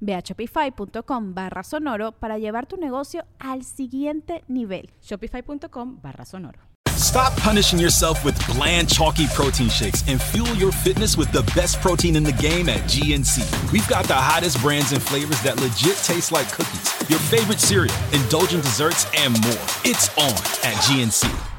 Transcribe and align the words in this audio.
Ve 0.00 0.14
a 0.14 0.22
shopify.com 0.22 1.34
barra 1.34 1.62
sonoro 1.62 2.12
para 2.12 2.38
llevar 2.38 2.66
tu 2.66 2.76
negocio 2.76 3.24
al 3.38 3.64
siguiente 3.64 4.44
nivel. 4.48 4.90
Shopify.com 5.00 6.00
barra 6.00 6.24
sonoro. 6.24 6.68
Stop 6.98 7.32
punishing 7.36 7.78
yourself 7.78 8.24
with 8.24 8.36
bland, 8.48 8.88
chalky 8.88 9.28
protein 9.28 9.68
shakes 9.68 10.02
and 10.08 10.20
fuel 10.20 10.52
your 10.56 10.72
fitness 10.72 11.16
with 11.16 11.30
the 11.30 11.42
best 11.54 11.80
protein 11.80 12.16
in 12.16 12.24
the 12.24 12.32
game 12.32 12.68
at 12.68 12.80
GNC. 12.90 13.72
We've 13.72 13.86
got 13.86 14.06
the 14.06 14.14
hottest 14.14 14.60
brands 14.60 14.90
and 14.90 15.00
flavors 15.00 15.40
that 15.42 15.60
legit 15.60 15.96
taste 15.98 16.32
like 16.32 16.50
cookies, 16.50 16.92
your 17.08 17.20
favorite 17.20 17.60
cereal, 17.60 17.94
indulgent 18.12 18.64
desserts, 18.64 19.06
and 19.16 19.32
more. 19.42 19.64
It's 19.84 20.08
on 20.18 20.32
at 20.64 20.74
GNC. 20.82 21.57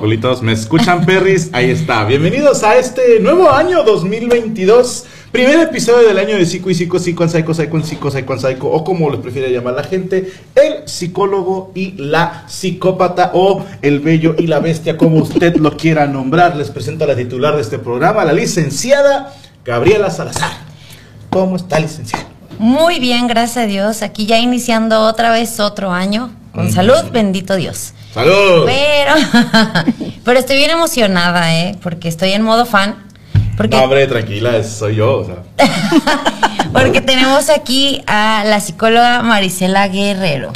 ¿Me 0.00 0.52
escuchan, 0.52 1.04
perris? 1.04 1.50
Ahí 1.52 1.68
está. 1.68 2.06
Bienvenidos 2.06 2.62
a 2.62 2.78
este 2.78 3.20
nuevo 3.20 3.50
año 3.50 3.82
2022. 3.82 5.04
Primer 5.30 5.60
episodio 5.60 6.08
del 6.08 6.18
año 6.18 6.36
de 6.36 6.46
Psico 6.46 6.70
y 6.70 6.74
Psico, 6.74 6.98
Psico 6.98 7.22
and 7.22 7.30
Psycho, 7.30 7.52
Psycho 7.52 7.76
and 7.76 7.84
Psico, 7.84 8.10
Psycho 8.10 8.32
and 8.32 8.40
Psycho, 8.40 8.68
o 8.68 8.82
como 8.82 9.10
les 9.10 9.20
prefiere 9.20 9.52
llamar 9.52 9.74
la 9.74 9.84
gente, 9.84 10.32
el 10.54 10.88
psicólogo 10.88 11.70
y 11.74 11.92
la 11.98 12.44
psicópata, 12.48 13.32
o 13.34 13.66
el 13.82 14.00
bello 14.00 14.36
y 14.38 14.46
la 14.46 14.60
bestia, 14.60 14.96
como 14.96 15.18
usted 15.18 15.56
lo 15.56 15.76
quiera 15.76 16.06
nombrar. 16.06 16.56
Les 16.56 16.70
presento 16.70 17.04
a 17.04 17.06
la 17.06 17.14
titular 17.14 17.54
de 17.56 17.60
este 17.60 17.78
programa, 17.78 18.24
la 18.24 18.32
licenciada 18.32 19.34
Gabriela 19.66 20.08
Salazar. 20.08 20.52
¿Cómo 21.28 21.56
está, 21.56 21.78
licenciada? 21.78 22.24
Muy 22.58 23.00
bien, 23.00 23.26
gracias 23.26 23.64
a 23.64 23.66
Dios. 23.66 24.00
Aquí 24.00 24.24
ya 24.24 24.38
iniciando 24.38 25.02
otra 25.02 25.30
vez 25.30 25.60
otro 25.60 25.92
año. 25.92 26.30
Con 26.54 26.72
salud, 26.72 27.10
bendito 27.12 27.54
Dios. 27.54 27.92
¡Salud! 28.12 28.66
Pero, 28.66 29.14
pero 30.24 30.38
estoy 30.38 30.56
bien 30.56 30.70
emocionada, 30.70 31.54
¿eh? 31.54 31.76
Porque 31.82 32.08
estoy 32.08 32.32
en 32.32 32.42
modo 32.42 32.66
fan. 32.66 32.96
Porque, 33.56 33.76
No, 33.76 33.84
hombre, 33.84 34.06
tranquila, 34.06 34.64
soy 34.64 34.96
yo. 34.96 35.18
O 35.18 35.24
sea. 35.24 35.36
porque 36.72 37.00
tenemos 37.00 37.50
aquí 37.50 38.02
a 38.06 38.42
la 38.46 38.60
psicóloga 38.60 39.22
Marisela 39.22 39.86
Guerrero. 39.88 40.52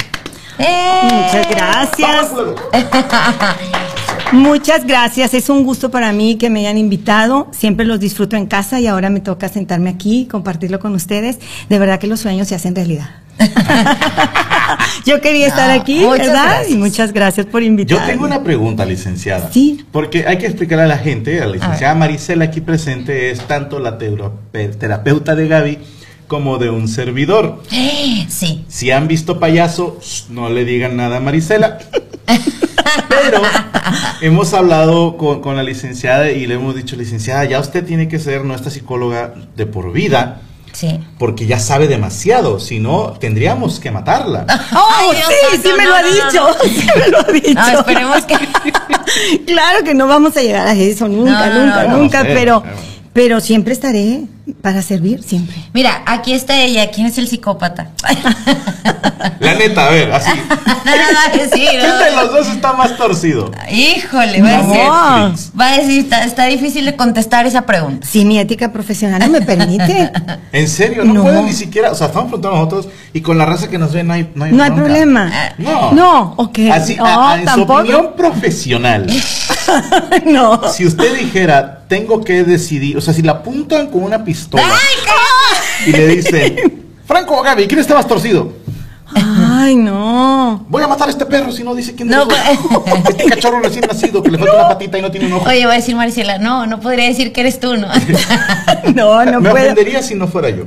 ¡Eh! 0.57 1.01
Muchas 1.03 1.49
gracias. 1.49 2.31
Muchas 4.31 4.85
gracias. 4.85 5.33
Es 5.33 5.49
un 5.49 5.63
gusto 5.63 5.91
para 5.91 6.11
mí 6.11 6.35
que 6.35 6.49
me 6.49 6.61
hayan 6.61 6.77
invitado. 6.77 7.47
Siempre 7.51 7.85
los 7.85 7.99
disfruto 7.99 8.35
en 8.35 8.47
casa 8.47 8.79
y 8.79 8.87
ahora 8.87 9.09
me 9.09 9.19
toca 9.19 9.47
sentarme 9.49 9.89
aquí, 9.89 10.27
compartirlo 10.29 10.79
con 10.79 10.93
ustedes. 10.93 11.39
De 11.69 11.79
verdad 11.79 11.99
que 11.99 12.07
los 12.07 12.19
sueños 12.19 12.47
se 12.47 12.55
hacen 12.55 12.75
realidad. 12.75 13.24
Yo 15.05 15.21
quería 15.21 15.47
estar 15.47 15.75
No, 15.75 15.81
aquí, 15.81 15.99
muchas 15.99 16.27
¿verdad? 16.27 16.45
gracias. 16.45 16.71
Y 16.71 16.75
muchas 16.77 17.13
gracias 17.13 17.45
por 17.45 17.61
Yo 17.61 17.67
invitarme. 17.67 18.07
tengo 18.07 18.25
una 18.25 18.43
pregunta, 18.43 18.85
licenciada. 18.85 19.49
Sí. 19.51 19.85
Porque 19.91 20.25
hay 20.27 20.37
que 20.37 20.47
explicarle 20.47 20.85
a 20.85 20.87
la 20.87 20.97
gente, 20.97 21.41
a 21.41 21.45
la 21.45 21.53
licenciada 21.53 21.93
Marisela 21.95 22.45
aquí 22.45 22.61
presente 22.61 23.29
es 23.31 23.41
tanto 23.41 23.79
la 23.79 23.97
terape- 23.99 24.75
terapeuta 24.77 25.35
de 25.35 25.47
Gaby 25.47 25.77
como 26.27 26.57
de 26.57 26.69
un 26.71 26.87
servidor. 26.87 27.61
¡Eh! 27.71 28.25
Sí. 28.29 28.65
Si 28.67 28.89
han 28.91 29.07
visto 29.07 29.39
payaso, 29.39 29.99
no 30.29 30.49
le 30.49 30.65
digan 30.65 30.97
nada 30.97 31.17
a 31.17 31.19
Marisela. 31.19 31.77
Pero 33.09 33.41
hemos 34.21 34.53
hablado 34.53 35.17
con, 35.17 35.41
con 35.41 35.55
la 35.55 35.63
licenciada 35.63 36.31
y 36.31 36.47
le 36.47 36.55
hemos 36.55 36.75
dicho, 36.75 36.95
licenciada, 36.95 37.45
ya 37.45 37.59
usted 37.59 37.85
tiene 37.85 38.07
que 38.07 38.19
ser 38.19 38.43
nuestra 38.45 38.71
psicóloga 38.71 39.33
de 39.55 39.65
por 39.65 39.91
vida 39.91 40.41
Sí. 40.75 40.99
porque 41.17 41.45
ya 41.45 41.57
sabe 41.59 41.87
demasiado, 41.87 42.59
si 42.59 42.79
no 42.79 43.13
tendríamos 43.19 43.79
que 43.79 43.91
matarla. 43.91 44.45
¡Oh, 44.75 44.87
Ay, 44.93 45.15
Dios 45.15 45.27
sí! 45.29 45.33
santo, 45.51 45.69
sí 45.69 45.75
me 45.77 45.83
no, 45.85 45.89
lo 45.89 45.95
ha 45.95 46.01
no, 46.01 46.07
dicho. 46.11 46.47
no. 46.47 46.53
Sí 46.69 46.87
me 46.99 47.07
lo 47.07 47.19
ha 47.19 47.31
dicho. 47.31 47.53
No, 47.53 47.79
esperemos 47.79 48.25
que. 48.25 48.35
claro 49.45 49.83
que 49.83 49.93
no 49.93 50.07
vamos 50.07 50.35
a 50.37 50.41
llegar 50.41 50.67
a 50.67 50.73
eso, 50.73 51.07
nunca, 51.07 51.47
No, 51.47 51.53
no, 51.55 51.65
nunca, 51.65 51.83
no, 51.83 51.89
no. 51.91 51.97
nunca, 51.97 52.23
No 52.23 52.29
sé, 52.29 52.35
pero, 52.35 52.61
pero- 52.63 52.75
pero 53.13 53.39
siempre 53.39 53.71
estaré 53.73 54.23
para 54.61 54.81
servir, 54.81 55.23
siempre. 55.23 55.55
Mira, 55.73 56.03
aquí 56.05 56.33
está 56.33 56.59
ella. 56.61 56.91
¿Quién 56.91 57.07
es 57.07 57.17
el 57.17 57.27
psicópata? 57.27 57.89
La 59.39 59.55
neta, 59.55 59.87
a 59.87 59.89
ver, 59.89 60.11
así. 60.11 60.29
Nada 60.85 61.03
va 61.13 61.33
a 61.33 61.37
decir. 61.37 61.67
¿Quién 61.69 61.81
de 61.81 62.11
los 62.15 62.31
dos 62.31 62.47
está 62.49 62.73
más 62.73 62.95
torcido? 62.95 63.51
Híjole, 63.71 64.41
va 64.41 64.49
a 64.49 64.57
decir. 64.61 64.83
No. 64.85 65.59
Va 65.59 65.67
a 65.69 65.77
decir, 65.77 65.99
está, 66.01 66.23
está 66.23 66.45
difícil 66.45 66.85
de 66.85 66.95
contestar 66.95 67.45
esa 67.47 67.63
pregunta. 67.63 68.05
Si 68.07 68.23
mi 68.23 68.37
ética 68.39 68.71
profesional 68.71 69.19
no 69.19 69.29
me 69.29 69.41
permite, 69.41 70.11
En 70.51 70.67
serio, 70.67 71.03
no, 71.03 71.13
No. 71.15 71.23
pueden 71.23 71.45
ni 71.45 71.53
siquiera, 71.53 71.91
o 71.91 71.95
sea, 71.95 72.07
estamos 72.07 72.27
preguntando 72.29 72.57
a 72.57 72.59
nosotros 72.65 72.87
y 73.13 73.21
con 73.21 73.37
la 73.37 73.45
raza 73.45 73.67
que 73.69 73.77
nos 73.77 73.93
ve 73.93 74.03
no 74.03 74.13
hay, 74.13 74.29
no 74.35 74.45
hay, 74.45 74.51
no 74.51 74.63
hay 74.63 74.71
problema. 74.71 75.31
No. 75.57 75.91
No, 75.91 76.33
ok. 76.37 76.59
Así, 76.71 76.95
no, 76.95 77.05
a- 77.05 77.33
a- 77.33 77.41
en 77.41 77.49
su 77.49 77.61
opinión 77.63 78.11
profesional, 78.15 79.07
no. 80.25 80.61
si 80.71 80.85
usted 80.85 81.17
dijera, 81.17 81.83
tengo 81.87 82.23
que 82.23 82.43
decidir, 82.43 82.97
o 82.97 83.01
sea, 83.01 83.13
si 83.13 83.21
la 83.21 83.33
apuntan 83.33 83.87
con 83.87 84.03
una 84.03 84.23
pistola 84.23 84.34
y 85.87 85.91
le 85.91 86.07
dicen, 86.07 86.55
Franco 87.05 87.37
o 87.39 87.43
Gaby, 87.43 87.67
¿quién 87.67 87.79
está 87.79 87.95
más 87.95 88.07
torcido? 88.07 88.53
Ay, 89.13 89.75
no. 89.75 90.65
Voy 90.69 90.83
a 90.83 90.87
matar 90.87 91.07
a 91.07 91.11
este 91.11 91.25
perro 91.25 91.51
si 91.51 91.63
no 91.63 91.73
dice 91.75 91.93
quién 91.95 92.07
No, 92.09 92.23
es. 92.23 93.09
Este 93.09 93.25
cachorro 93.25 93.59
recién 93.59 93.85
nacido 93.87 94.21
que 94.21 94.31
le 94.31 94.37
falta 94.37 94.55
una 94.55 94.67
patita 94.69 94.97
y 94.97 95.01
no 95.01 95.11
tiene 95.11 95.27
un 95.27 95.33
ojo. 95.33 95.47
Oye, 95.49 95.65
va 95.65 95.73
a 95.73 95.75
decir 95.75 95.95
Maricela, 95.95 96.37
no, 96.39 96.65
no 96.65 96.79
podría 96.79 97.05
decir 97.07 97.31
que 97.31 97.41
eres 97.41 97.59
tú, 97.59 97.77
¿no? 97.77 97.87
No, 98.95 99.23
no 99.25 99.41
Me 99.41 99.49
puedo. 99.51 99.63
ofendería 99.63 100.01
si 100.01 100.15
no 100.15 100.27
fuera 100.27 100.49
yo. 100.49 100.65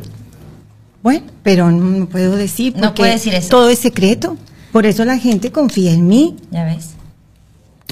Bueno, 1.03 1.27
pero 1.43 1.71
no 1.71 2.07
puedo 2.07 2.37
decir 2.37 2.75
No 2.77 2.95
puede 2.95 3.13
decir 3.13 3.35
eso. 3.35 3.49
todo 3.51 3.69
es 3.69 3.79
secreto. 3.79 4.37
Por 4.73 4.87
eso 4.87 5.05
la 5.05 5.19
gente 5.19 5.51
confía 5.53 5.93
en 5.93 6.07
mí. 6.09 6.37
ya 6.51 6.65
ves. 6.65 6.91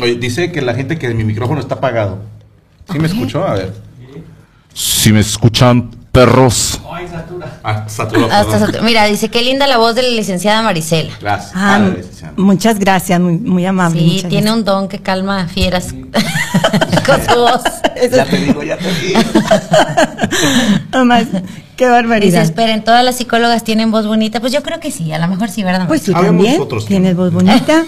Oye, 0.03 0.15
dice 0.17 0.53
que 0.53 0.61
la 0.63 0.75
gente 0.75 0.99
que 0.99 1.13
mi 1.15 1.25
micrófono 1.25 1.61
está 1.61 1.77
apagado. 1.77 2.19
¿Sí 2.93 2.99
me 2.99 3.07
escuchó? 3.09 3.45
A 3.47 3.55
ver. 3.55 3.75
Si 4.79 5.11
me 5.11 5.21
escuchan 5.21 5.91
perros. 6.13 6.79
Ah, 7.65 7.85
saturó, 7.89 8.27
Hasta 8.31 8.59
perdón. 8.59 8.73
sat- 8.75 8.83
Mira, 8.83 9.05
dice, 9.07 9.31
qué 9.31 9.41
linda 9.43 9.67
la 9.67 9.79
voz 9.79 9.95
de 9.95 10.03
la 10.03 10.11
licenciada 10.11 10.61
Marisela. 10.63 11.13
Gracias. 11.19 11.53
Ah, 11.55 11.77
Ah, 11.77 11.79
licenciada. 11.97 12.35
muchas 12.37 12.79
gracias, 12.79 13.19
muy, 13.19 13.39
muy 13.39 13.65
amable. 13.65 13.99
Sí, 14.01 14.07
tiene 14.29 14.29
gracias. 14.29 14.53
un 14.55 14.65
don 14.65 14.89
que 14.89 14.99
calma 15.01 15.47
fieras 15.49 15.93
con 17.07 17.25
su 17.27 17.41
voz. 17.41 17.63
Ya 18.13 18.27
te 18.27 18.37
digo, 18.37 18.63
ya 18.63 18.77
te 18.77 18.93
digo. 19.01 19.21
Además, 20.93 21.25
qué 21.77 21.85
Dice, 21.87 21.89
barbaridad. 21.91 22.43
esperen, 22.43 22.85
todas 22.85 23.03
las 23.03 23.17
psicólogas 23.17 23.65
tienen 23.65 23.91
voz 23.91 24.07
bonita. 24.07 24.41
Pues 24.41 24.53
yo 24.53 24.63
creo 24.63 24.79
que 24.81 24.91
sí, 24.91 25.11
a 25.13 25.19
lo 25.19 25.27
mejor 25.29 25.49
sí, 25.49 25.63
¿verdad? 25.63 25.87
Pues 25.89 26.03
tú 26.03 26.13
también 26.13 26.61
otros 26.61 26.85
tienes 26.85 27.17
voz 27.17 27.33
bonita. 27.33 27.85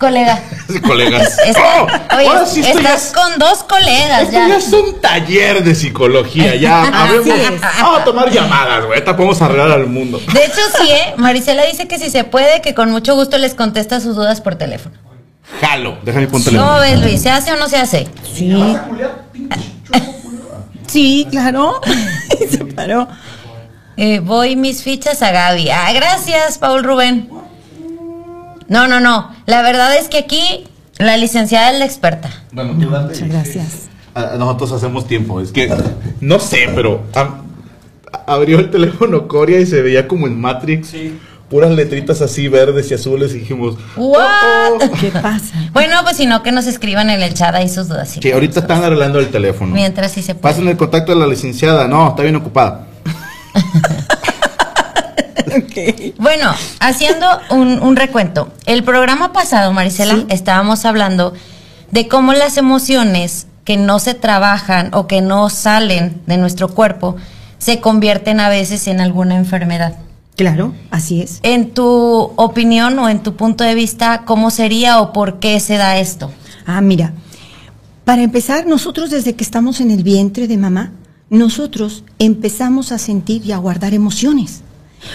Colega. 0.00 0.40
Colegas. 0.86 1.38
Es- 1.46 1.56
¡Oh! 1.56 1.86
oye, 2.16 2.26
Ahora 2.26 2.46
sí 2.46 2.60
esto 2.60 2.72
ya 2.80 2.94
estás 2.94 3.06
es- 3.06 3.12
con 3.12 3.38
dos 3.38 3.62
colegas 3.64 4.22
Esto 4.22 4.32
ya. 4.32 4.48
ya 4.48 4.56
es 4.56 4.72
un 4.72 5.00
taller 5.00 5.62
de 5.62 5.74
psicología, 5.74 6.56
ya 6.56 6.82
habemos-. 7.04 7.60
Vamos 7.80 8.00
a 8.00 8.04
tomar 8.04 8.30
llamadas, 8.30 8.78
güey. 8.86 8.94
Ahorita 8.98 9.14
podemos 9.16 9.40
arreglar 9.42 9.70
al 9.72 9.86
mundo. 9.86 10.18
De 10.32 10.44
hecho, 10.44 10.60
sí, 10.80 10.88
¿eh? 10.90 11.14
Marisela 11.18 11.64
dice 11.66 11.86
que 11.86 11.98
si 11.98 12.10
se 12.10 12.24
puede, 12.24 12.62
que 12.62 12.74
con 12.74 12.90
mucho 12.90 13.14
gusto 13.14 13.36
les 13.38 13.54
contesta 13.54 14.00
sus 14.00 14.16
dudas 14.16 14.40
por 14.40 14.56
teléfono. 14.56 14.96
Jalo. 15.60 15.98
Déjame 16.02 16.28
ponte 16.28 16.50
¿Cómo 16.56 16.78
ves, 16.78 16.98
Luis? 17.00 17.20
¿Se 17.22 17.28
hace 17.30 17.52
o 17.52 17.56
no 17.56 17.68
se 17.68 17.76
hace? 17.76 18.08
Sí. 18.34 18.54
Sí, 20.86 21.26
claro. 21.30 21.80
Se 22.50 22.64
paró. 22.64 23.06
Eh, 23.96 24.20
voy 24.20 24.56
mis 24.56 24.82
fichas 24.82 25.22
a 25.22 25.30
Gaby. 25.30 25.68
Ah, 25.70 25.92
gracias, 25.92 26.58
Paul 26.58 26.82
Rubén. 26.84 27.28
No, 28.70 28.88
no, 28.88 29.00
no. 29.00 29.30
La 29.44 29.60
verdad 29.60 29.94
es 29.96 30.08
que 30.08 30.16
aquí 30.18 30.64
la 30.98 31.18
licenciada 31.18 31.72
es 31.72 31.78
la 31.78 31.84
experta. 31.84 32.30
Bueno, 32.52 32.72
tú 32.80 32.88
date. 32.88 33.14
Muchas 33.14 33.28
gracias. 33.28 33.66
Nosotros 34.38 34.72
hacemos 34.72 35.06
tiempo. 35.06 35.40
Es 35.40 35.52
que, 35.52 35.70
no 36.20 36.38
sé, 36.40 36.68
pero 36.74 37.02
am- 37.14 37.42
abrió 38.26 38.58
el 38.58 38.70
teléfono 38.70 39.28
Coria 39.28 39.60
y 39.60 39.66
se 39.66 39.82
veía 39.82 40.08
como 40.08 40.26
en 40.26 40.40
Matrix. 40.40 40.94
Puras 41.48 41.72
letritas 41.72 42.22
así 42.22 42.46
verdes 42.46 42.88
y 42.92 42.94
azules 42.94 43.32
y 43.34 43.40
dijimos, 43.40 43.74
What? 43.96 44.20
"Oh, 44.20 44.78
oh". 44.80 44.90
¿Qué 45.00 45.10
pasa? 45.10 45.52
Bueno, 45.72 45.96
pues 46.04 46.16
si 46.16 46.26
no, 46.26 46.44
que 46.44 46.52
nos 46.52 46.68
escriban 46.68 47.10
en 47.10 47.20
el 47.22 47.34
chat 47.34 47.52
ahí 47.56 47.68
sus 47.68 47.88
dudas. 47.88 48.08
sí. 48.22 48.30
Ahorita 48.30 48.60
están 48.60 48.84
arreglando 48.84 49.18
el 49.18 49.30
teléfono. 49.30 49.74
Mientras 49.74 50.12
sí 50.12 50.22
se 50.22 50.36
puede. 50.36 50.54
Pasen 50.54 50.68
el 50.68 50.76
contacto 50.76 51.10
de 51.12 51.18
la 51.18 51.26
licenciada. 51.26 51.88
No, 51.88 52.10
está 52.10 52.22
bien 52.22 52.36
ocupada. 52.36 52.86
Bueno, 56.18 56.50
haciendo 56.80 57.26
un, 57.50 57.80
un 57.82 57.96
recuento. 57.96 58.52
El 58.66 58.84
programa 58.84 59.32
pasado, 59.32 59.72
Marisela, 59.72 60.14
Sí. 60.14 60.26
estábamos 60.28 60.84
hablando 60.84 61.32
de 61.90 62.08
cómo 62.08 62.32
las 62.32 62.56
emociones 62.56 63.46
que 63.64 63.76
no 63.76 63.98
se 63.98 64.14
trabajan 64.14 64.90
o 64.94 65.06
que 65.06 65.20
no 65.20 65.48
salen 65.50 66.22
de 66.26 66.36
nuestro 66.38 66.68
cuerpo 66.68 67.16
se 67.58 67.80
convierten 67.80 68.40
a 68.40 68.48
veces 68.48 68.86
en 68.86 69.00
alguna 69.00 69.36
enfermedad. 69.36 69.96
Claro, 70.36 70.72
así 70.90 71.20
es. 71.20 71.40
En 71.42 71.70
tu 71.72 71.84
opinión 72.36 72.98
o 72.98 73.08
en 73.08 73.22
tu 73.22 73.36
punto 73.36 73.62
de 73.64 73.74
vista, 73.74 74.22
¿cómo 74.24 74.50
sería 74.50 75.00
o 75.00 75.12
por 75.12 75.38
qué 75.38 75.60
se 75.60 75.76
da 75.76 75.98
esto? 75.98 76.30
Ah, 76.64 76.80
mira, 76.80 77.12
para 78.04 78.22
empezar, 78.22 78.66
nosotros 78.66 79.10
desde 79.10 79.34
que 79.34 79.44
estamos 79.44 79.80
en 79.80 79.90
el 79.90 80.02
vientre 80.02 80.48
de 80.48 80.56
mamá, 80.56 80.92
nosotros 81.28 82.04
empezamos 82.18 82.90
a 82.92 82.98
sentir 82.98 83.44
y 83.44 83.52
a 83.52 83.58
guardar 83.58 83.92
emociones. 83.92 84.62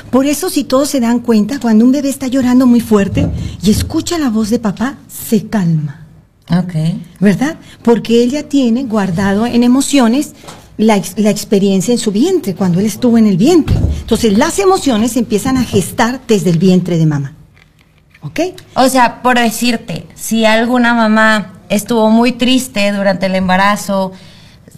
Por 0.10 0.26
eso, 0.26 0.50
si 0.50 0.64
todos 0.64 0.90
se 0.90 1.00
dan 1.00 1.20
cuenta, 1.20 1.60
cuando 1.60 1.86
un 1.86 1.92
bebé 1.92 2.10
está 2.10 2.28
llorando 2.28 2.66
muy 2.66 2.82
fuerte 2.82 3.28
y 3.62 3.72
escucha 3.72 4.18
la 4.18 4.30
voz 4.30 4.50
de 4.50 4.60
papá, 4.60 4.98
se 5.08 5.48
calma. 5.48 6.06
Ok. 6.50 6.74
¿verdad? 7.20 7.58
Porque 7.82 8.22
ella 8.22 8.48
tiene 8.48 8.84
guardado 8.84 9.46
en 9.46 9.64
emociones 9.64 10.34
la, 10.78 11.02
la 11.18 11.30
experiencia 11.30 11.92
en 11.92 11.98
su 11.98 12.12
vientre, 12.12 12.54
cuando 12.54 12.80
él 12.80 12.86
estuvo 12.86 13.18
en 13.18 13.28
el 13.28 13.38
vientre. 13.38 13.78
Entonces, 14.00 14.38
las 14.38 14.60
emociones 14.60 15.14
se 15.14 15.20
empiezan 15.20 15.58
a 15.58 15.64
gestar 15.64 16.22
desde 16.28 16.52
el 16.52 16.60
vientre 16.60 16.98
de 16.98 17.06
mamá. 17.06 17.34
¿Ok? 18.22 18.40
O 18.76 18.90
sea, 18.90 19.22
por 19.22 19.38
decirte, 19.38 20.08
si 20.16 20.46
alguna 20.46 20.94
mamá 20.94 21.54
estuvo 21.70 22.10
muy 22.10 22.32
triste 22.32 22.92
durante 22.92 23.28
el 23.28 23.36
embarazo, 23.36 24.12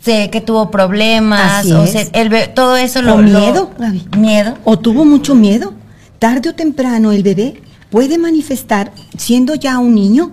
sé 0.07 0.29
que 0.31 0.41
tuvo 0.41 0.71
problemas, 0.71 1.59
Así 1.65 1.71
o 1.71 1.83
es. 1.83 1.91
sea, 1.91 2.01
el 2.13 2.53
todo 2.53 2.75
eso 2.77 3.01
lo... 3.01 3.15
o 3.15 3.21
lo- 3.21 3.39
miedo, 3.39 3.71
Gaby. 3.77 4.05
Miedo. 4.17 4.57
O 4.63 4.79
tuvo 4.79 5.05
mucho 5.05 5.35
miedo. 5.35 5.73
Tarde 6.19 6.49
o 6.49 6.55
temprano 6.55 7.11
el 7.11 7.21
bebé 7.23 7.61
puede 7.91 8.17
manifestar, 8.17 8.91
siendo 9.17 9.53
ya 9.55 9.77
un 9.79 9.93
niño, 9.95 10.31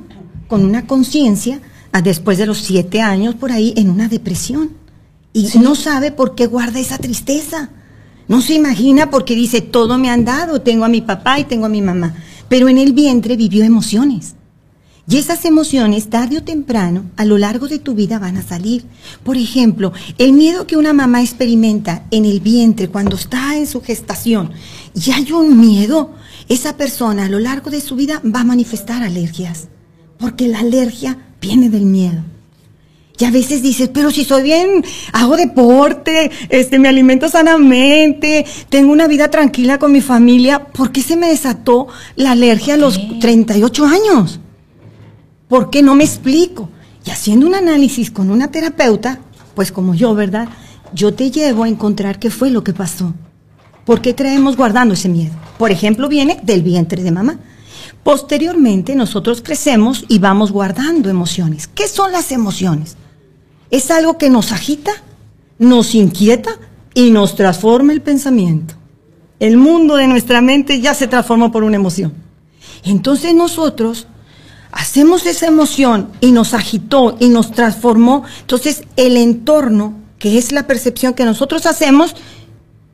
con 0.48 0.64
una 0.64 0.86
conciencia, 0.86 1.60
después 2.02 2.38
de 2.38 2.46
los 2.46 2.58
siete 2.58 3.00
años 3.00 3.34
por 3.34 3.52
ahí, 3.52 3.74
en 3.76 3.90
una 3.90 4.08
depresión. 4.08 4.70
Y 5.32 5.48
no 5.60 5.74
sabe 5.74 6.10
por 6.12 6.34
qué 6.34 6.46
guarda 6.46 6.78
esa 6.80 6.98
tristeza. 6.98 7.70
No 8.28 8.40
se 8.40 8.54
imagina 8.54 9.10
porque 9.10 9.34
dice, 9.34 9.60
todo 9.60 9.98
me 9.98 10.08
han 10.10 10.24
dado, 10.24 10.60
tengo 10.62 10.84
a 10.84 10.88
mi 10.88 11.00
papá 11.02 11.38
y 11.40 11.44
tengo 11.44 11.66
a 11.66 11.68
mi 11.68 11.82
mamá. 11.82 12.14
Pero 12.48 12.68
en 12.68 12.78
el 12.78 12.92
vientre 12.92 13.36
vivió 13.36 13.64
emociones. 13.64 14.34
Y 15.06 15.18
esas 15.18 15.44
emociones, 15.44 16.08
tarde 16.08 16.38
o 16.38 16.42
temprano, 16.42 17.04
a 17.16 17.26
lo 17.26 17.36
largo 17.36 17.68
de 17.68 17.78
tu 17.78 17.94
vida 17.94 18.18
van 18.18 18.38
a 18.38 18.42
salir. 18.42 18.84
Por 19.22 19.36
ejemplo, 19.36 19.92
el 20.16 20.32
miedo 20.32 20.66
que 20.66 20.78
una 20.78 20.94
mamá 20.94 21.20
experimenta 21.20 22.06
en 22.10 22.24
el 22.24 22.40
vientre 22.40 22.88
cuando 22.88 23.16
está 23.16 23.56
en 23.56 23.66
su 23.66 23.82
gestación 23.82 24.52
y 24.94 25.10
hay 25.10 25.30
un 25.32 25.60
miedo, 25.60 26.14
esa 26.48 26.76
persona 26.76 27.26
a 27.26 27.28
lo 27.28 27.38
largo 27.38 27.70
de 27.70 27.82
su 27.82 27.96
vida 27.96 28.22
va 28.24 28.40
a 28.40 28.44
manifestar 28.44 29.02
alergias. 29.02 29.68
Porque 30.18 30.48
la 30.48 30.60
alergia 30.60 31.18
viene 31.38 31.68
del 31.68 31.84
miedo. 31.84 32.22
Y 33.18 33.24
a 33.26 33.30
veces 33.30 33.62
dices, 33.62 33.90
pero 33.92 34.10
si 34.10 34.24
soy 34.24 34.42
bien, 34.42 34.84
hago 35.12 35.36
deporte, 35.36 36.30
este, 36.48 36.78
me 36.78 36.88
alimento 36.88 37.28
sanamente, 37.28 38.44
tengo 38.70 38.90
una 38.90 39.06
vida 39.06 39.30
tranquila 39.30 39.78
con 39.78 39.92
mi 39.92 40.00
familia, 40.00 40.66
¿por 40.66 40.90
qué 40.90 41.00
se 41.00 41.16
me 41.16 41.28
desató 41.28 41.86
la 42.16 42.32
alergia 42.32 42.74
a 42.74 42.78
los 42.78 42.98
38 43.20 43.84
años? 43.86 44.40
¿Por 45.48 45.70
qué 45.70 45.82
no 45.82 45.94
me 45.94 46.04
explico? 46.04 46.70
Y 47.04 47.10
haciendo 47.10 47.46
un 47.46 47.54
análisis 47.54 48.10
con 48.10 48.30
una 48.30 48.50
terapeuta, 48.50 49.20
pues 49.54 49.70
como 49.72 49.94
yo, 49.94 50.14
¿verdad? 50.14 50.48
Yo 50.94 51.14
te 51.14 51.30
llevo 51.30 51.64
a 51.64 51.68
encontrar 51.68 52.18
qué 52.18 52.30
fue 52.30 52.50
lo 52.50 52.64
que 52.64 52.72
pasó. 52.72 53.12
¿Por 53.84 54.00
qué 54.00 54.14
traemos 54.14 54.56
guardando 54.56 54.94
ese 54.94 55.08
miedo? 55.08 55.34
Por 55.58 55.70
ejemplo, 55.70 56.08
viene 56.08 56.40
del 56.42 56.62
vientre 56.62 57.02
de 57.02 57.10
mamá. 57.10 57.38
Posteriormente, 58.02 58.94
nosotros 58.94 59.42
crecemos 59.42 60.04
y 60.08 60.18
vamos 60.18 60.52
guardando 60.52 61.10
emociones. 61.10 61.66
¿Qué 61.66 61.88
son 61.88 62.12
las 62.12 62.32
emociones? 62.32 62.96
Es 63.70 63.90
algo 63.90 64.16
que 64.16 64.30
nos 64.30 64.52
agita, 64.52 64.92
nos 65.58 65.94
inquieta 65.94 66.50
y 66.94 67.10
nos 67.10 67.34
transforma 67.34 67.92
el 67.92 68.00
pensamiento. 68.00 68.74
El 69.40 69.56
mundo 69.56 69.96
de 69.96 70.06
nuestra 70.06 70.40
mente 70.40 70.80
ya 70.80 70.94
se 70.94 71.08
transformó 71.08 71.50
por 71.50 71.64
una 71.64 71.76
emoción. 71.76 72.14
Entonces 72.84 73.34
nosotros 73.34 74.06
hacemos 74.74 75.24
esa 75.24 75.46
emoción 75.46 76.10
y 76.20 76.32
nos 76.32 76.52
agitó 76.52 77.16
y 77.20 77.28
nos 77.28 77.52
transformó. 77.52 78.24
Entonces 78.40 78.82
el 78.96 79.16
entorno, 79.16 79.94
que 80.18 80.36
es 80.36 80.52
la 80.52 80.66
percepción 80.66 81.14
que 81.14 81.24
nosotros 81.24 81.64
hacemos, 81.66 82.14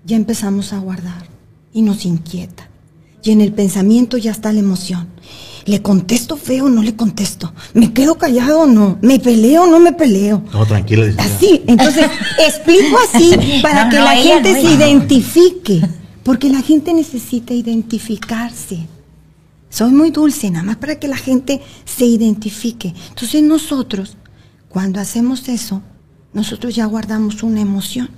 ya 0.05 0.17
empezamos 0.17 0.73
a 0.73 0.79
guardar 0.79 1.27
y 1.73 1.83
nos 1.83 2.05
inquieta. 2.05 2.69
Y 3.23 3.33
en 3.33 3.41
el 3.41 3.53
pensamiento 3.53 4.17
ya 4.19 4.31
está 4.31 4.53
la 4.53 4.61
emoción. 4.61 5.09
¿Le 5.67 5.83
contesto 5.83 6.37
feo 6.37 6.67
o 6.67 6.69
no 6.69 6.83
le 6.83 6.97
contesto? 6.97 7.53
¿Me 7.75 7.93
quedo 7.93 8.17
callado 8.17 8.61
o 8.61 8.67
no? 8.67 8.99
¿Me 9.03 9.19
peleo 9.19 9.65
o 9.65 9.67
no 9.67 9.79
me 9.79 9.93
peleo? 9.93 10.43
No, 10.53 10.67
tranquila. 10.67 11.13
Así, 11.19 11.63
entonces 11.67 12.07
explico 12.39 12.97
así 13.13 13.61
para 13.63 13.85
No, 13.85 13.91
que 13.91 13.99
no, 13.99 14.05
la 14.05 14.17
gente 14.17 14.53
no, 14.55 14.61
se 14.61 14.75
identifique, 14.75 15.83
porque 16.23 16.49
la 16.49 16.63
gente 16.63 16.95
necesita 16.95 17.53
identificarse. 17.53 18.87
Soy 19.71 19.93
muy 19.93 20.11
dulce, 20.11 20.51
nada 20.51 20.65
más 20.65 20.77
para 20.77 20.99
que 20.99 21.09
la 21.09 21.17
gente 21.17 21.63
se 21.85 22.05
identifique. 22.05 22.93
Entonces 23.09 23.43
nosotros, 23.43 24.17
cuando 24.69 25.01
hacemos 25.01 25.49
eso, 25.49 25.81
nosotros 26.35 26.75
ya 26.75 26.85
guardamos 26.87 27.43
una 27.43 27.61
emoción. 27.61 28.11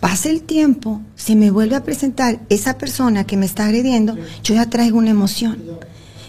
Pasa 0.00 0.30
el 0.30 0.42
tiempo, 0.42 1.02
se 1.14 1.36
me 1.36 1.50
vuelve 1.50 1.76
a 1.76 1.84
presentar 1.84 2.40
esa 2.48 2.78
persona 2.78 3.24
que 3.24 3.36
me 3.36 3.46
está 3.46 3.66
agrediendo, 3.66 4.16
yo 4.42 4.54
ya 4.54 4.68
traigo 4.68 4.98
una 4.98 5.10
emoción. 5.10 5.62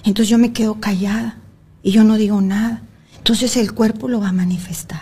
Entonces 0.03 0.29
yo 0.29 0.37
me 0.37 0.53
quedo 0.53 0.75
callada 0.79 1.37
y 1.81 1.91
yo 1.91 2.03
no 2.03 2.17
digo 2.17 2.41
nada. 2.41 2.81
Entonces 3.17 3.55
el 3.57 3.73
cuerpo 3.73 4.07
lo 4.07 4.19
va 4.19 4.29
a 4.29 4.33
manifestar. 4.33 5.01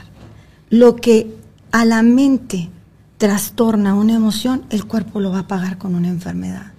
Lo 0.69 0.95
que 0.95 1.35
a 1.71 1.85
la 1.85 2.03
mente 2.03 2.69
trastorna 3.17 3.95
una 3.95 4.15
emoción, 4.15 4.65
el 4.69 4.85
cuerpo 4.85 5.19
lo 5.19 5.31
va 5.31 5.39
a 5.39 5.47
pagar 5.47 5.77
con 5.77 5.95
una 5.95 6.09
enfermedad. 6.09 6.73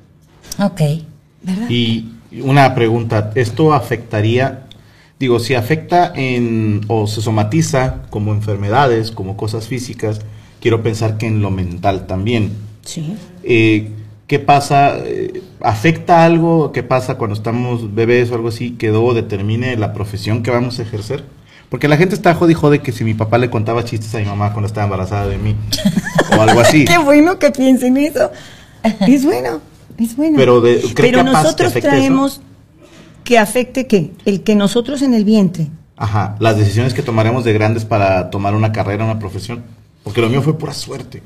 Ok. 0.59 0.81
¿Verdad? 1.43 1.71
Y 1.71 2.16
una 2.33 2.75
pregunta, 2.75 3.33
¿esto 3.35 3.73
afectaría, 3.73 4.67
digo, 5.19 5.39
si 5.39 5.55
afecta 5.55 6.13
en 6.15 6.83
o 6.89 7.07
se 7.07 7.23
somatiza 7.23 8.03
como 8.11 8.33
enfermedades, 8.33 9.11
como 9.11 9.37
cosas 9.37 9.67
físicas, 9.67 10.21
quiero 10.61 10.83
pensar 10.83 11.19
que 11.19 11.27
en 11.27 11.43
lo 11.43 11.51
mental 11.51 12.07
también. 12.07 12.53
Sí. 12.83 13.17
Eh, 13.43 13.91
¿Qué 14.27 14.41
pasa? 14.41 14.97
Eh, 14.99 15.43
¿Afecta 15.61 16.25
algo? 16.25 16.73
¿Qué 16.73 16.83
pasa 16.83 17.17
cuando 17.17 17.37
estamos 17.37 17.95
bebés 17.95 18.31
o 18.31 18.35
algo 18.35 18.49
así 18.49 18.73
que 18.73 18.89
luego 18.89 19.15
determine 19.15 19.77
la 19.77 19.93
profesión 19.93 20.43
que 20.43 20.51
vamos 20.51 20.79
a 20.79 20.83
ejercer? 20.83 21.25
Porque 21.69 21.89
la 21.89 21.97
gente 21.97 22.15
está 22.15 22.35
jode 22.35 22.55
jode 22.55 22.81
que 22.81 22.93
si 22.93 23.05
mi 23.05 23.15
papá 23.15 23.39
le 23.39 23.51
contaba 23.51 23.85
chistes 23.85 24.15
a 24.15 24.19
mi 24.19 24.25
mamá 24.25 24.53
cuando 24.53 24.67
estaba 24.67 24.85
embarazada 24.85 25.29
de 25.29 25.39
mí. 25.39 25.55
o 26.37 26.43
algo 26.43 26.61
así. 26.61 26.85
Qué 26.87 26.99
bueno 26.99 27.39
que 27.39 27.51
piensen 27.51 27.97
eso. 27.97 28.31
Es 29.07 29.25
bueno, 29.25 29.61
es 29.99 30.17
bueno. 30.17 30.37
Pero 30.37 30.61
de- 30.61 30.81
¿cree 30.95 31.11
Pero 31.11 31.19
capaz 31.25 31.31
que 31.41 31.45
nosotros 31.45 31.73
traemos 31.75 32.41
que 33.25 33.39
afecte 33.39 33.87
qué? 33.87 34.13
El 34.25 34.43
que 34.43 34.55
nosotros 34.55 35.03
en 35.03 35.15
el 35.15 35.25
vientre. 35.25 35.69
Ajá, 35.97 36.37
las 36.41 36.57
decisiones 36.57 36.95
que 36.95 37.03
tomaremos 37.03 37.45
de 37.45 37.53
grandes 37.53 37.85
para 37.85 38.31
tomar 38.31 38.55
una 38.55 38.73
carrera, 38.73 39.05
una 39.05 39.19
profesión. 39.19 39.65
Porque 40.05 40.21
lo 40.21 40.29
mío 40.29 40.43
fue 40.43 40.57
pura 40.57 40.73
suerte. 40.75 41.23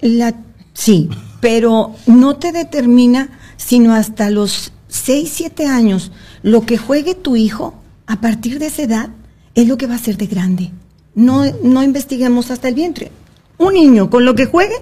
La, 0.00 0.34
sí, 0.74 1.08
pero 1.40 1.94
no 2.06 2.36
te 2.36 2.52
determina 2.52 3.30
sino 3.56 3.94
hasta 3.94 4.30
los 4.30 4.72
6, 4.88 5.30
7 5.32 5.66
años. 5.66 6.12
Lo 6.42 6.62
que 6.62 6.78
juegue 6.78 7.14
tu 7.14 7.36
hijo 7.36 7.74
a 8.06 8.20
partir 8.20 8.58
de 8.58 8.66
esa 8.66 8.82
edad 8.82 9.08
es 9.54 9.66
lo 9.68 9.76
que 9.78 9.86
va 9.86 9.94
a 9.94 9.98
ser 9.98 10.16
de 10.16 10.26
grande. 10.26 10.70
No, 11.14 11.44
no 11.62 11.82
investiguemos 11.82 12.50
hasta 12.50 12.68
el 12.68 12.74
vientre. 12.74 13.10
Un 13.58 13.74
niño 13.74 14.08
con 14.10 14.24
lo 14.24 14.34
que 14.34 14.46
juegue 14.46 14.76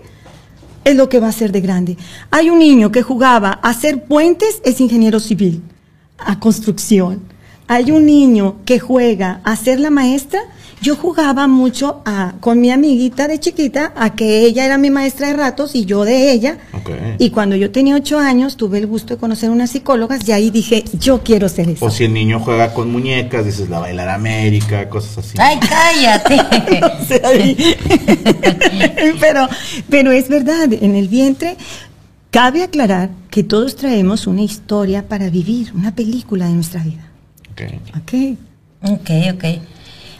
es 0.86 0.94
lo 0.94 1.08
que 1.08 1.18
va 1.18 1.28
a 1.28 1.32
ser 1.32 1.50
de 1.50 1.60
grande. 1.60 1.98
Hay 2.30 2.48
un 2.48 2.60
niño 2.60 2.92
que 2.92 3.02
jugaba 3.02 3.58
a 3.60 3.70
hacer 3.70 4.04
puentes, 4.04 4.62
es 4.64 4.80
ingeniero 4.80 5.18
civil, 5.18 5.60
a 6.16 6.38
construcción. 6.38 7.22
Hay 7.66 7.90
un 7.90 8.06
niño 8.06 8.58
que 8.64 8.78
juega 8.78 9.40
a 9.42 9.56
ser 9.56 9.80
la 9.80 9.90
maestra. 9.90 10.40
Yo 10.82 10.94
jugaba 10.94 11.48
mucho 11.48 12.02
a- 12.04 12.34
con 12.38 12.60
mi 12.60 12.70
amiguita 12.70 13.26
de 13.28 13.40
chiquita 13.40 13.92
a 13.96 14.14
que 14.14 14.42
ella 14.42 14.66
era 14.66 14.76
mi 14.78 14.90
maestra 14.90 15.28
de 15.28 15.32
ratos 15.34 15.74
y 15.74 15.84
yo 15.86 16.04
de 16.04 16.30
ella. 16.32 16.58
Ok. 16.74 16.90
Y 17.18 17.30
cuando 17.30 17.56
yo 17.56 17.70
tenía 17.70 17.96
ocho 17.96 18.18
años 18.18 18.56
tuve 18.56 18.78
el 18.78 18.86
gusto 18.86 19.14
de 19.14 19.20
conocer 19.20 19.50
unas 19.50 19.70
psicólogas 19.70 20.28
y 20.28 20.32
ahí 20.32 20.50
dije, 20.50 20.84
yo 21.00 21.22
quiero 21.24 21.48
ser 21.48 21.70
eso. 21.70 21.86
O 21.86 21.90
si 21.90 22.04
el 22.04 22.12
niño 22.12 22.40
juega 22.40 22.74
con 22.74 22.92
muñecas, 22.92 23.46
dices 23.46 23.68
la 23.70 23.78
bailar 23.80 24.08
América, 24.10 24.88
cosas 24.88 25.18
así. 25.18 25.38
Ay, 25.40 25.58
cállate. 25.66 26.36
Pero, 29.20 29.48
pero 29.88 30.12
es 30.12 30.28
verdad, 30.28 30.72
en 30.72 30.94
el 30.94 31.08
vientre 31.08 31.56
cabe 32.30 32.62
aclarar 32.62 33.10
que 33.30 33.42
todos 33.42 33.76
traemos 33.76 34.26
una 34.26 34.42
historia 34.42 35.08
para 35.08 35.30
vivir, 35.30 35.72
una 35.74 35.94
película 35.94 36.46
de 36.46 36.52
nuestra 36.54 36.82
vida. 36.82 37.10
Ok. 37.52 37.62
¿Ok? 37.96 38.12
Ok, 38.90 39.10
ok. 39.34 39.44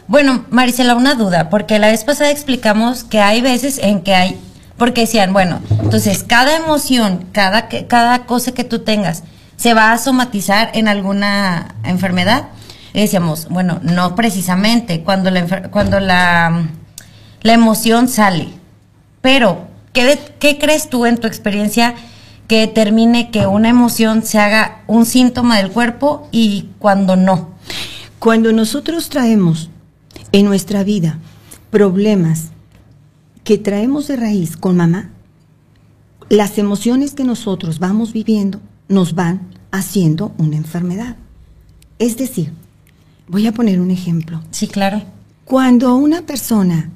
Bueno, 0.07 0.45
Marisela, 0.51 0.95
una 0.95 1.15
duda, 1.15 1.49
porque 1.49 1.79
la 1.79 1.87
vez 1.87 2.03
pasada 2.03 2.31
explicamos 2.31 3.03
que 3.03 3.19
hay 3.19 3.41
veces 3.41 3.77
en 3.79 4.01
que 4.01 4.15
hay, 4.15 4.39
porque 4.77 5.01
decían, 5.01 5.33
bueno, 5.33 5.59
entonces 5.81 6.23
cada 6.23 6.55
emoción, 6.55 7.25
cada, 7.33 7.67
cada 7.67 8.25
cosa 8.25 8.53
que 8.53 8.63
tú 8.63 8.79
tengas, 8.79 9.23
se 9.57 9.73
va 9.73 9.91
a 9.91 9.97
somatizar 9.97 10.69
en 10.73 10.87
alguna 10.87 11.75
enfermedad. 11.83 12.45
Decíamos, 12.93 13.49
bueno, 13.49 13.79
no 13.83 14.15
precisamente, 14.15 15.01
cuando 15.03 15.29
la, 15.29 15.69
cuando 15.71 15.99
la, 15.99 16.67
la 17.41 17.53
emoción 17.53 18.07
sale. 18.07 18.49
Pero, 19.21 19.67
¿qué, 19.93 20.05
de- 20.05 20.19
¿qué 20.39 20.57
crees 20.57 20.89
tú 20.89 21.05
en 21.05 21.17
tu 21.17 21.27
experiencia 21.27 21.95
que 22.47 22.59
determine 22.61 23.29
que 23.29 23.45
una 23.45 23.67
emoción 23.69 24.23
se 24.23 24.39
haga 24.39 24.83
un 24.87 25.05
síntoma 25.05 25.57
del 25.57 25.69
cuerpo 25.71 26.29
y 26.31 26.69
cuando 26.79 27.15
no? 27.17 27.49
Cuando 28.19 28.51
nosotros 28.53 29.09
traemos 29.09 29.69
en 30.31 30.45
nuestra 30.45 30.83
vida 30.83 31.19
problemas 31.69 32.49
que 33.43 33.57
traemos 33.57 34.07
de 34.07 34.17
raíz 34.17 34.57
con 34.57 34.75
mamá, 34.75 35.11
las 36.29 36.57
emociones 36.57 37.13
que 37.13 37.23
nosotros 37.23 37.79
vamos 37.79 38.13
viviendo 38.13 38.59
nos 38.89 39.15
van 39.15 39.47
haciendo 39.71 40.33
una 40.37 40.57
enfermedad. 40.57 41.15
Es 41.99 42.17
decir, 42.17 42.51
voy 43.27 43.47
a 43.47 43.53
poner 43.53 43.79
un 43.79 43.91
ejemplo. 43.91 44.41
Sí, 44.51 44.67
claro. 44.67 45.01
Cuando 45.45 45.95
una 45.95 46.23
persona 46.23 46.91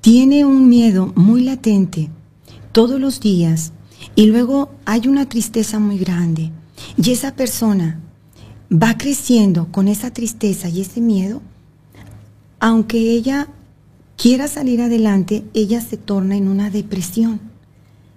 tiene 0.00 0.44
un 0.44 0.68
miedo 0.68 1.12
muy 1.16 1.42
latente 1.42 2.10
todos 2.72 3.00
los 3.00 3.20
días 3.20 3.72
y 4.14 4.26
luego 4.26 4.70
hay 4.84 5.08
una 5.08 5.26
tristeza 5.28 5.78
muy 5.78 5.98
grande 5.98 6.50
y 7.02 7.10
esa 7.10 7.34
persona 7.34 8.00
va 8.70 8.98
creciendo 8.98 9.68
con 9.70 9.88
esa 9.88 10.12
tristeza 10.12 10.68
y 10.68 10.82
ese 10.82 11.00
miedo, 11.00 11.40
aunque 12.64 12.96
ella 12.96 13.48
quiera 14.16 14.48
salir 14.48 14.80
adelante, 14.80 15.44
ella 15.52 15.82
se 15.82 15.98
torna 15.98 16.34
en 16.34 16.48
una 16.48 16.70
depresión. 16.70 17.38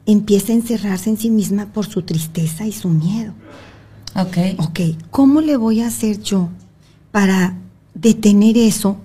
Empieza 0.05 0.53
a 0.53 0.55
encerrarse 0.55 1.09
en 1.09 1.17
sí 1.17 1.29
misma 1.29 1.65
por 1.73 1.85
su 1.85 2.03
tristeza 2.03 2.65
y 2.65 2.71
su 2.71 2.87
miedo. 2.87 3.33
Ok. 4.15 4.37
Ok, 4.59 4.79
¿cómo 5.11 5.41
le 5.41 5.57
voy 5.57 5.81
a 5.81 5.87
hacer 5.87 6.21
yo 6.23 6.47
para 7.11 7.57
detener 7.93 8.57
eso? 8.57 8.95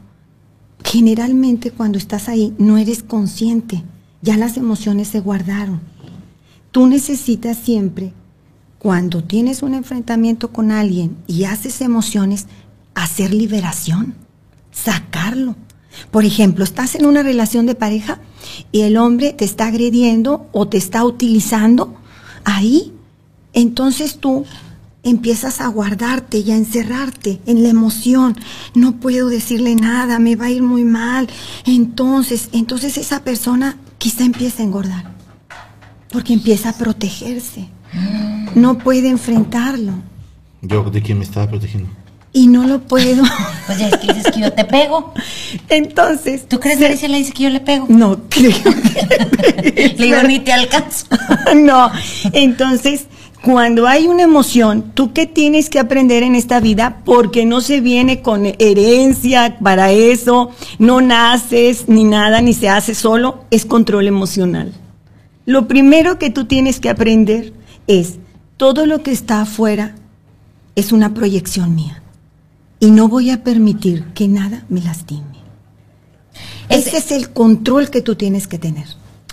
Generalmente 0.85 1.73
cuando 1.73 1.99
estás 1.99 2.29
ahí 2.29 2.55
no 2.59 2.79
eres 2.79 3.03
consciente, 3.03 3.83
ya 4.21 4.37
las 4.37 4.57
emociones 4.57 5.09
se 5.09 5.19
guardaron. 5.19 5.81
Tú 6.71 6.87
necesitas 6.87 7.59
siempre, 7.59 8.13
cuando 8.79 9.25
tienes 9.25 9.65
un 9.65 9.75
enfrentamiento 9.75 10.53
con 10.53 10.71
alguien 10.71 11.17
y 11.27 11.47
haces 11.47 11.81
emociones, 11.81 12.47
hacer 12.95 13.35
liberación, 13.35 14.22
sacarlo. 14.73 15.55
Por 16.11 16.25
ejemplo, 16.25 16.65
estás 16.65 16.95
en 16.95 17.07
una 17.07 17.23
relación 17.23 17.67
de 17.67 17.75
pareja 17.75 18.19
y 18.73 18.81
el 18.81 18.97
hombre 18.97 19.33
te 19.33 19.45
está 19.45 19.67
agrediendo 19.67 20.49
o 20.53 20.67
te 20.67 20.79
está 20.79 21.05
utilizando, 21.05 21.95
ahí 22.45 22.93
entonces 23.53 24.19
tú 24.19 24.45
empiezas 25.03 25.61
a 25.61 25.67
guardarte 25.67 26.39
y 26.39 26.53
a 26.53 26.57
encerrarte 26.57 27.41
en 27.47 27.63
la 27.63 27.69
emoción. 27.69 28.37
No 28.75 28.97
puedo 28.97 29.29
decirle 29.29 29.75
nada, 29.75 30.19
me 30.19 30.37
va 30.37 30.47
a 30.47 30.51
ir 30.51 30.63
muy 30.63 30.85
mal. 30.85 31.29
Entonces, 31.67 32.49
entonces 32.53 32.97
esa 32.97 33.23
persona 33.25 33.77
quizá 33.99 34.25
empieza 34.25 34.63
a 34.63 34.67
engordar. 34.67 35.13
Porque 36.11 36.33
empieza 36.33 36.71
a 36.71 36.79
protegerse. 36.79 37.69
No 38.55 38.79
puede 38.79 39.09
enfrentarlo. 39.09 39.93
Yo, 40.63 40.85
¿de 40.91 41.03
quién 41.03 41.19
me 41.19 41.25
estaba 41.25 41.49
protegiendo? 41.49 41.89
Y 42.33 42.47
no 42.47 42.65
lo 42.65 42.81
puedo. 42.81 43.23
Pues 43.67 43.79
ya 43.79 43.89
es 43.89 43.97
que 43.99 44.13
dices 44.13 44.33
que 44.33 44.41
yo 44.41 44.53
te 44.53 44.65
pego. 44.65 45.15
Entonces. 45.69 46.49
¿Tú 46.49 46.59
crees 46.59 46.79
que 46.79 46.85
Marisela 46.85 47.17
dice 47.17 47.33
que 47.33 47.45
yo 47.45 47.51
le 47.51 47.61
pego? 47.61 47.87
No 47.89 48.23
creo. 48.29 48.53
Le 49.63 49.89
digo, 49.91 50.23
ni 50.25 50.41
te 50.41 50.53
alcanzo. 50.53 51.07
no. 51.55 51.93
Entonces, 52.33 53.07
cuando 53.43 53.87
hay 53.87 54.09
una 54.09 54.23
emoción, 54.23 54.93
¿tú 54.95 55.13
qué 55.13 55.27
tienes 55.27 55.71
que 55.71 55.79
aprender 55.79 56.23
en 56.23 56.35
esta 56.35 56.61
vida? 56.61 56.99
Porque 57.05 57.45
no 57.45 57.61
se 57.61 57.81
viene 57.81 58.21
con 58.21 58.47
herencia 58.47 59.59
para 59.63 59.91
eso, 59.93 60.51
no 60.79 61.01
naces 61.01 61.89
ni 61.89 62.05
nada, 62.05 62.41
ni 62.41 62.53
se 62.53 62.69
hace 62.69 62.95
solo, 62.95 63.45
es 63.51 63.65
control 63.65 64.07
emocional. 64.07 64.73
Lo 65.45 65.67
primero 65.67 66.19
que 66.19 66.31
tú 66.31 66.45
tienes 66.45 66.79
que 66.79 66.89
aprender 66.89 67.53
es, 67.87 68.19
todo 68.57 68.87
lo 68.87 69.03
que 69.03 69.11
está 69.11 69.41
afuera 69.41 69.97
es 70.77 70.93
una 70.93 71.15
proyección 71.15 71.75
mía. 71.75 72.02
Y 72.83 72.91
no 72.91 73.07
voy 73.07 73.31
a 73.31 73.45
permitir 73.45 74.07
que 74.13 74.27
nada 74.27 74.65
me 74.69 74.81
lastime. 74.81 75.23
Es- 76.69 76.89
Ese 76.89 76.97
es 76.97 77.13
el 77.13 77.31
control 77.31 77.91
que 77.91 78.01
tú 78.03 78.17
tienes 78.17 78.49
que 78.49 78.59
tener. 78.59 78.87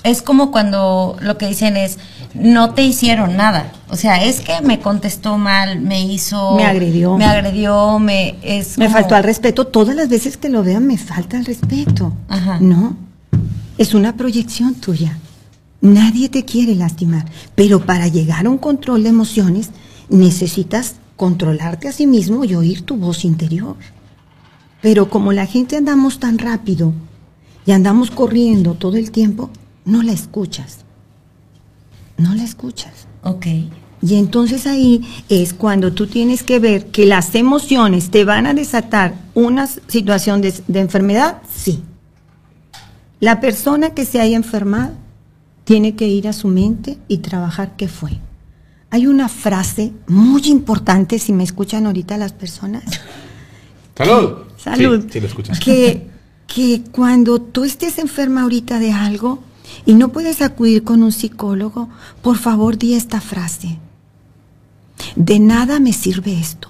Es 0.03 0.21
como 0.21 0.51
cuando 0.51 1.17
lo 1.19 1.39
que 1.39 1.47
dicen 1.47 1.75
es, 1.75 1.97
no 2.35 2.75
te 2.75 2.83
hicieron 2.83 3.35
nada. 3.37 3.71
O 3.89 3.95
sea, 3.95 4.23
es 4.23 4.41
que 4.41 4.61
me 4.61 4.79
contestó 4.79 5.39
mal, 5.39 5.79
me 5.81 6.05
hizo... 6.05 6.57
Me 6.57 6.63
agredió. 6.65 7.17
Me 7.17 7.25
agredió, 7.25 7.97
me... 7.97 8.35
Es 8.43 8.77
Me 8.77 8.85
como- 8.85 8.97
faltó 8.97 9.15
al 9.15 9.23
respeto. 9.23 9.65
Todas 9.65 9.95
las 9.95 10.09
veces 10.09 10.37
que 10.37 10.49
lo 10.49 10.61
veo 10.61 10.79
me 10.79 10.99
falta 10.99 11.35
el 11.37 11.45
respeto. 11.45 12.13
Ajá. 12.27 12.59
No. 12.61 12.95
Es 13.79 13.95
una 13.95 14.15
proyección 14.15 14.75
tuya. 14.75 15.17
Nadie 15.81 16.29
te 16.29 16.45
quiere 16.45 16.75
lastimar. 16.75 17.25
Pero 17.55 17.83
para 17.83 18.07
llegar 18.09 18.45
a 18.45 18.49
un 18.51 18.59
control 18.59 19.01
de 19.01 19.09
emociones 19.09 19.71
necesitas 20.07 20.97
controlarte 21.19 21.89
a 21.89 21.91
sí 21.91 22.07
mismo 22.07 22.45
y 22.45 22.55
oír 22.55 22.83
tu 22.83 22.95
voz 22.95 23.25
interior. 23.25 23.75
Pero 24.81 25.09
como 25.09 25.33
la 25.33 25.45
gente 25.45 25.75
andamos 25.75 26.17
tan 26.17 26.37
rápido 26.37 26.93
y 27.65 27.73
andamos 27.73 28.09
corriendo 28.09 28.75
todo 28.75 28.95
el 28.95 29.11
tiempo, 29.11 29.49
no 29.83 30.01
la 30.01 30.13
escuchas. 30.13 30.85
No 32.17 32.33
la 32.35 32.43
escuchas. 32.45 33.05
Ok. 33.23 33.47
Y 34.01 34.15
entonces 34.15 34.65
ahí 34.65 35.05
es 35.27 35.53
cuando 35.53 35.91
tú 35.91 36.07
tienes 36.07 36.41
que 36.41 36.57
ver 36.59 36.85
que 36.85 37.05
las 37.05 37.35
emociones 37.35 38.11
te 38.11 38.23
van 38.23 38.47
a 38.47 38.53
desatar 38.53 39.13
una 39.33 39.67
situación 39.67 40.39
de, 40.39 40.53
de 40.69 40.79
enfermedad, 40.79 41.41
sí. 41.53 41.83
La 43.19 43.41
persona 43.41 43.89
que 43.89 44.05
se 44.05 44.21
haya 44.21 44.37
enfermado 44.37 44.93
tiene 45.65 45.97
que 45.97 46.07
ir 46.07 46.29
a 46.29 46.33
su 46.33 46.47
mente 46.47 46.97
y 47.09 47.17
trabajar 47.17 47.75
qué 47.75 47.89
fue. 47.89 48.21
Hay 48.91 49.07
una 49.07 49.29
frase 49.29 49.93
muy 50.07 50.47
importante, 50.47 51.19
si 51.19 51.31
me 51.33 51.43
escuchan 51.43 51.85
ahorita 51.85 52.17
las 52.17 52.33
personas, 52.33 52.83
¡Salud! 53.95 54.37
Salud. 54.57 55.01
Sí, 55.03 55.09
sí 55.11 55.19
lo 55.19 55.27
escuchas. 55.27 55.59
Que, 55.59 56.07
que 56.47 56.83
cuando 56.91 57.41
tú 57.41 57.65
estés 57.65 57.97
enferma 57.97 58.43
ahorita 58.43 58.79
de 58.79 58.93
algo 58.93 59.43
y 59.85 59.93
no 59.93 60.09
puedes 60.09 60.41
acudir 60.41 60.83
con 60.83 61.03
un 61.03 61.11
psicólogo, 61.11 61.89
por 62.21 62.37
favor 62.37 62.77
di 62.77 62.93
esta 62.93 63.19
frase. 63.19 63.77
De 65.15 65.39
nada 65.39 65.79
me 65.79 65.91
sirve 65.91 66.39
esto. 66.39 66.69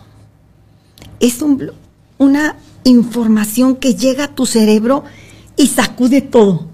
Es 1.20 1.42
un 1.42 1.72
una 2.20 2.58
información 2.84 3.78
que 3.78 3.96
llega 3.96 4.26
a 4.26 4.36
tu 4.36 4.46
cerebro 4.46 5.04
y 5.56 5.68
sacude 5.68 6.22
todo. 6.22 6.68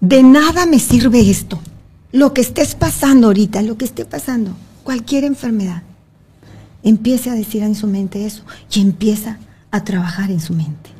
De 0.00 0.22
nada 0.22 0.66
me 0.66 0.78
sirve 0.78 1.30
esto. 1.30 1.60
Lo 2.12 2.34
que 2.34 2.40
estés 2.40 2.74
pasando 2.74 3.28
ahorita, 3.28 3.62
lo 3.62 3.76
que 3.76 3.84
esté 3.84 4.04
pasando, 4.04 4.56
cualquier 4.82 5.24
enfermedad, 5.24 5.82
empiece 6.82 7.30
a 7.30 7.34
decir 7.34 7.62
en 7.62 7.74
su 7.74 7.86
mente 7.86 8.26
eso 8.26 8.42
y 8.72 8.80
empieza 8.80 9.38
a 9.70 9.84
trabajar 9.84 10.30
en 10.30 10.40
su 10.40 10.54
mente. 10.54 10.90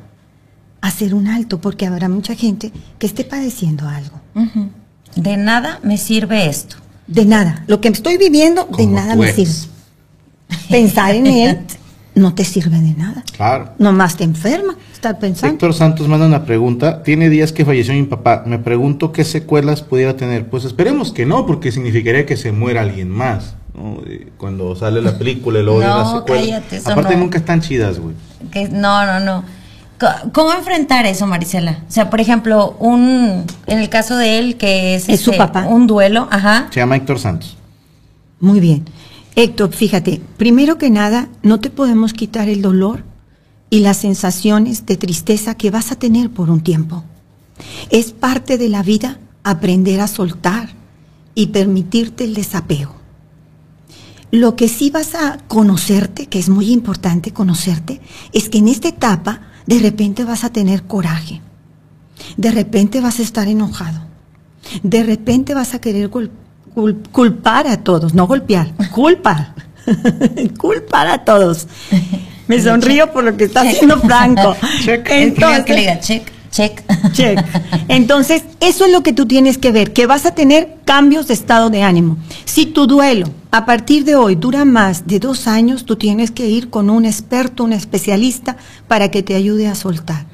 Hacer 0.79 1.13
un 1.13 1.27
alto, 1.27 1.59
porque 1.59 1.85
habrá 1.85 2.09
mucha 2.09 2.35
gente 2.35 2.71
que 2.97 3.05
esté 3.05 3.23
padeciendo 3.23 3.87
algo. 3.87 4.19
De 5.15 5.37
nada 5.37 5.79
me 5.83 5.97
sirve 5.97 6.47
esto. 6.47 6.77
De 7.07 7.25
nada. 7.25 7.63
Lo 7.67 7.81
que 7.81 7.89
estoy 7.89 8.17
viviendo, 8.17 8.67
de 8.77 8.87
nada 8.87 9.15
me 9.15 9.33
sirve. 9.33 9.53
Pensar 10.69 11.15
en 11.15 11.27
él 11.27 11.59
no 12.15 12.33
te 12.33 12.45
sirve 12.45 12.79
de 12.79 12.93
nada. 12.93 13.23
Claro. 13.35 13.73
Nomás 13.77 14.15
te 14.15 14.23
enferma 14.23 14.75
estar 15.01 15.19
pensando. 15.19 15.53
Héctor 15.53 15.73
Santos 15.73 16.07
manda 16.07 16.27
una 16.27 16.45
pregunta. 16.45 17.01
Tiene 17.03 17.29
días 17.29 17.51
que 17.51 17.65
falleció 17.65 17.93
mi 17.93 18.03
papá. 18.03 18.43
Me 18.45 18.59
pregunto 18.59 19.11
qué 19.11 19.23
secuelas 19.23 19.81
pudiera 19.81 20.15
tener. 20.15 20.47
Pues 20.47 20.63
esperemos 20.63 21.11
que 21.11 21.25
no, 21.25 21.45
porque 21.47 21.71
significaría 21.71 22.25
que 22.25 22.37
se 22.37 22.51
muera 22.51 22.81
alguien 22.81 23.09
más. 23.09 23.55
¿no? 23.73 24.01
Eh, 24.05 24.29
Cuando 24.37 24.75
sale 24.75 25.01
la 25.01 25.17
película 25.17 25.59
y 25.59 25.63
luego 25.63 25.81
No, 25.81 26.19
secuela. 26.19 26.41
cállate, 26.41 26.77
eso 26.77 26.91
Aparte 26.91 27.15
no. 27.15 27.21
nunca 27.21 27.39
están 27.39 27.61
chidas, 27.61 27.99
güey. 27.99 28.13
Que, 28.51 28.69
no, 28.69 29.05
no, 29.05 29.19
no. 29.19 29.43
¿Cómo 30.33 30.51
enfrentar 30.53 31.05
eso, 31.05 31.27
Marisela? 31.27 31.79
O 31.87 31.91
sea, 31.91 32.09
por 32.09 32.19
ejemplo, 32.21 32.75
un 32.79 33.45
en 33.67 33.79
el 33.79 33.89
caso 33.89 34.17
de 34.17 34.39
él 34.39 34.57
que 34.57 34.95
es, 34.95 35.07
Es 35.09 35.21
su 35.21 35.31
este, 35.31 35.37
papá. 35.37 35.65
un 35.67 35.85
duelo, 35.87 36.27
ajá. 36.31 36.67
Se 36.71 36.79
llama 36.79 36.95
Héctor 36.95 37.19
Santos. 37.19 37.55
Muy 38.39 38.59
bien. 38.59 38.85
Héctor, 39.35 39.71
fíjate, 39.73 40.19
primero 40.37 40.77
que 40.79 40.89
nada, 40.89 41.27
no 41.43 41.59
te 41.59 41.69
podemos 41.69 42.13
quitar 42.13 42.49
el 42.49 42.61
dolor 42.63 43.03
y 43.71 43.79
las 43.79 43.97
sensaciones 43.97 44.85
de 44.85 44.97
tristeza 44.97 45.55
que 45.55 45.71
vas 45.71 45.91
a 45.91 45.95
tener 45.95 46.29
por 46.29 46.51
un 46.51 46.61
tiempo. 46.61 47.03
Es 47.89 48.11
parte 48.11 48.57
de 48.57 48.69
la 48.69 48.83
vida 48.83 49.17
aprender 49.43 50.01
a 50.01 50.07
soltar 50.07 50.75
y 51.33 51.47
permitirte 51.47 52.25
el 52.25 52.33
desapego. 52.33 52.93
Lo 54.29 54.57
que 54.57 54.67
sí 54.67 54.91
vas 54.91 55.15
a 55.15 55.37
conocerte, 55.47 56.27
que 56.27 56.37
es 56.37 56.49
muy 56.49 56.69
importante 56.71 57.31
conocerte, 57.31 58.01
es 58.33 58.49
que 58.49 58.57
en 58.57 58.67
esta 58.67 58.89
etapa 58.89 59.41
de 59.65 59.79
repente 59.79 60.25
vas 60.25 60.43
a 60.43 60.51
tener 60.51 60.83
coraje, 60.83 61.41
de 62.35 62.51
repente 62.51 62.99
vas 62.99 63.19
a 63.19 63.23
estar 63.23 63.47
enojado, 63.47 64.01
de 64.83 65.03
repente 65.03 65.53
vas 65.53 65.73
a 65.73 65.79
querer 65.79 66.09
culpar 66.09 67.67
a 67.67 67.83
todos, 67.83 68.13
no 68.13 68.27
golpear, 68.27 68.73
culpar, 68.93 69.55
culpar 70.57 71.07
a 71.07 71.23
todos. 71.23 71.67
Me 72.51 72.61
sonrío 72.61 73.13
por 73.13 73.23
lo 73.23 73.37
que 73.37 73.45
está 73.45 73.61
haciendo 73.61 73.97
Franco. 74.01 74.57
Check. 74.83 75.09
Entonces, 75.09 75.63
que 75.63 75.73
le 75.73 75.79
diga 75.79 75.99
check, 76.01 76.29
check. 76.51 76.83
Check. 77.13 77.39
Entonces, 77.87 78.43
eso 78.59 78.83
es 78.83 78.91
lo 78.91 79.03
que 79.03 79.13
tú 79.13 79.25
tienes 79.25 79.57
que 79.57 79.71
ver, 79.71 79.93
que 79.93 80.05
vas 80.05 80.25
a 80.25 80.35
tener 80.35 80.75
cambios 80.83 81.29
de 81.29 81.33
estado 81.33 81.69
de 81.69 81.83
ánimo. 81.83 82.17
Si 82.43 82.65
tu 82.65 82.87
duelo 82.87 83.27
a 83.51 83.65
partir 83.65 84.03
de 84.03 84.17
hoy 84.17 84.35
dura 84.35 84.65
más 84.65 85.07
de 85.07 85.19
dos 85.19 85.47
años, 85.47 85.85
tú 85.85 85.95
tienes 85.95 86.29
que 86.29 86.45
ir 86.45 86.69
con 86.69 86.89
un 86.89 87.05
experto, 87.05 87.63
un 87.63 87.71
especialista, 87.71 88.57
para 88.89 89.09
que 89.11 89.23
te 89.23 89.35
ayude 89.35 89.69
a 89.69 89.75
soltar. 89.75 90.25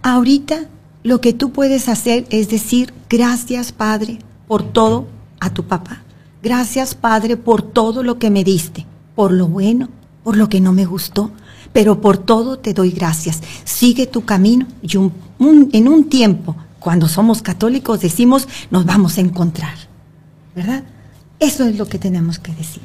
Ahorita, 0.00 0.60
lo 1.02 1.20
que 1.20 1.34
tú 1.34 1.52
puedes 1.52 1.90
hacer 1.90 2.24
es 2.30 2.48
decir, 2.48 2.94
gracias 3.10 3.72
Padre 3.72 4.18
por 4.48 4.62
todo 4.62 5.08
a 5.40 5.52
tu 5.52 5.64
papá. 5.64 6.04
Gracias 6.42 6.94
Padre 6.94 7.36
por 7.36 7.60
todo 7.60 8.02
lo 8.02 8.18
que 8.18 8.30
me 8.30 8.44
diste, 8.44 8.86
por 9.14 9.30
lo 9.30 9.46
bueno, 9.46 9.90
por 10.24 10.38
lo 10.38 10.48
que 10.48 10.60
no 10.60 10.72
me 10.72 10.86
gustó, 10.86 11.30
pero 11.72 12.00
por 12.00 12.18
todo 12.18 12.58
te 12.58 12.74
doy 12.74 12.90
gracias. 12.90 13.40
Sigue 13.64 14.06
tu 14.06 14.24
camino 14.24 14.66
y 14.82 14.96
en 14.96 15.88
un 15.88 16.08
tiempo, 16.08 16.56
cuando 16.78 17.08
somos 17.08 17.42
católicos, 17.42 18.00
decimos, 18.00 18.48
nos 18.70 18.84
vamos 18.86 19.18
a 19.18 19.20
encontrar. 19.20 19.74
¿Verdad? 20.54 20.84
Eso 21.38 21.66
es 21.66 21.76
lo 21.76 21.86
que 21.86 21.98
tenemos 21.98 22.38
que 22.38 22.52
decir. 22.52 22.82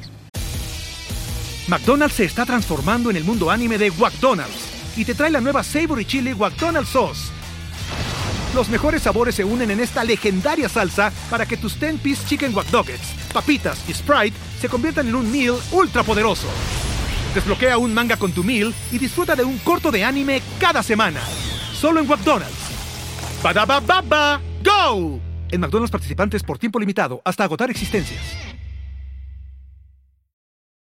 McDonald's 1.68 2.14
se 2.14 2.24
está 2.24 2.46
transformando 2.46 3.10
en 3.10 3.16
el 3.16 3.24
mundo 3.24 3.50
anime 3.50 3.76
de 3.76 3.90
McDonald's 3.90 4.54
y 4.96 5.04
te 5.04 5.14
trae 5.14 5.30
la 5.30 5.40
nueva 5.40 5.64
Savory 5.64 6.04
Chili 6.04 6.34
McDonald's 6.34 6.90
Sauce. 6.90 7.32
Los 8.54 8.68
mejores 8.70 9.02
sabores 9.02 9.34
se 9.34 9.44
unen 9.44 9.70
en 9.70 9.80
esta 9.80 10.04
legendaria 10.04 10.68
salsa 10.68 11.12
para 11.28 11.44
que 11.44 11.56
tus 11.56 11.78
10-piece 11.78 12.26
chicken 12.26 12.54
wack 12.54 12.68
papitas 13.32 13.78
y 13.86 13.92
Sprite 13.92 14.36
se 14.60 14.68
conviertan 14.68 15.08
en 15.08 15.14
un 15.14 15.30
meal 15.30 15.56
ultra 15.72 16.02
poderoso. 16.02 16.46
Desbloquea 17.36 17.76
un 17.76 17.92
manga 17.92 18.16
con 18.16 18.32
tu 18.32 18.42
meal 18.42 18.74
y 18.90 18.96
disfruta 18.96 19.36
de 19.36 19.44
un 19.44 19.58
corto 19.58 19.90
de 19.90 20.02
anime 20.02 20.40
cada 20.58 20.82
semana. 20.82 21.20
Solo 21.74 22.00
en 22.00 22.08
McDonald's. 22.08 22.56
Go! 24.64 25.20
En 25.52 25.60
McDonald's 25.60 25.90
participantes 25.90 26.42
por 26.42 26.56
tiempo 26.56 26.78
limitado 26.80 27.20
hasta 27.26 27.44
agotar 27.44 27.68
existencias. 27.68 28.22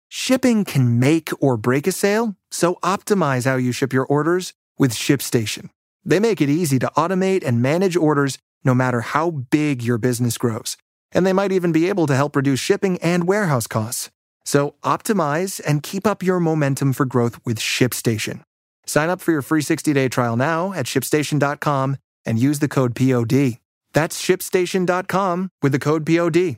Shipping 0.09 0.63
can 0.63 0.99
make 0.99 1.33
or 1.41 1.57
break 1.57 1.87
a 1.87 1.91
sale, 1.91 2.35
so 2.51 2.77
optimize 2.83 3.47
how 3.47 3.57
you 3.57 3.71
ship 3.71 3.91
your 3.91 4.05
orders 4.05 4.53
with 4.77 4.91
ShipStation. 4.93 5.71
They 6.05 6.19
make 6.19 6.39
it 6.39 6.51
easy 6.51 6.77
to 6.77 6.91
automate 6.95 7.43
and 7.43 7.63
manage 7.63 7.97
orders 7.97 8.37
no 8.63 8.75
matter 8.75 9.01
how 9.01 9.31
big 9.49 9.81
your 9.81 9.97
business 9.97 10.37
grows. 10.37 10.77
And 11.11 11.25
they 11.25 11.33
might 11.33 11.51
even 11.51 11.71
be 11.71 11.89
able 11.89 12.05
to 12.05 12.15
help 12.15 12.35
reduce 12.35 12.59
shipping 12.59 12.99
and 13.01 13.23
warehouse 13.27 13.65
costs. 13.65 14.11
So 14.45 14.75
optimize 14.83 15.61
and 15.65 15.83
keep 15.83 16.07
up 16.07 16.23
your 16.23 16.39
momentum 16.39 16.93
for 16.93 17.05
growth 17.05 17.39
with 17.45 17.59
ShipStation. 17.59 18.41
Sign 18.85 19.09
up 19.09 19.21
for 19.21 19.31
your 19.31 19.41
free 19.41 19.61
60-day 19.61 20.09
trial 20.09 20.35
now 20.35 20.73
at 20.73 20.85
shipstation.com 20.85 21.97
and 22.25 22.39
use 22.39 22.59
the 22.59 22.67
code 22.67 22.95
POD. 22.95 23.59
That's 23.93 24.21
shipstation.com 24.21 25.49
with 25.61 25.71
the 25.71 25.79
code 25.79 26.05
POD. 26.05 26.57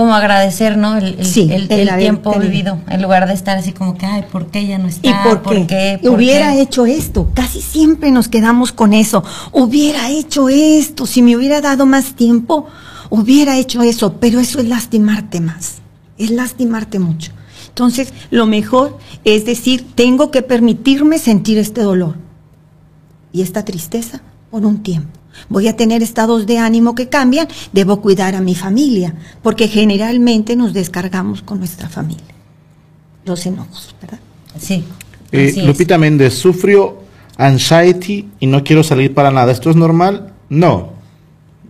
Como 0.00 0.14
agradecer, 0.14 0.78
¿no? 0.78 0.96
El, 0.96 1.18
el- 1.18 1.26
Sí, 1.26 1.42
el- 1.52 1.70
el 1.70 1.80
el 1.80 1.88
haber 1.90 2.00
tiempo 2.04 2.38
vivido, 2.38 2.78
en 2.88 3.02
lugar 3.02 3.28
de 3.28 3.34
estar 3.34 3.58
así 3.58 3.72
como 3.72 3.98
que, 3.98 4.06
ay, 4.06 4.24
¿por 4.32 4.46
qué 4.46 4.66
ya 4.66 4.78
no 4.78 4.88
está? 4.88 5.06
¿Y 5.10 5.12
por 5.22 5.42
qué? 5.66 5.98
¿Por 6.02 6.12
hubiera 6.12 6.52
qué? 6.54 6.62
hecho 6.62 6.86
esto. 6.86 7.28
Casi 7.34 7.60
siempre 7.60 8.10
nos 8.10 8.28
quedamos 8.28 8.72
con 8.72 8.94
eso. 8.94 9.22
Hubiera 9.52 10.08
hecho 10.08 10.48
esto. 10.48 11.04
Si 11.04 11.20
me 11.20 11.36
hubiera 11.36 11.60
dado 11.60 11.84
más 11.84 12.14
tiempo, 12.14 12.66
hubiera 13.10 13.58
hecho 13.58 13.82
eso. 13.82 14.14
Pero 14.18 14.40
eso 14.40 14.58
es 14.58 14.68
lastimarte 14.68 15.40
más. 15.42 15.74
Es 16.16 16.30
lastimarte 16.30 16.98
mucho. 16.98 17.32
Entonces, 17.68 18.14
lo 18.30 18.46
mejor 18.46 18.96
es 19.24 19.44
decir, 19.44 19.86
tengo 19.94 20.30
que 20.30 20.40
permitirme 20.40 21.18
sentir 21.18 21.58
este 21.58 21.82
dolor 21.82 22.16
y 23.34 23.42
esta 23.42 23.66
tristeza 23.66 24.22
por 24.50 24.64
un 24.64 24.82
tiempo. 24.82 25.19
Voy 25.48 25.68
a 25.68 25.76
tener 25.76 26.02
estados 26.02 26.46
de 26.46 26.58
ánimo 26.58 26.94
que 26.94 27.08
cambian, 27.08 27.48
debo 27.72 28.00
cuidar 28.00 28.34
a 28.34 28.40
mi 28.40 28.54
familia, 28.54 29.14
porque 29.42 29.68
generalmente 29.68 30.56
nos 30.56 30.72
descargamos 30.72 31.42
con 31.42 31.58
nuestra 31.58 31.88
familia. 31.88 32.24
Los 33.24 33.46
enojos, 33.46 33.94
¿verdad? 34.00 34.18
Sí. 34.58 34.84
Eh, 35.32 35.52
es. 35.56 35.64
Lupita 35.64 35.98
Méndez, 35.98 36.34
sufrió 36.34 37.02
anxiety 37.36 38.28
y 38.40 38.46
no 38.46 38.64
quiero 38.64 38.82
salir 38.82 39.14
para 39.14 39.30
nada. 39.30 39.52
¿Esto 39.52 39.70
es 39.70 39.76
normal? 39.76 40.32
No, 40.48 40.92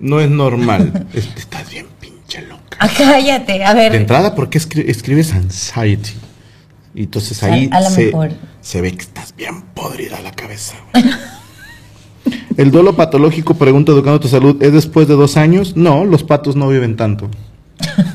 no 0.00 0.20
es 0.20 0.30
normal. 0.30 1.06
Es- 1.14 1.28
estás 1.36 1.68
bien 1.70 1.86
pinche 2.00 2.42
loca. 2.42 2.78
Ah, 2.80 2.88
cállate, 2.96 3.62
a 3.64 3.74
De 3.74 3.80
ver. 3.80 3.94
entrada, 3.94 4.34
¿por 4.34 4.48
qué 4.48 4.58
escri- 4.58 4.88
escribes 4.88 5.32
anxiety? 5.32 6.12
Y 6.94 7.04
entonces 7.04 7.42
ahí 7.42 7.68
A- 7.72 7.76
a 7.76 7.80
lo 7.82 7.90
se, 7.90 8.06
mejor. 8.06 8.30
se 8.60 8.80
ve 8.80 8.92
que 8.92 9.02
estás 9.02 9.34
bien 9.36 9.62
podrida 9.74 10.20
la 10.22 10.32
cabeza. 10.32 10.74
¿El 12.56 12.70
dolo 12.70 12.94
patológico, 12.96 13.54
pregunta 13.54 13.92
Educando 13.92 14.20
tu 14.20 14.28
Salud, 14.28 14.62
es 14.62 14.72
después 14.72 15.08
de 15.08 15.14
dos 15.14 15.36
años? 15.36 15.76
No, 15.76 16.04
los 16.04 16.22
patos 16.24 16.56
no 16.56 16.68
viven 16.68 16.96
tanto. 16.96 17.28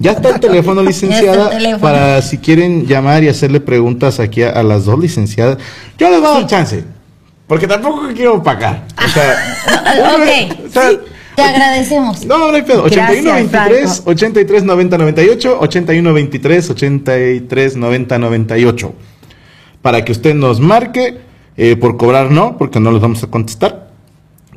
Ya 0.00 0.12
está 0.12 0.28
el 0.28 0.38
teléfono, 0.38 0.84
licenciada, 0.84 1.50
teléfono. 1.50 1.80
para 1.80 2.22
si 2.22 2.38
quieren 2.38 2.86
llamar 2.86 3.24
y 3.24 3.28
hacerle 3.28 3.58
preguntas 3.58 4.20
aquí 4.20 4.42
a, 4.44 4.50
a 4.50 4.62
las 4.62 4.84
dos 4.84 4.96
licenciadas. 4.96 5.58
Yo 5.98 6.08
les 6.08 6.20
voy 6.20 6.28
a 6.28 6.32
dar 6.34 6.46
chance, 6.46 6.84
porque 7.48 7.66
tampoco 7.66 8.02
quiero 8.14 8.40
pagar. 8.40 8.84
O 9.04 9.08
sea, 9.08 9.34
Ok, 10.14 10.56
o 10.68 10.70
sea, 10.70 10.90
Te 11.34 11.42
agradecemos. 11.42 12.24
no, 12.26 12.48
no 12.50 12.54
hay 12.54 12.62
pedo. 12.62 12.84
81 12.84 13.22
Gracias, 13.22 13.34
23 13.52 13.90
Franco. 13.94 14.10
83 14.10 14.62
90 14.64 14.98
98 14.98 15.58
81 15.60 16.12
23 16.14 16.70
83 16.70 17.76
90 17.76 18.18
98. 18.18 18.92
para 19.82 20.04
que 20.04 20.12
usted 20.12 20.34
nos 20.34 20.60
marque. 20.60 21.18
Eh, 21.58 21.76
por 21.76 21.96
cobrar 21.96 22.30
no, 22.30 22.56
porque 22.56 22.80
no 22.80 22.92
les 22.92 23.02
vamos 23.02 23.22
a 23.24 23.26
contestar. 23.26 23.90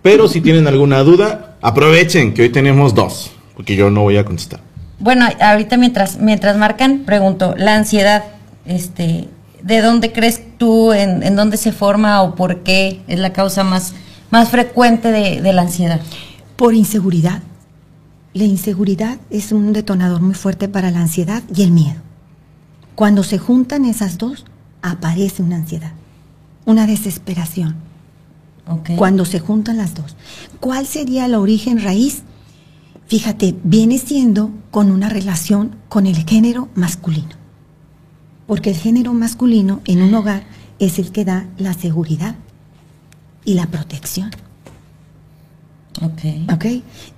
Pero 0.04 0.28
si 0.28 0.40
tienen 0.40 0.68
alguna 0.68 1.00
duda, 1.00 1.58
aprovechen 1.62 2.34
que 2.34 2.44
hoy 2.44 2.50
tenemos 2.50 2.96
dos, 2.96 3.32
porque 3.56 3.76
yo 3.76 3.90
no 3.90 4.04
voy 4.04 4.18
a 4.18 4.24
contestar. 4.24 4.62
Bueno, 5.00 5.26
ahorita 5.42 5.78
mientras, 5.78 6.20
mientras 6.20 6.58
marcan, 6.58 7.00
pregunto, 7.00 7.56
la 7.58 7.76
ansiedad, 7.76 8.24
este, 8.66 9.28
¿de 9.64 9.82
dónde 9.82 10.12
crees 10.12 10.44
tú, 10.60 10.94
en, 10.94 11.24
en 11.24 11.36
dónde 11.36 11.58
se 11.58 11.72
forma 11.72 12.22
o 12.22 12.36
por 12.36 12.60
qué 12.60 13.02
es 13.08 13.20
la 13.20 13.34
causa 13.34 13.64
más, 13.64 13.96
más 14.30 14.50
frecuente 14.50 15.12
de, 15.12 15.42
de 15.42 15.54
la 15.54 15.64
ansiedad? 15.64 16.02
Por 16.56 16.76
inseguridad. 16.76 17.42
La 18.36 18.44
inseguridad 18.44 19.18
es 19.32 19.52
un 19.52 19.74
detonador 19.74 20.22
muy 20.22 20.36
fuerte 20.36 20.68
para 20.70 20.92
la 20.92 21.02
ansiedad 21.02 21.42
y 21.54 21.64
el 21.64 21.72
miedo. 21.72 22.00
Cuando 22.94 23.24
se 23.24 23.40
juntan 23.40 23.86
esas 23.86 24.20
dos, 24.20 24.46
aparece 24.84 25.42
una 25.42 25.56
ansiedad, 25.56 25.94
una 26.66 26.88
desesperación. 26.88 27.76
Cuando 28.96 29.26
se 29.26 29.40
juntan 29.40 29.78
las 29.78 29.96
dos. 29.96 30.16
¿Cuál 30.60 30.86
sería 30.86 31.26
el 31.26 31.36
origen 31.36 31.82
raíz? 31.82 32.24
Fíjate, 33.08 33.56
viene 33.64 33.98
siendo 33.98 34.52
con 34.72 34.92
una 34.92 35.10
relación 35.10 35.76
con 35.90 36.08
el 36.08 36.16
género 36.26 36.70
masculino. 36.76 37.36
Porque 38.48 38.70
el 38.70 38.78
género 38.78 39.14
masculino 39.14 39.82
en 39.86 40.02
un 40.02 40.14
hogar 40.14 40.44
es 40.80 41.00
el 41.00 41.12
que 41.12 41.26
da 41.26 41.48
la 41.58 41.74
seguridad 41.74 42.36
y 43.44 43.56
la 43.56 43.68
protección. 43.68 44.32
Ok. 46.02 46.54
¿Ok? 46.54 46.66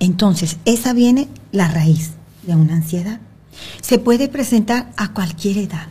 Entonces, 0.00 0.56
esa 0.64 0.92
viene 0.92 1.28
la 1.52 1.68
raíz 1.68 2.12
de 2.42 2.56
una 2.56 2.74
ansiedad. 2.74 3.20
Se 3.80 3.98
puede 3.98 4.28
presentar 4.28 4.92
a 4.96 5.12
cualquier 5.12 5.58
edad. 5.58 5.86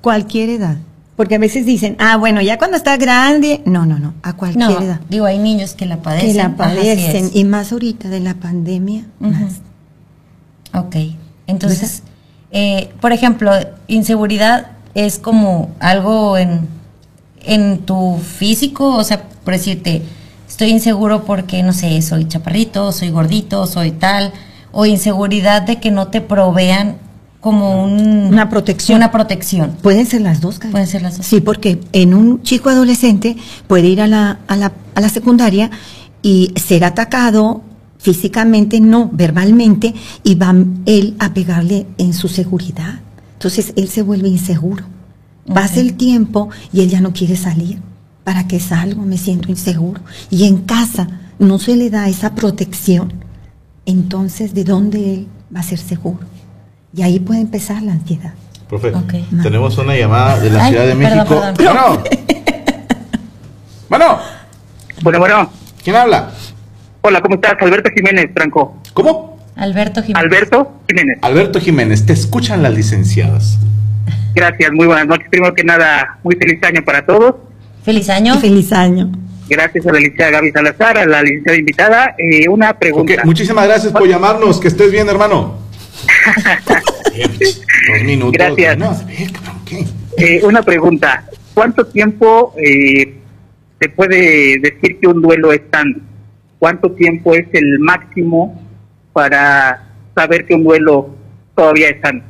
Cualquier 0.00 0.48
edad. 0.50 0.78
Porque 1.16 1.34
a 1.34 1.38
veces 1.38 1.66
dicen, 1.66 1.96
ah, 1.98 2.16
bueno, 2.16 2.40
ya 2.40 2.56
cuando 2.58 2.76
está 2.76 2.96
grande. 2.96 3.60
No, 3.66 3.84
no, 3.84 3.98
no, 3.98 4.14
a 4.22 4.32
cualquier 4.34 4.70
No, 4.70 4.80
edad. 4.80 5.00
digo, 5.10 5.26
hay 5.26 5.38
niños 5.38 5.74
que 5.74 5.84
la 5.86 5.98
padecen. 5.98 6.28
Que 6.32 6.34
la 6.34 6.56
padecen. 6.56 7.30
Y 7.34 7.44
más 7.44 7.72
ahorita 7.72 8.08
de 8.08 8.20
la 8.20 8.34
pandemia. 8.34 9.04
más. 9.20 9.60
Ok, 10.74 10.96
entonces, 11.46 12.02
eh, 12.50 12.90
por 13.00 13.12
ejemplo, 13.12 13.52
inseguridad 13.88 14.68
es 14.94 15.18
como 15.18 15.70
algo 15.80 16.38
en, 16.38 16.66
en 17.44 17.80
tu 17.80 18.18
físico, 18.18 18.96
o 18.96 19.04
sea, 19.04 19.22
por 19.44 19.52
decirte, 19.52 20.02
estoy 20.48 20.70
inseguro 20.70 21.24
porque, 21.24 21.62
no 21.62 21.74
sé, 21.74 22.00
soy 22.00 22.26
chaparrito, 22.26 22.90
soy 22.92 23.10
gordito, 23.10 23.66
soy 23.66 23.90
tal, 23.90 24.32
o 24.70 24.86
inseguridad 24.86 25.60
de 25.60 25.78
que 25.78 25.90
no 25.90 26.08
te 26.08 26.22
provean 26.22 26.96
como 27.42 27.84
un, 27.84 28.28
Una 28.32 28.48
protección. 28.48 28.96
Una 28.96 29.10
protección. 29.10 29.76
Pueden 29.82 30.06
ser 30.06 30.20
las 30.22 30.40
dos, 30.40 30.60
Karen. 30.60 30.70
Pueden 30.70 30.86
ser 30.86 31.02
las 31.02 31.18
dos. 31.18 31.26
Sí, 31.26 31.40
porque 31.40 31.80
en 31.92 32.14
un 32.14 32.40
chico 32.42 32.70
adolescente 32.70 33.36
puede 33.66 33.88
ir 33.88 34.00
a 34.00 34.06
la, 34.06 34.38
a 34.46 34.56
la, 34.56 34.72
a 34.94 35.00
la 35.00 35.08
secundaria 35.08 35.68
y 36.22 36.54
ser 36.54 36.84
atacado 36.84 37.62
físicamente, 37.98 38.80
no, 38.80 39.10
verbalmente, 39.12 39.92
y 40.22 40.36
va 40.36 40.54
él 40.86 41.16
a 41.18 41.34
pegarle 41.34 41.88
en 41.98 42.14
su 42.14 42.28
seguridad. 42.28 43.00
Entonces 43.34 43.72
él 43.74 43.88
se 43.88 44.02
vuelve 44.02 44.28
inseguro. 44.28 44.84
Pasa 45.52 45.80
el 45.80 45.94
tiempo 45.94 46.48
y 46.72 46.82
él 46.82 46.90
ya 46.90 47.00
no 47.00 47.12
quiere 47.12 47.36
salir. 47.36 47.80
¿Para 48.22 48.46
qué 48.46 48.60
salgo? 48.60 49.02
Me 49.02 49.18
siento 49.18 49.50
inseguro. 49.50 50.00
Y 50.30 50.44
en 50.44 50.58
casa 50.58 51.08
no 51.40 51.58
se 51.58 51.74
le 51.74 51.90
da 51.90 52.08
esa 52.08 52.36
protección. 52.36 53.12
Entonces, 53.84 54.54
¿de 54.54 54.62
dónde 54.62 55.14
él 55.14 55.26
va 55.54 55.58
a 55.58 55.64
ser 55.64 55.80
seguro? 55.80 56.20
Y 56.94 57.02
ahí 57.02 57.18
puede 57.20 57.40
empezar 57.40 57.82
la 57.82 57.92
ansiedad. 57.92 58.32
Profe, 58.68 58.88
Ok. 58.94 59.14
tenemos 59.42 59.76
una 59.78 59.94
llamada 59.96 60.38
de 60.40 60.50
la 60.50 60.64
Ay, 60.64 60.70
Ciudad 60.72 60.86
de 60.86 60.96
perdón, 60.96 61.16
México. 61.18 61.42
perdón. 61.56 62.02
Bueno. 63.88 64.18
bueno, 64.18 64.18
Bueno, 65.02 65.18
bueno. 65.18 65.50
¿quién 65.82 65.96
habla? 65.96 66.30
Hola, 67.02 67.20
¿cómo 67.20 67.34
estás? 67.34 67.54
Alberto 67.60 67.90
Jiménez, 67.94 68.30
Franco. 68.34 68.76
¿Cómo? 68.94 69.38
Alberto 69.56 70.02
Jiménez. 70.02 70.24
Alberto 70.24 70.72
Jiménez. 70.88 71.18
Alberto 71.22 71.60
Jiménez, 71.60 72.06
te 72.06 72.12
escuchan 72.12 72.62
las 72.62 72.72
licenciadas. 72.72 73.58
Gracias, 74.34 74.70
muy 74.72 74.86
buenas 74.86 75.06
noches. 75.06 75.26
Primero 75.30 75.54
que 75.54 75.64
nada, 75.64 76.18
muy 76.22 76.36
feliz 76.36 76.62
año 76.62 76.82
para 76.84 77.04
todos. 77.04 77.34
Feliz 77.84 78.08
año. 78.08 78.38
Feliz 78.38 78.72
año. 78.72 79.10
Gracias 79.48 79.84
a 79.86 79.92
la 79.92 79.98
licenciada 79.98 80.30
Gaby 80.30 80.52
Salazar, 80.52 80.96
a 80.98 81.04
la 81.06 81.22
licenciada 81.22 81.58
invitada. 81.58 82.14
Eh, 82.16 82.48
una 82.48 82.72
pregunta. 82.78 83.22
muchísimas 83.24 83.66
gracias 83.66 83.92
por 83.92 84.06
llamarnos. 84.08 84.58
Que 84.60 84.68
estés 84.68 84.90
bien, 84.90 85.08
hermano. 85.08 85.56
Bien, 87.14 87.30
Dos 87.40 88.04
minutos. 88.04 88.32
Gracias. 88.32 88.78
No. 88.78 88.96
Eh, 90.16 90.40
una 90.44 90.62
pregunta. 90.62 91.24
¿Cuánto 91.54 91.86
tiempo 91.86 92.54
eh, 92.56 93.14
se 93.80 93.88
puede 93.90 94.58
decir 94.58 94.98
que 95.00 95.08
un 95.08 95.20
duelo 95.20 95.52
es 95.52 95.62
sano? 95.70 95.96
¿Cuánto 96.58 96.92
tiempo 96.92 97.34
es 97.34 97.46
el 97.52 97.78
máximo 97.78 98.62
para 99.12 99.90
saber 100.14 100.46
que 100.46 100.54
un 100.54 100.64
duelo 100.64 101.10
todavía 101.54 101.88
es 101.88 102.00
sano? 102.00 102.22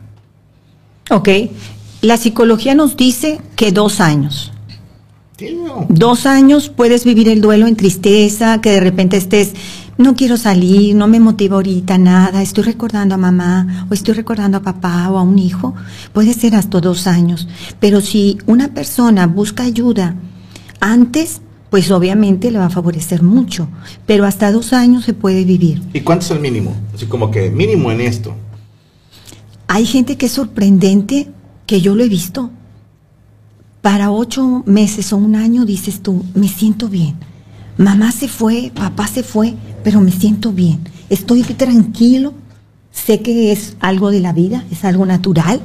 Ok. 1.10 1.28
La 2.00 2.16
psicología 2.16 2.74
nos 2.74 2.96
dice 2.96 3.38
que 3.56 3.70
dos 3.70 4.00
años. 4.00 4.52
Dos 5.88 6.26
años 6.26 6.68
puedes 6.68 7.04
vivir 7.04 7.28
el 7.28 7.40
duelo 7.40 7.66
en 7.66 7.76
tristeza, 7.76 8.60
que 8.60 8.70
de 8.70 8.80
repente 8.80 9.16
estés, 9.16 9.54
no 9.98 10.14
quiero 10.14 10.36
salir, 10.36 10.94
no 10.94 11.06
me 11.06 11.20
motiva 11.20 11.56
ahorita 11.56 11.98
nada, 11.98 12.42
estoy 12.42 12.64
recordando 12.64 13.14
a 13.14 13.18
mamá 13.18 13.86
o 13.90 13.94
estoy 13.94 14.14
recordando 14.14 14.58
a 14.58 14.62
papá 14.62 15.10
o 15.10 15.18
a 15.18 15.22
un 15.22 15.38
hijo. 15.38 15.74
Puede 16.12 16.34
ser 16.34 16.54
hasta 16.54 16.80
dos 16.80 17.06
años. 17.06 17.48
Pero 17.80 18.00
si 18.00 18.38
una 18.46 18.68
persona 18.68 19.26
busca 19.26 19.64
ayuda 19.64 20.16
antes, 20.80 21.42
pues 21.70 21.90
obviamente 21.90 22.50
le 22.50 22.58
va 22.58 22.66
a 22.66 22.70
favorecer 22.70 23.22
mucho. 23.22 23.68
Pero 24.06 24.24
hasta 24.24 24.52
dos 24.52 24.72
años 24.72 25.04
se 25.04 25.14
puede 25.14 25.44
vivir. 25.44 25.82
¿Y 25.92 26.00
cuánto 26.00 26.24
es 26.24 26.30
el 26.30 26.40
mínimo? 26.40 26.74
Así 26.94 27.06
como 27.06 27.30
que 27.30 27.50
mínimo 27.50 27.90
en 27.90 28.00
esto. 28.00 28.34
Hay 29.68 29.86
gente 29.86 30.16
que 30.16 30.26
es 30.26 30.32
sorprendente, 30.32 31.30
que 31.66 31.80
yo 31.80 31.94
lo 31.94 32.04
he 32.04 32.08
visto. 32.08 32.50
Para 33.80 34.10
ocho 34.10 34.62
meses 34.66 35.12
o 35.12 35.16
un 35.16 35.34
año 35.34 35.64
dices 35.64 36.02
tú, 36.02 36.24
me 36.34 36.48
siento 36.48 36.88
bien. 36.88 37.16
Mamá 37.78 38.12
se 38.12 38.28
fue, 38.28 38.70
papá 38.74 39.06
se 39.06 39.22
fue, 39.22 39.54
pero 39.82 40.00
me 40.00 40.12
siento 40.12 40.52
bien. 40.52 40.80
Estoy 41.10 41.42
tranquilo. 41.42 42.34
Sé 42.92 43.20
que 43.22 43.52
es 43.52 43.76
algo 43.80 44.10
de 44.10 44.20
la 44.20 44.32
vida, 44.32 44.64
es 44.70 44.84
algo 44.84 45.06
natural, 45.06 45.60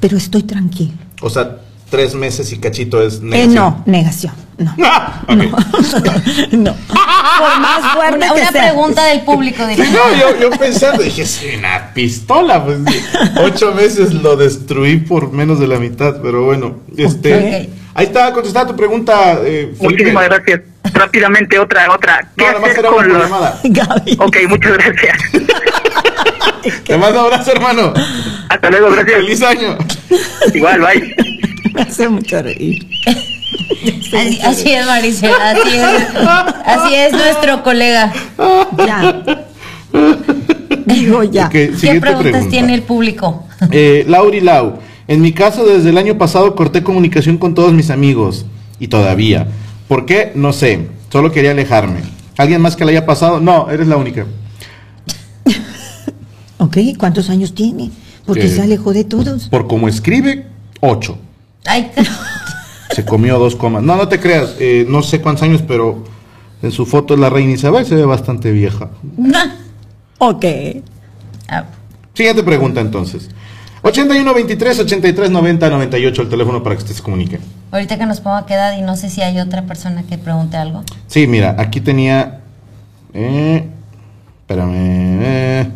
pero 0.00 0.16
estoy 0.16 0.42
tranquilo. 0.42 0.92
O 1.22 1.30
sea, 1.30 1.58
tres 1.88 2.14
meses 2.16 2.52
y 2.52 2.58
cachito 2.58 3.00
es 3.00 3.14
Eh, 3.16 3.20
negación. 3.22 3.54
no, 3.54 3.82
negación. 3.86 4.32
No. 4.58 4.74
Ah, 4.84 5.22
ok. 5.28 5.36
no. 6.52 6.74
Por 6.74 7.60
más 7.60 7.94
fuerte 7.94 8.16
Una, 8.16 8.26
que 8.34 8.40
una 8.40 8.50
sea. 8.52 8.62
pregunta 8.72 9.04
del 9.06 9.20
público, 9.22 9.66
diría. 9.66 9.84
No, 9.90 10.14
yo, 10.18 10.40
yo 10.40 10.50
pensando, 10.50 11.02
dije, 11.02 11.22
es 11.22 11.40
una 11.58 11.92
pistola. 11.94 12.64
Pues, 12.64 12.78
ocho 13.44 13.72
meses 13.72 14.12
lo 14.12 14.36
destruí 14.36 14.98
por 14.98 15.32
menos 15.32 15.58
de 15.60 15.66
la 15.68 15.78
mitad, 15.78 16.20
pero 16.22 16.44
bueno. 16.44 16.76
Este, 16.96 17.34
Ok. 17.68 17.83
Ahí 17.94 18.06
está 18.06 18.32
contestada 18.32 18.66
tu 18.66 18.76
pregunta, 18.76 19.38
eh, 19.44 19.72
Felipe. 19.78 19.82
Muchísimas 19.84 20.24
gracias. 20.24 20.60
Rápidamente, 20.92 21.58
otra, 21.58 21.90
otra. 21.92 22.28
¿Qué 22.36 22.44
No, 22.44 22.48
nada 22.48 22.60
más 22.60 22.70
hacer 22.70 22.80
era 22.84 22.90
una 22.90 23.02
con 23.02 23.12
los... 23.12 23.22
llamada. 23.22 23.60
Gaby. 23.64 24.16
Ok, 24.18 24.36
muchas 24.48 24.72
gracias. 24.72 25.18
Te 26.86 26.96
mando 26.98 27.20
abrazo, 27.20 27.52
hermano. 27.52 27.92
Hasta 28.48 28.70
luego, 28.70 28.90
gracias. 28.90 29.16
Feliz 29.16 29.42
año. 29.42 29.78
Igual, 30.52 30.80
bye. 30.80 31.16
Me 31.72 31.82
hace 31.82 32.08
mucho 32.08 32.42
reír. 32.42 32.86
Así, 34.14 34.40
así 34.42 34.72
es, 34.72 34.86
Maricela, 34.86 35.50
así 35.50 35.76
es. 35.76 36.16
Así 36.64 36.94
es 36.94 37.12
nuestro 37.12 37.62
colega. 37.62 38.12
Ya. 38.86 39.22
Digo 40.86 41.22
ya. 41.24 41.46
Ok, 41.46 41.52
¿Qué 41.52 41.68
preguntas 42.00 42.18
pregunta. 42.18 42.48
tiene 42.50 42.74
el 42.74 42.82
público? 42.82 43.46
Eh, 43.70 44.04
Lauri 44.06 44.40
Lau, 44.40 44.78
en 45.08 45.20
mi 45.20 45.32
caso 45.32 45.64
desde 45.64 45.90
el 45.90 45.98
año 45.98 46.16
pasado 46.18 46.54
corté 46.54 46.82
comunicación 46.82 47.38
con 47.38 47.54
todos 47.54 47.72
mis 47.72 47.90
amigos 47.90 48.46
y 48.78 48.88
todavía. 48.88 49.48
¿Por 49.88 50.06
qué? 50.06 50.32
No 50.34 50.52
sé, 50.52 50.88
solo 51.12 51.30
quería 51.32 51.50
alejarme. 51.52 52.00
¿Alguien 52.36 52.60
más 52.60 52.74
que 52.76 52.84
le 52.84 52.92
haya 52.92 53.06
pasado? 53.06 53.38
No, 53.40 53.70
eres 53.70 53.86
la 53.86 53.96
única. 53.96 54.26
Ok, 56.58 56.78
¿cuántos 56.98 57.28
años 57.30 57.54
tiene? 57.54 57.90
Porque 58.24 58.46
Eh, 58.46 58.48
se 58.48 58.62
alejó 58.62 58.92
de 58.92 59.04
todos. 59.04 59.48
Por 59.48 59.66
como 59.66 59.88
escribe, 59.88 60.46
ocho. 60.80 61.18
Ay, 61.66 61.90
Se 62.94 63.04
comió 63.04 63.38
dos 63.38 63.56
comas. 63.56 63.82
No, 63.82 63.96
no 63.96 64.08
te 64.08 64.20
creas, 64.20 64.54
eh, 64.60 64.86
no 64.88 65.02
sé 65.02 65.20
cuántos 65.20 65.42
años, 65.42 65.62
pero 65.66 66.04
en 66.62 66.70
su 66.72 66.86
foto 66.86 67.14
es 67.14 67.20
la 67.20 67.28
reina 67.28 67.52
Isabel, 67.52 67.84
se 67.84 67.94
ve 67.96 68.04
bastante 68.04 68.50
vieja. 68.52 68.90
Ok. 70.18 70.44
Ah, 71.48 71.64
Siguiente 72.14 72.42
pregunta 72.44 72.80
entonces. 72.80 73.28
81 73.86 74.34
23 74.34 74.78
83 74.80 75.30
90 75.30 75.68
98 75.68 76.22
el 76.22 76.28
teléfono 76.30 76.62
para 76.62 76.74
que 76.74 76.82
usted 76.82 76.94
se 76.94 77.02
comunique. 77.02 77.38
ahorita 77.70 77.98
que 77.98 78.06
nos 78.06 78.20
ponga 78.20 78.46
qué 78.46 78.54
edad 78.54 78.78
y 78.78 78.82
no 78.82 78.96
sé 78.96 79.10
si 79.10 79.20
hay 79.20 79.38
otra 79.38 79.66
persona 79.66 80.02
que 80.04 80.16
pregunte 80.16 80.56
algo. 80.56 80.82
Sí, 81.06 81.26
mira, 81.26 81.54
aquí 81.58 81.80
tenía. 81.82 82.40
Eh, 83.12 83.68
espérame. 84.40 84.72
eh, 84.74 85.70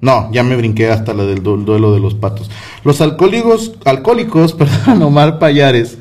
No, 0.00 0.32
ya 0.32 0.42
me 0.42 0.56
brinqué 0.56 0.90
hasta 0.90 1.12
la 1.14 1.24
del 1.24 1.42
du- 1.42 1.58
duelo 1.64 1.92
de 1.92 2.00
los 2.00 2.14
patos. 2.14 2.50
Los 2.84 3.00
alcohólicos, 3.00 3.72
alcohólicos, 3.84 4.52
perdón, 4.54 5.02
Omar 5.02 5.38
Payares, 5.38 5.98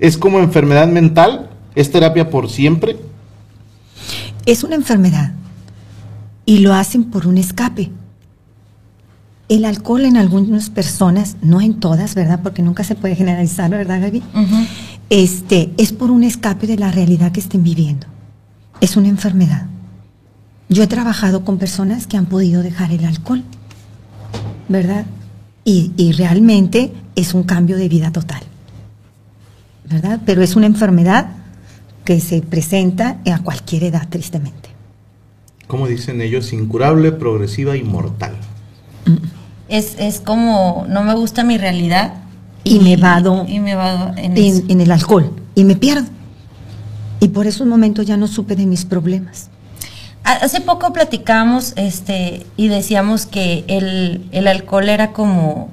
es 0.00 0.18
como 0.18 0.40
enfermedad 0.40 0.88
mental, 0.88 1.48
es 1.74 1.90
terapia 1.90 2.28
por 2.30 2.50
siempre. 2.50 2.96
Es 4.44 4.62
una 4.64 4.74
enfermedad 4.74 5.32
y 6.48 6.60
lo 6.60 6.72
hacen 6.72 7.04
por 7.04 7.26
un 7.26 7.36
escape. 7.36 7.90
El 9.50 9.66
alcohol 9.66 10.06
en 10.06 10.16
algunas 10.16 10.70
personas, 10.70 11.36
no 11.42 11.60
en 11.60 11.78
todas, 11.78 12.14
¿verdad? 12.14 12.40
Porque 12.42 12.62
nunca 12.62 12.84
se 12.84 12.94
puede 12.94 13.16
generalizar, 13.16 13.70
¿verdad, 13.70 14.00
Gaby? 14.00 14.22
Este, 15.10 15.74
es 15.76 15.92
por 15.92 16.10
un 16.10 16.24
escape 16.24 16.66
de 16.66 16.78
la 16.78 16.90
realidad 16.90 17.32
que 17.32 17.40
estén 17.40 17.62
viviendo. 17.62 18.06
Es 18.80 18.96
una 18.96 19.08
enfermedad. 19.08 19.66
Yo 20.70 20.82
he 20.82 20.86
trabajado 20.86 21.44
con 21.44 21.58
personas 21.58 22.06
que 22.06 22.16
han 22.16 22.24
podido 22.24 22.62
dejar 22.62 22.92
el 22.92 23.04
alcohol, 23.04 23.44
¿verdad? 24.70 25.04
Y, 25.66 25.92
y 25.98 26.12
realmente 26.12 26.94
es 27.14 27.34
un 27.34 27.42
cambio 27.42 27.76
de 27.76 27.90
vida 27.90 28.10
total, 28.10 28.40
¿verdad? 29.86 30.18
Pero 30.24 30.40
es 30.40 30.56
una 30.56 30.64
enfermedad 30.64 31.26
que 32.06 32.20
se 32.20 32.40
presenta 32.40 33.18
a 33.30 33.38
cualquier 33.40 33.84
edad, 33.84 34.08
tristemente. 34.08 34.57
Como 35.68 35.86
dicen 35.86 36.20
ellos, 36.20 36.52
incurable, 36.52 37.12
progresiva 37.12 37.76
y 37.76 37.84
mortal. 37.84 38.34
Es, 39.68 39.94
es 39.98 40.20
como, 40.20 40.86
no 40.88 41.02
me 41.04 41.14
gusta 41.14 41.44
mi 41.44 41.58
realidad. 41.58 42.14
Y 42.64 42.80
me 42.80 42.96
vado 42.96 43.46
Y 43.48 43.60
me 43.60 43.74
vado 43.76 44.12
en, 44.16 44.36
eso. 44.36 44.62
en, 44.64 44.70
en 44.72 44.80
el 44.80 44.90
alcohol 44.90 45.30
y 45.54 45.64
me 45.64 45.76
pierdo. 45.76 46.08
Y 47.20 47.28
por 47.28 47.46
esos 47.46 47.66
momentos 47.66 48.06
ya 48.06 48.16
no 48.16 48.26
supe 48.26 48.56
de 48.56 48.66
mis 48.66 48.84
problemas. 48.84 49.48
Ha- 50.24 50.32
Hace 50.44 50.60
poco 50.60 50.92
platicábamos 50.92 51.72
este, 51.76 52.46
y 52.56 52.68
decíamos 52.68 53.26
que 53.26 53.64
el, 53.68 54.26
el 54.32 54.46
alcohol 54.48 54.88
era 54.88 55.12
como, 55.12 55.70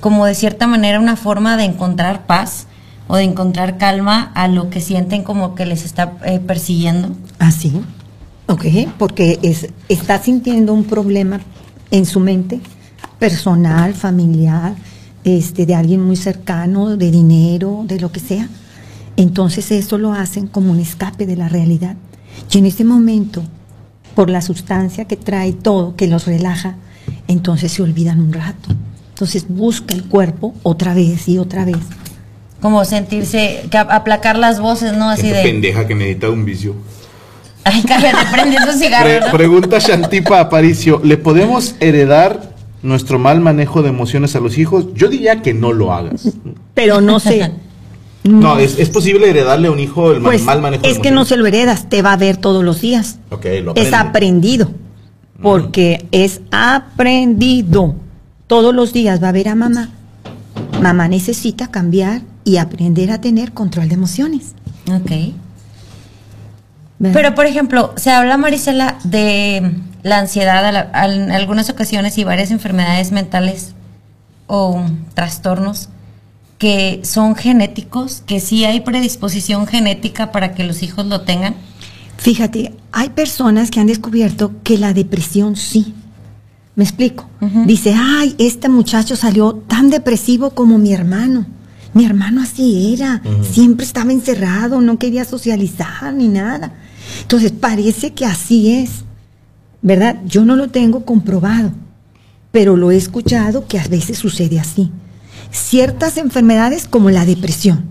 como 0.00 0.24
de 0.26 0.34
cierta 0.34 0.66
manera 0.66 1.00
una 1.00 1.16
forma 1.16 1.56
de 1.56 1.64
encontrar 1.64 2.26
paz 2.26 2.66
o 3.08 3.16
de 3.16 3.24
encontrar 3.24 3.78
calma 3.78 4.30
a 4.34 4.48
lo 4.48 4.70
que 4.70 4.80
sienten 4.80 5.22
como 5.24 5.54
que 5.54 5.66
les 5.66 5.84
está 5.84 6.12
eh, 6.24 6.38
persiguiendo. 6.40 7.10
Así, 7.38 7.80
ok, 8.48 8.64
porque 8.98 9.38
es, 9.42 9.68
está 9.88 10.20
sintiendo 10.20 10.74
un 10.74 10.84
problema 10.84 11.40
en 11.90 12.06
su 12.06 12.18
mente, 12.20 12.60
personal, 13.18 13.94
familiar, 13.94 14.74
este, 15.24 15.66
de 15.66 15.74
alguien 15.74 16.02
muy 16.02 16.16
cercano, 16.16 16.96
de 16.96 17.10
dinero, 17.10 17.84
de 17.86 18.00
lo 18.00 18.10
que 18.10 18.20
sea. 18.20 18.48
Entonces 19.16 19.70
eso 19.70 19.98
lo 19.98 20.12
hacen 20.12 20.46
como 20.46 20.70
un 20.70 20.80
escape 20.80 21.26
de 21.26 21.36
la 21.36 21.48
realidad. 21.48 21.96
Y 22.50 22.58
en 22.58 22.66
ese 22.66 22.84
momento, 22.84 23.42
por 24.14 24.30
la 24.30 24.40
sustancia 24.40 25.06
que 25.06 25.16
trae 25.16 25.52
todo, 25.52 25.96
que 25.96 26.06
los 26.06 26.26
relaja, 26.26 26.76
entonces 27.26 27.72
se 27.72 27.82
olvidan 27.82 28.20
un 28.20 28.32
rato. 28.32 28.70
Entonces 29.10 29.46
busca 29.48 29.94
el 29.94 30.04
cuerpo 30.04 30.54
otra 30.62 30.94
vez 30.94 31.28
y 31.28 31.38
otra 31.38 31.64
vez. 31.64 31.78
Como 32.60 32.84
sentirse, 32.84 33.64
que 33.70 33.78
aplacar 33.78 34.38
las 34.38 34.60
voces, 34.60 34.96
¿no? 34.96 35.10
Así 35.10 35.28
Esa 35.28 35.38
de, 35.38 35.42
pendeja 35.42 35.86
que 35.86 35.94
necesita 35.94 36.30
un 36.30 36.44
vicio. 36.44 36.74
Ay, 37.68 37.82
cállate, 37.82 38.30
prende 38.32 38.56
esos 38.56 38.76
cigarros, 38.76 39.30
pregunta 39.30 39.78
Shantipa 39.78 40.40
Aparicio, 40.40 41.00
¿le 41.04 41.16
podemos 41.16 41.74
heredar 41.80 42.54
nuestro 42.82 43.18
mal 43.18 43.40
manejo 43.40 43.82
de 43.82 43.88
emociones 43.90 44.34
a 44.36 44.40
los 44.40 44.58
hijos? 44.58 44.86
Yo 44.94 45.08
diría 45.08 45.42
que 45.42 45.54
no 45.54 45.72
lo 45.72 45.92
hagas. 45.92 46.32
Pero 46.74 47.00
no 47.00 47.20
sé. 47.20 47.52
No, 48.24 48.58
¿es, 48.58 48.78
es 48.78 48.90
posible 48.90 49.30
heredarle 49.30 49.68
a 49.68 49.70
un 49.70 49.78
hijo 49.78 50.12
el 50.12 50.22
Pues 50.22 50.42
mal 50.42 50.60
manejo 50.60 50.82
de 50.82 50.90
es 50.90 50.98
que 50.98 51.10
no 51.10 51.24
se 51.24 51.36
lo 51.36 51.46
heredas, 51.46 51.88
te 51.88 52.02
va 52.02 52.12
a 52.12 52.16
ver 52.16 52.36
todos 52.36 52.64
los 52.64 52.80
días. 52.80 53.18
Ok, 53.30 53.46
lo 53.62 53.74
Es 53.74 53.92
aprendido, 53.92 54.70
porque 55.40 56.06
es 56.12 56.40
aprendido. 56.50 57.94
Todos 58.46 58.74
los 58.74 58.92
días 58.92 59.22
va 59.22 59.28
a 59.28 59.32
ver 59.32 59.48
a 59.48 59.54
mamá. 59.54 59.90
Mamá 60.82 61.08
necesita 61.08 61.70
cambiar 61.70 62.22
y 62.44 62.56
aprender 62.56 63.10
a 63.10 63.20
tener 63.20 63.52
control 63.52 63.88
de 63.88 63.94
emociones. 63.94 64.54
Ok. 64.90 65.10
¿Verdad? 66.98 67.14
Pero, 67.20 67.34
por 67.34 67.46
ejemplo, 67.46 67.92
se 67.96 68.10
habla, 68.10 68.36
Marisela, 68.36 68.98
de 69.04 69.72
la 70.02 70.18
ansiedad 70.18 70.64
a 70.64 70.72
la- 70.72 70.90
a- 70.92 71.06
en 71.12 71.30
algunas 71.30 71.68
ocasiones 71.70 72.18
y 72.18 72.24
varias 72.24 72.50
enfermedades 72.50 73.12
mentales 73.12 73.74
o 74.46 74.82
trastornos 75.14 75.88
que 76.58 77.00
son 77.04 77.36
genéticos, 77.36 78.22
que 78.26 78.40
sí 78.40 78.64
hay 78.64 78.80
predisposición 78.80 79.66
genética 79.66 80.32
para 80.32 80.54
que 80.54 80.64
los 80.64 80.82
hijos 80.82 81.06
lo 81.06 81.20
tengan. 81.20 81.54
Fíjate, 82.16 82.74
hay 82.90 83.10
personas 83.10 83.70
que 83.70 83.78
han 83.78 83.86
descubierto 83.86 84.52
que 84.64 84.76
la 84.76 84.92
depresión 84.92 85.54
sí. 85.54 85.94
¿Me 86.74 86.82
explico? 86.84 87.28
Dice, 87.66 87.94
ay, 87.96 88.34
este 88.38 88.68
muchacho 88.68 89.14
salió 89.16 89.52
tan 89.54 89.90
depresivo 89.90 90.50
como 90.50 90.78
mi 90.78 90.92
hermano. 90.92 91.46
Mi 91.94 92.04
hermano 92.04 92.42
así 92.42 92.92
era, 92.94 93.22
siempre 93.50 93.84
estaba 93.86 94.12
encerrado, 94.12 94.80
no 94.80 94.98
quería 94.98 95.24
socializar 95.24 96.12
ni 96.12 96.28
nada. 96.28 96.72
Entonces 97.22 97.52
parece 97.52 98.12
que 98.12 98.24
así 98.24 98.72
es, 98.74 99.04
¿verdad? 99.82 100.20
Yo 100.26 100.44
no 100.44 100.56
lo 100.56 100.68
tengo 100.68 101.04
comprobado, 101.04 101.72
pero 102.52 102.76
lo 102.76 102.90
he 102.90 102.96
escuchado 102.96 103.66
que 103.66 103.78
a 103.78 103.86
veces 103.86 104.18
sucede 104.18 104.58
así. 104.58 104.90
Ciertas 105.50 106.16
enfermedades 106.16 106.86
como 106.86 107.10
la 107.10 107.24
depresión, 107.24 107.84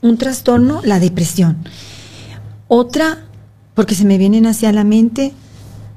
un 0.00 0.16
trastorno, 0.18 0.80
la 0.84 1.00
depresión. 1.00 1.58
Otra, 2.68 3.18
porque 3.74 3.94
se 3.94 4.04
me 4.04 4.18
vienen 4.18 4.46
hacia 4.46 4.72
la 4.72 4.84
mente, 4.84 5.32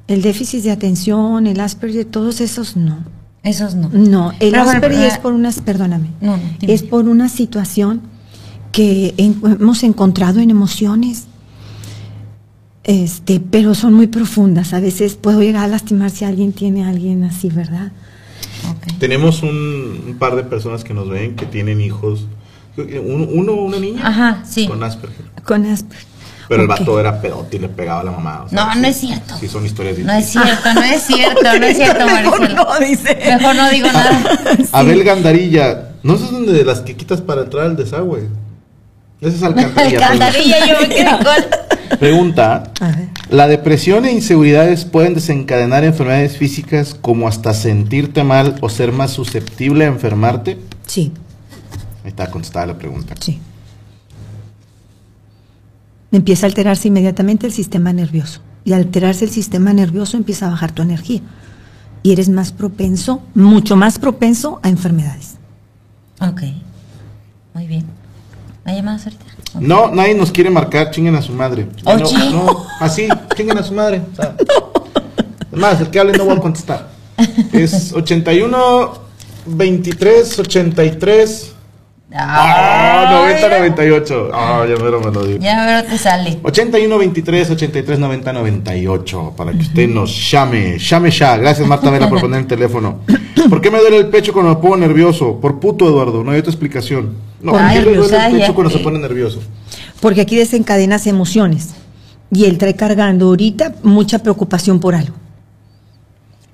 el 0.07 0.21
déficit 0.21 0.63
de 0.63 0.71
atención, 0.71 1.47
el 1.47 1.59
Asperger, 1.59 2.05
todos 2.05 2.41
esos 2.41 2.75
no. 2.75 2.99
Esos 3.43 3.75
no. 3.75 3.89
No, 3.89 4.31
el 4.39 4.51
Pero, 4.51 4.63
Asperger 4.63 5.05
es 5.05 5.17
por 5.19 5.33
unas, 5.33 5.61
perdóname, 5.61 6.09
No, 6.19 6.38
no, 6.38 6.43
es 6.61 6.83
por 6.83 7.07
una 7.07 7.29
situación 7.29 8.01
que 8.71 9.13
hemos 9.17 9.83
encontrado 9.83 10.39
en 10.39 10.49
emociones, 10.49 11.27
este, 12.86 13.39
pero 13.41 13.76
son 13.76 13.93
muy 13.93 14.08
profundas. 14.08 14.74
A 14.74 14.80
veces 14.80 15.15
puedo 15.15 15.41
llegar 15.41 15.65
a 15.65 15.67
lastimar 15.67 16.10
si 16.12 16.24
alguien 16.24 16.54
tiene 16.54 16.86
a 16.86 16.89
alguien 16.89 17.24
así, 17.26 17.50
¿verdad? 17.50 17.91
Tenemos 19.00 19.43
un, 19.43 20.04
un 20.08 20.15
par 20.17 20.36
de 20.36 20.43
personas 20.43 20.84
que 20.84 20.93
nos 20.93 21.10
ven 21.10 21.36
que 21.36 21.45
tienen 21.45 21.82
hijos. 21.82 22.26
Un- 22.78 23.30
uno, 23.32 23.54
una 23.54 23.80
niña 23.80 24.02
Ajá, 24.08 24.43
sí. 24.48 24.67
con 24.67 24.84
Asperger. 24.84 25.26
Con 25.43 25.65
Asperger. 25.65 26.06
Pero 26.48 26.62
el 26.62 26.67
vato 26.67 27.00
era 27.00 27.19
pedote 27.21 27.58
y 27.58 27.60
le 27.60 27.69
pegaba 27.69 28.02
a 28.02 28.04
la 28.04 28.12
mamá. 28.12 28.43
o 28.45 28.50
sea, 28.50 28.65
No, 28.67 28.74
sí, 28.74 28.80
no 28.82 28.88
es 28.88 28.98
cierto. 28.98 29.34
Sí, 29.39 29.48
son 29.48 29.65
historias 29.65 29.98
No 29.98 30.13
es 30.13 30.26
cierto, 30.30 30.74
no 30.76 30.84
es 30.84 31.02
cierto, 31.02 31.41
no 31.60 31.65
es 31.65 31.76
cierto, 31.78 32.06
Mejor 32.06 32.54
no, 32.54 32.65
dice. 32.86 33.17
Mejor 33.26 33.56
no 33.56 33.69
digo 33.71 33.88
nada. 33.91 34.39
Abel 34.71 35.04
Gandarilla, 35.04 35.89
¿no 36.04 36.13
es 36.13 36.30
donde 36.32 36.54
de 36.54 36.63
las 36.63 36.82
que 36.82 36.95
quitas 36.95 37.21
para 37.21 37.41
entrar 37.43 37.65
al 37.65 37.76
desagüe? 37.76 38.28
Esa 39.25 39.38
es 39.38 39.43
alcantarilla. 39.43 40.07
Alcantarilla, 40.07 40.67
yo 40.67 40.81
me 40.81 40.89
quedé 40.89 41.05
con... 41.05 41.99
Pregunta, 41.99 42.71
¿la 43.29 43.47
depresión 43.47 44.05
e 44.05 44.11
inseguridades 44.11 44.85
pueden 44.85 45.15
desencadenar 45.15 45.83
enfermedades 45.83 46.38
físicas 46.38 46.93
como 46.93 47.27
hasta 47.27 47.53
sentirte 47.53 48.23
mal 48.23 48.57
o 48.61 48.69
ser 48.69 48.91
más 48.91 49.11
susceptible 49.11 49.85
a 49.85 49.88
enfermarte? 49.88 50.59
Sí. 50.85 51.11
Ahí 52.03 52.09
está 52.09 52.29
contestada 52.29 52.67
la 52.67 52.77
pregunta. 52.77 53.15
Sí. 53.19 53.39
Empieza 56.11 56.45
a 56.45 56.49
alterarse 56.49 56.88
inmediatamente 56.88 57.47
el 57.47 57.53
sistema 57.53 57.93
nervioso. 57.93 58.41
Y 58.63 58.73
al 58.73 58.81
alterarse 58.81 59.25
el 59.25 59.31
sistema 59.31 59.73
nervioso 59.73 60.17
empieza 60.17 60.47
a 60.47 60.51
bajar 60.51 60.71
tu 60.71 60.81
energía. 60.81 61.21
Y 62.03 62.11
eres 62.11 62.29
más 62.29 62.51
propenso, 62.51 63.23
mucho 63.33 63.75
más 63.75 63.97
propenso 63.97 64.59
a 64.61 64.69
enfermedades. 64.69 65.35
Ok, 66.19 66.41
muy 67.53 67.67
bien. 67.67 67.85
¿Hay 68.65 68.75
llamadas 68.78 69.06
ahorita? 69.06 69.25
No, 69.60 69.91
nadie 69.91 70.15
nos 70.15 70.32
quiere 70.32 70.49
marcar, 70.49 70.91
chinguen 70.91 71.15
a 71.15 71.21
su 71.21 71.32
madre. 71.32 71.67
Oh, 71.86 71.95
no, 71.95 72.32
no, 72.32 72.65
así, 72.80 73.08
chinguen 73.36 73.58
a 73.58 73.63
su 73.63 73.73
madre. 73.73 74.01
o 74.12 74.15
sea. 74.15 74.36
Más, 75.51 75.80
el 75.80 75.89
que 75.89 75.99
hable 75.99 76.13
no 76.17 76.25
voy 76.25 76.36
a 76.36 76.39
contestar. 76.41 76.89
Es 77.54 77.93
81 77.93 78.93
23 79.45 80.39
83 80.39 81.51
Ah, 82.17 83.10
90 83.25 83.49
98. 83.60 84.30
Ah, 84.34 84.65
ya 84.69 84.82
mero 84.82 85.01
me 85.01 85.12
lo 85.12 85.25
digo. 85.25 85.39
Ya 85.39 85.65
veo 85.65 85.84
te 85.84 85.97
sale. 85.97 86.39
81 86.43 86.97
23 86.97 87.49
83 87.51 87.99
90 87.99 88.34
98 88.34 89.34
para 89.36 89.51
que 89.51 89.58
usted 89.60 89.89
nos 89.89 90.32
llame, 90.32 90.78
llame 90.78 91.12
ya. 91.12 91.36
Gracias 91.38 91.67
Marta 91.67 91.89
Vela 91.89 92.08
por 92.10 92.21
poner 92.21 92.41
el 92.41 92.47
teléfono. 92.47 92.99
¿Por 93.49 93.60
qué 93.62 93.69
me 93.69 93.80
duele 93.80 93.97
el 93.97 94.08
pecho 94.08 94.32
cuando 94.34 94.56
me 94.56 94.62
pongo 94.62 94.78
nervioso? 94.78 95.39
Por 95.41 95.60
puto 95.60 95.88
Eduardo, 95.88 96.23
no 96.23 96.32
hay 96.32 96.39
otra 96.39 96.51
explicación. 96.51 97.15
No, 97.45 97.51
¿por 97.53 97.62
Ay, 97.62 97.75
qué 97.79 97.86
le 97.86 97.86
duele 97.97 98.01
Rosa, 98.01 98.27
el 98.27 98.39
pecho 98.39 98.55
cuando 98.55 98.71
se 98.73 98.79
pone 98.79 98.99
nervioso? 98.99 99.39
Porque 100.01 100.21
aquí 100.21 100.36
desencadenas 100.36 101.08
emociones. 101.08 101.69
Y 102.31 102.45
él 102.45 102.58
trae 102.58 102.75
cargando 102.75 103.27
ahorita 103.27 103.75
mucha 103.84 104.19
preocupación 104.19 104.79
por 104.79 104.95
algo. 104.95 105.15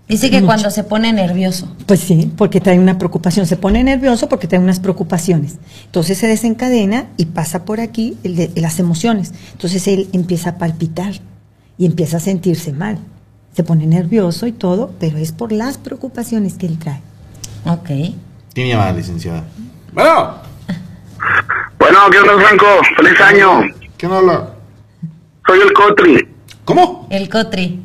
Dice 0.07 0.29
que 0.29 0.37
Mucho. 0.37 0.47
cuando 0.47 0.71
se 0.71 0.83
pone 0.83 1.13
nervioso. 1.13 1.73
Pues 1.85 2.01
sí, 2.01 2.29
porque 2.35 2.59
trae 2.59 2.77
una 2.77 2.97
preocupación. 2.97 3.45
Se 3.47 3.55
pone 3.55 3.81
nervioso 3.81 4.27
porque 4.27 4.45
trae 4.47 4.59
unas 4.61 4.81
preocupaciones. 4.81 5.55
Entonces 5.85 6.17
se 6.17 6.27
desencadena 6.27 7.05
y 7.15 7.27
pasa 7.27 7.63
por 7.63 7.79
aquí 7.79 8.17
el 8.23 8.35
de- 8.35 8.51
las 8.55 8.79
emociones. 8.79 9.31
Entonces 9.53 9.87
él 9.87 10.09
empieza 10.11 10.49
a 10.51 10.57
palpitar 10.57 11.13
y 11.77 11.85
empieza 11.85 12.17
a 12.17 12.19
sentirse 12.19 12.73
mal. 12.73 12.97
se 13.53 13.63
pone 13.65 13.85
nervioso 13.85 14.47
y 14.47 14.53
todo, 14.53 14.93
pero 14.97 15.17
es 15.17 15.33
por 15.33 15.51
las 15.51 15.77
preocupaciones 15.77 16.53
que 16.53 16.67
él 16.67 16.77
trae. 16.77 17.01
Ok. 17.65 18.13
Tiene 18.53 18.69
llamada, 18.69 18.93
licenciada. 18.93 19.43
Bueno. 19.93 20.35
Bueno, 21.79 21.99
¿qué 22.11 22.19
onda, 22.19 22.37
Franco? 22.47 22.65
¡Feliz 22.97 23.19
año! 23.21 23.61
¿Quién 23.97 24.11
habla? 24.11 24.49
Soy 25.47 25.59
el 25.61 25.73
Cotri. 25.73 26.27
¿Cómo? 26.65 27.07
El 27.09 27.29
Cotri. 27.29 27.81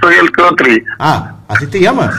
Soy 0.00 0.14
el 0.14 0.30
Cotri. 0.32 0.84
Ah, 0.98 1.34
¿así 1.48 1.66
te 1.66 1.80
llamas? 1.80 2.14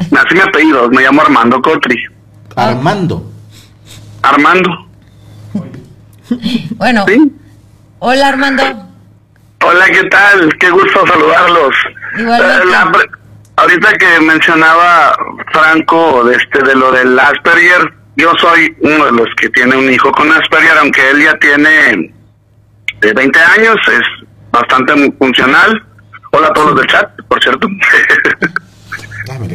Así 0.00 0.34
mi 0.34 0.40
apellido, 0.40 0.88
me 0.90 1.02
llamo 1.02 1.22
Armando 1.22 1.60
Cotri. 1.62 1.96
Armando. 2.56 3.30
Armando. 4.22 4.70
Bueno. 6.76 7.04
Hola, 8.00 8.28
Armando. 8.28 8.62
Hola, 9.64 9.86
¿qué 9.86 10.04
tal? 10.08 10.56
Qué 10.58 10.70
gusto 10.70 11.06
saludarlos. 11.06 11.74
Igualmente. 12.18 12.66
La 12.66 12.92
pre- 12.92 13.10
ahorita 13.58 13.92
que 13.94 14.20
mencionaba 14.20 15.16
Franco 15.52 16.24
de, 16.24 16.36
este, 16.36 16.62
de 16.62 16.74
lo 16.76 16.92
del 16.92 17.18
Asperger, 17.18 17.92
yo 18.16 18.32
soy 18.38 18.74
uno 18.80 19.06
de 19.06 19.12
los 19.12 19.28
que 19.36 19.48
tiene 19.50 19.76
un 19.76 19.90
hijo 19.90 20.10
con 20.12 20.30
Asperger, 20.30 20.78
aunque 20.78 21.10
él 21.10 21.22
ya 21.22 21.36
tiene 21.38 22.12
eh, 23.02 23.12
20 23.14 23.38
años, 23.38 23.76
es 23.88 24.28
bastante 24.52 25.12
funcional. 25.18 25.84
Hola 26.30 26.48
a 26.48 26.52
todos 26.52 26.70
los 26.70 26.80
del 26.80 26.86
chat, 26.86 27.10
por 27.28 27.42
cierto. 27.42 27.68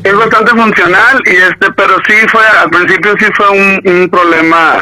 es 0.03 0.15
bastante 0.15 0.51
funcional 0.51 1.21
y 1.25 1.35
este, 1.35 1.71
pero 1.71 1.95
sí 2.07 2.15
fue, 2.31 2.45
al 2.45 2.69
principio 2.69 3.15
sí 3.19 3.25
fue 3.35 3.49
un, 3.49 3.81
un 3.85 4.09
problema 4.09 4.81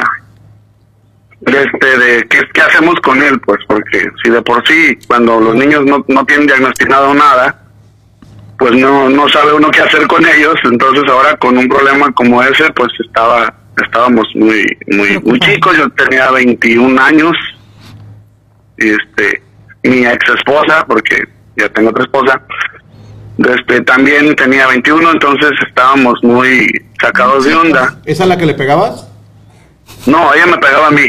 de 1.40 1.62
este 1.62 1.98
de 1.98 2.28
qué, 2.28 2.40
qué 2.54 2.60
hacemos 2.60 2.94
con 3.02 3.20
él 3.20 3.40
pues 3.40 3.58
porque 3.66 4.08
si 4.22 4.30
de 4.30 4.40
por 4.42 4.64
sí 4.68 4.96
cuando 5.08 5.40
los 5.40 5.56
niños 5.56 5.84
no, 5.84 6.04
no 6.06 6.24
tienen 6.24 6.46
diagnosticado 6.46 7.12
nada 7.14 7.61
pues 8.62 8.76
no 8.76 9.10
no 9.10 9.28
sabe 9.28 9.52
uno 9.52 9.72
qué 9.72 9.80
hacer 9.80 10.06
con 10.06 10.24
ellos 10.24 10.54
entonces 10.62 11.02
ahora 11.08 11.36
con 11.38 11.58
un 11.58 11.68
problema 11.68 12.12
como 12.12 12.40
ese 12.44 12.70
pues 12.74 12.92
estaba 13.04 13.52
estábamos 13.84 14.24
muy 14.36 14.64
muy 14.86 15.18
muy 15.18 15.40
chicos 15.40 15.76
yo 15.76 15.90
tenía 15.90 16.30
21 16.30 17.02
años 17.02 17.36
y 18.78 18.90
este 18.90 19.42
mi 19.82 20.06
ex 20.06 20.28
esposa 20.28 20.84
porque 20.86 21.24
ya 21.56 21.68
tengo 21.70 21.90
otra 21.90 22.04
esposa 22.04 22.40
este 23.36 23.80
también 23.80 24.32
tenía 24.36 24.68
21 24.68 25.10
entonces 25.10 25.50
estábamos 25.66 26.14
muy 26.22 26.68
sacados 27.00 27.44
de 27.44 27.56
onda 27.56 27.98
¿Esa 28.04 28.22
es 28.22 28.28
la 28.28 28.38
que 28.38 28.46
le 28.46 28.54
pegabas? 28.54 29.08
no, 30.06 30.32
ella 30.34 30.46
me 30.46 30.58
pegaba 30.58 30.88
a 30.88 30.90
mí. 30.90 31.06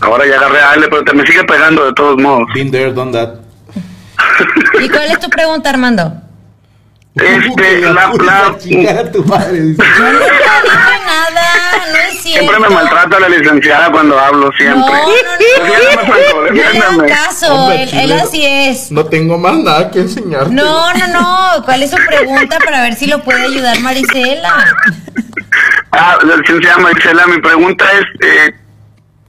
Ahora 0.00 0.26
ya 0.26 0.36
agarré 0.36 0.60
a 0.60 0.70
Ale, 0.72 0.88
pero 0.88 1.04
te 1.04 1.14
me 1.14 1.24
sigue 1.26 1.44
pegando 1.44 1.84
de 1.84 1.92
todos 1.92 2.20
modos. 2.20 2.48
Been 2.54 2.70
there, 2.70 2.92
done 2.92 3.12
that. 3.12 3.41
¿Y 4.80 4.88
cuál 4.88 5.10
es 5.10 5.20
tu 5.20 5.28
pregunta, 5.30 5.70
Armando? 5.70 6.12
Este, 7.14 7.80
la, 7.82 7.92
la, 7.92 9.12
tu 9.12 9.22
madre. 9.24 9.60
dice. 9.60 9.82
Yo 9.98 10.12
nunca 10.12 10.24
dije 10.62 11.00
nada, 11.04 11.42
no 11.92 11.98
es 11.98 12.22
cierto. 12.22 12.40
siempre 12.40 12.58
me 12.58 12.68
maltrata 12.70 13.20
la 13.20 13.28
licenciada 13.28 13.90
cuando 13.92 14.18
hablo, 14.18 14.50
siempre. 14.56 14.80
No 14.80 15.08
le 15.10 16.54
defiéndeme. 16.54 16.78
hagan 16.80 17.06
caso, 17.08 17.54
Hombre, 17.54 17.82
él, 17.82 17.88
él 17.92 18.00
chile. 18.00 18.20
así 18.22 18.46
es. 18.46 18.90
No 18.90 19.04
tengo 19.04 19.36
más 19.36 19.56
nada 19.58 19.90
que 19.90 20.00
enseñarte. 20.00 20.54
No, 20.54 20.90
no, 20.94 21.06
no. 21.08 21.64
¿Cuál 21.66 21.82
es 21.82 21.90
su 21.90 21.96
pregunta 21.98 22.58
para 22.64 22.80
ver 22.80 22.94
si 22.94 23.06
lo 23.06 23.22
puede 23.22 23.42
ayudar 23.44 23.78
Marisela? 23.80 24.74
Ah, 25.92 26.16
la 26.24 26.36
licenciada 26.36 26.78
Maricela, 26.78 27.26
mi 27.26 27.38
pregunta 27.42 27.84
es, 27.92 28.26
eh, 28.26 28.54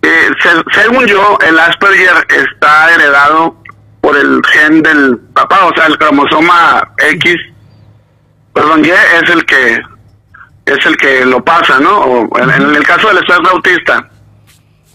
eh, 0.03 0.29
se- 0.41 0.81
según 0.81 1.05
yo, 1.05 1.37
el 1.45 1.59
Asperger 1.59 2.25
está 2.29 2.93
heredado 2.93 3.57
por 4.03 4.17
el 4.17 4.41
gen 4.51 4.83
del 4.83 5.17
papá, 5.33 5.65
o 5.65 5.73
sea, 5.73 5.85
el 5.85 5.97
cromosoma 5.97 6.91
X, 6.97 7.35
perdón, 8.53 8.83
Y 8.83 8.89
es 8.89 9.29
el 9.29 9.45
que 9.45 9.81
es 10.65 10.85
el 10.85 10.97
que 10.97 11.25
lo 11.25 11.41
pasa, 11.41 11.79
¿no? 11.79 11.99
O 11.99 12.37
en, 12.37 12.49
en 12.49 12.75
el 12.75 12.83
caso 12.83 13.07
del 13.07 13.19
espectro 13.19 13.51
autista, 13.51 14.09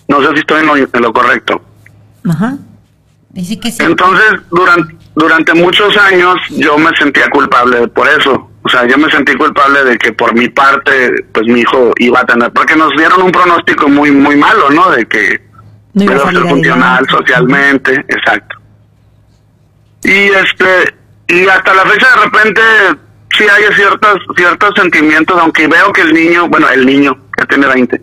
no 0.08 0.20
sé 0.20 0.28
si 0.34 0.40
estoy 0.40 0.60
en 0.60 0.66
lo, 0.66 0.76
en 0.76 1.00
lo 1.00 1.10
correcto. 1.10 1.58
Ajá. 2.28 2.58
Dice 3.30 3.58
que 3.58 3.70
sí. 3.70 3.82
Entonces, 3.82 4.40
durante, 4.50 4.94
durante 5.14 5.54
muchos 5.54 5.96
años 5.96 6.36
yo 6.50 6.76
me 6.76 6.94
sentía 6.98 7.30
culpable 7.30 7.88
por 7.88 8.06
eso. 8.08 8.50
O 8.62 8.68
sea, 8.68 8.86
yo 8.86 8.98
me 8.98 9.10
sentí 9.10 9.34
culpable 9.36 9.84
de 9.84 9.96
que 9.96 10.12
por 10.12 10.34
mi 10.34 10.50
parte, 10.50 11.24
pues 11.32 11.46
mi 11.46 11.60
hijo 11.60 11.92
iba 11.96 12.20
a 12.20 12.26
tener, 12.26 12.52
porque 12.52 12.76
nos 12.76 12.90
dieron 12.90 13.22
un 13.22 13.32
pronóstico 13.32 13.88
muy, 13.88 14.10
muy 14.10 14.36
malo, 14.36 14.68
¿no? 14.68 14.90
De 14.90 15.06
que 15.06 15.40
No 15.94 16.04
iba 16.04 16.28
a 16.28 16.30
ser 16.30 16.42
funcional 16.42 17.06
socialmente, 17.08 18.04
exacto. 18.08 18.57
Y 20.04 20.30
este, 20.30 20.94
y 21.28 21.46
hasta 21.46 21.74
la 21.74 21.84
fecha 21.84 22.08
de 22.10 22.24
repente 22.24 22.60
sí 23.36 23.44
hay 23.44 23.74
ciertos, 23.74 24.18
ciertos 24.36 24.70
sentimientos, 24.76 25.38
aunque 25.38 25.66
veo 25.66 25.92
que 25.92 26.02
el 26.02 26.12
niño, 26.12 26.48
bueno, 26.48 26.68
el 26.70 26.86
niño, 26.86 27.16
que 27.36 27.46
tiene 27.46 27.66
20, 27.66 27.96
eh, 27.96 28.00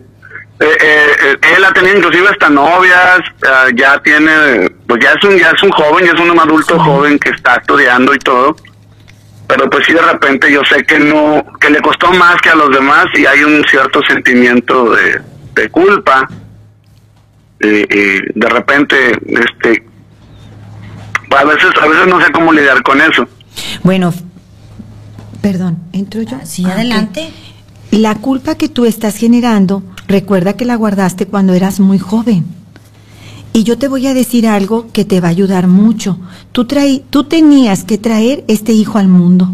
eh, 0.60 1.06
eh, 1.22 1.36
él 1.56 1.64
ha 1.64 1.72
tenido 1.72 1.98
inclusive 1.98 2.28
hasta 2.28 2.48
novias, 2.48 3.20
ah, 3.46 3.66
ya 3.74 3.98
tiene, 4.02 4.70
pues 4.86 5.02
ya 5.02 5.12
es 5.12 5.24
un, 5.24 5.36
ya 5.36 5.50
es 5.50 5.62
un 5.62 5.70
joven, 5.70 6.06
ya 6.06 6.12
es 6.12 6.20
un 6.20 6.38
adulto 6.38 6.78
joven 6.78 7.18
que 7.18 7.30
está 7.30 7.56
estudiando 7.56 8.14
y 8.14 8.18
todo, 8.20 8.56
pero 9.46 9.68
pues 9.68 9.84
sí 9.84 9.92
de 9.92 10.00
repente 10.00 10.50
yo 10.50 10.62
sé 10.64 10.82
que 10.84 10.98
no, 10.98 11.44
que 11.60 11.68
le 11.68 11.80
costó 11.80 12.10
más 12.12 12.36
que 12.36 12.48
a 12.50 12.54
los 12.54 12.70
demás 12.70 13.06
y 13.14 13.26
hay 13.26 13.44
un 13.44 13.64
cierto 13.64 14.00
sentimiento 14.08 14.92
de, 14.92 15.20
de 15.54 15.68
culpa, 15.68 16.26
de 17.58 18.48
repente, 18.48 19.18
este, 19.28 19.84
a 21.30 21.44
veces, 21.44 21.70
a 21.80 21.86
veces 21.86 22.06
no 22.08 22.20
sé 22.20 22.32
cómo 22.32 22.52
lidiar 22.52 22.82
con 22.82 23.00
eso. 23.00 23.26
Bueno, 23.82 24.12
perdón, 25.40 25.78
¿entro 25.92 26.22
yo? 26.22 26.36
Sí, 26.44 26.64
Ah, 26.66 26.72
adelante. 26.72 27.30
La 27.90 28.14
culpa 28.16 28.56
que 28.56 28.68
tú 28.68 28.84
estás 28.84 29.16
generando, 29.16 29.82
recuerda 30.08 30.54
que 30.54 30.64
la 30.64 30.74
guardaste 30.76 31.26
cuando 31.26 31.54
eras 31.54 31.80
muy 31.80 31.98
joven. 31.98 32.44
Y 33.52 33.62
yo 33.62 33.78
te 33.78 33.88
voy 33.88 34.06
a 34.06 34.12
decir 34.12 34.46
algo 34.46 34.88
que 34.92 35.04
te 35.06 35.20
va 35.20 35.28
a 35.28 35.30
ayudar 35.30 35.66
mucho. 35.66 36.18
Tú, 36.52 36.66
traí, 36.66 37.04
tú 37.08 37.24
tenías 37.24 37.84
que 37.84 37.96
traer 37.96 38.44
este 38.48 38.72
hijo 38.72 38.98
al 38.98 39.08
mundo. 39.08 39.50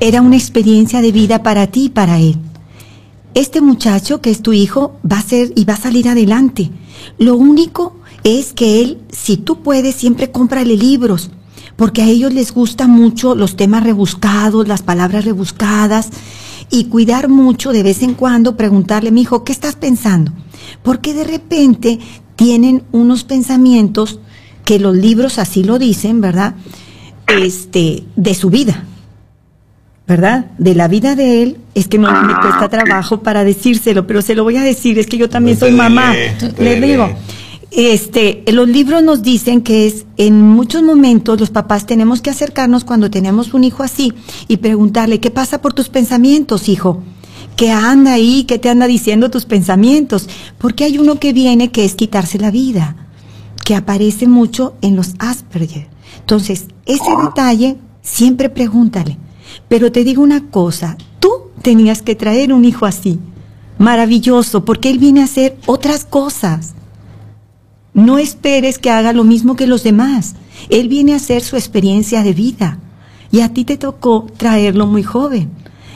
Era 0.00 0.20
una 0.20 0.36
experiencia 0.36 1.00
de 1.00 1.12
vida 1.12 1.42
para 1.42 1.66
ti 1.68 1.84
y 1.84 1.88
para 1.88 2.18
él. 2.18 2.36
Este 3.32 3.60
muchacho 3.62 4.20
que 4.20 4.30
es 4.30 4.42
tu 4.42 4.52
hijo 4.52 4.98
va 5.10 5.18
a 5.18 5.22
ser 5.22 5.52
y 5.56 5.64
va 5.64 5.74
a 5.74 5.78
salir 5.78 6.08
adelante. 6.08 6.70
Lo 7.18 7.36
único 7.36 7.96
es 8.26 8.52
que 8.52 8.82
él, 8.82 8.98
si 9.08 9.36
tú 9.36 9.62
puedes, 9.62 9.94
siempre 9.94 10.32
cómprale 10.32 10.76
libros, 10.76 11.30
porque 11.76 12.02
a 12.02 12.06
ellos 12.06 12.34
les 12.34 12.52
gusta 12.52 12.88
mucho 12.88 13.36
los 13.36 13.54
temas 13.54 13.84
rebuscados, 13.84 14.66
las 14.66 14.82
palabras 14.82 15.24
rebuscadas, 15.24 16.08
y 16.68 16.86
cuidar 16.86 17.28
mucho 17.28 17.70
de 17.70 17.84
vez 17.84 18.02
en 18.02 18.14
cuando 18.14 18.56
preguntarle, 18.56 19.12
mi 19.12 19.22
hijo, 19.22 19.44
¿qué 19.44 19.52
estás 19.52 19.76
pensando? 19.76 20.32
Porque 20.82 21.14
de 21.14 21.22
repente 21.22 22.00
tienen 22.34 22.82
unos 22.90 23.22
pensamientos 23.22 24.18
que 24.64 24.80
los 24.80 24.96
libros 24.96 25.38
así 25.38 25.62
lo 25.62 25.78
dicen, 25.78 26.20
¿verdad? 26.20 26.56
Este, 27.28 28.02
de 28.16 28.34
su 28.34 28.50
vida. 28.50 28.86
¿verdad? 30.08 30.46
De 30.58 30.74
la 30.74 30.86
vida 30.86 31.16
de 31.16 31.42
él, 31.42 31.56
es 31.74 31.88
que 31.88 31.98
no 31.98 32.10
me 32.10 32.32
Ah, 32.32 32.38
cuesta 32.40 32.68
trabajo 32.68 33.22
para 33.22 33.42
decírselo, 33.42 34.06
pero 34.06 34.22
se 34.22 34.36
lo 34.36 34.44
voy 34.44 34.56
a 34.56 34.62
decir, 34.62 34.98
es 35.00 35.06
que 35.06 35.16
yo 35.16 35.28
también 35.28 35.58
soy 35.58 35.72
mamá. 35.72 36.14
Le 36.58 36.80
digo, 36.80 37.10
este, 37.76 38.42
los 38.52 38.68
libros 38.68 39.02
nos 39.02 39.22
dicen 39.22 39.60
que 39.60 39.86
es 39.86 40.06
en 40.16 40.40
muchos 40.40 40.82
momentos 40.82 41.38
los 41.38 41.50
papás 41.50 41.84
tenemos 41.84 42.22
que 42.22 42.30
acercarnos 42.30 42.84
cuando 42.84 43.10
tenemos 43.10 43.52
un 43.52 43.64
hijo 43.64 43.82
así 43.82 44.14
y 44.48 44.56
preguntarle, 44.56 45.20
¿qué 45.20 45.30
pasa 45.30 45.60
por 45.60 45.74
tus 45.74 45.90
pensamientos, 45.90 46.70
hijo? 46.70 47.02
¿Qué 47.54 47.70
anda 47.70 48.12
ahí? 48.12 48.44
¿Qué 48.44 48.58
te 48.58 48.70
anda 48.70 48.86
diciendo 48.86 49.30
tus 49.30 49.44
pensamientos? 49.44 50.28
Porque 50.58 50.84
hay 50.84 50.98
uno 50.98 51.18
que 51.18 51.32
viene 51.32 51.70
que 51.70 51.84
es 51.84 51.94
quitarse 51.94 52.38
la 52.38 52.50
vida, 52.50 52.96
que 53.64 53.74
aparece 53.74 54.26
mucho 54.26 54.74
en 54.80 54.96
los 54.96 55.14
Asperger. 55.18 55.88
Entonces, 56.20 56.66
ese 56.86 57.10
detalle 57.24 57.78
siempre 58.00 58.48
pregúntale. 58.48 59.18
Pero 59.68 59.90
te 59.90 60.04
digo 60.04 60.22
una 60.22 60.50
cosa, 60.50 60.96
tú 61.18 61.30
tenías 61.62 62.02
que 62.02 62.14
traer 62.14 62.52
un 62.52 62.64
hijo 62.64 62.86
así, 62.86 63.18
maravilloso, 63.78 64.64
porque 64.64 64.90
él 64.90 64.98
viene 64.98 65.20
a 65.20 65.24
hacer 65.24 65.56
otras 65.66 66.04
cosas. 66.04 66.75
No 67.96 68.18
esperes 68.18 68.78
que 68.78 68.90
haga 68.90 69.12
lo 69.12 69.24
mismo 69.24 69.56
que 69.56 69.66
los 69.66 69.82
demás. 69.82 70.36
Él 70.68 70.86
viene 70.88 71.14
a 71.14 71.16
hacer 71.16 71.42
su 71.42 71.56
experiencia 71.56 72.22
de 72.22 72.32
vida. 72.34 72.78
Y 73.32 73.40
a 73.40 73.52
ti 73.52 73.64
te 73.64 73.76
tocó 73.78 74.26
traerlo 74.36 74.86
muy 74.86 75.02
joven. 75.02 75.50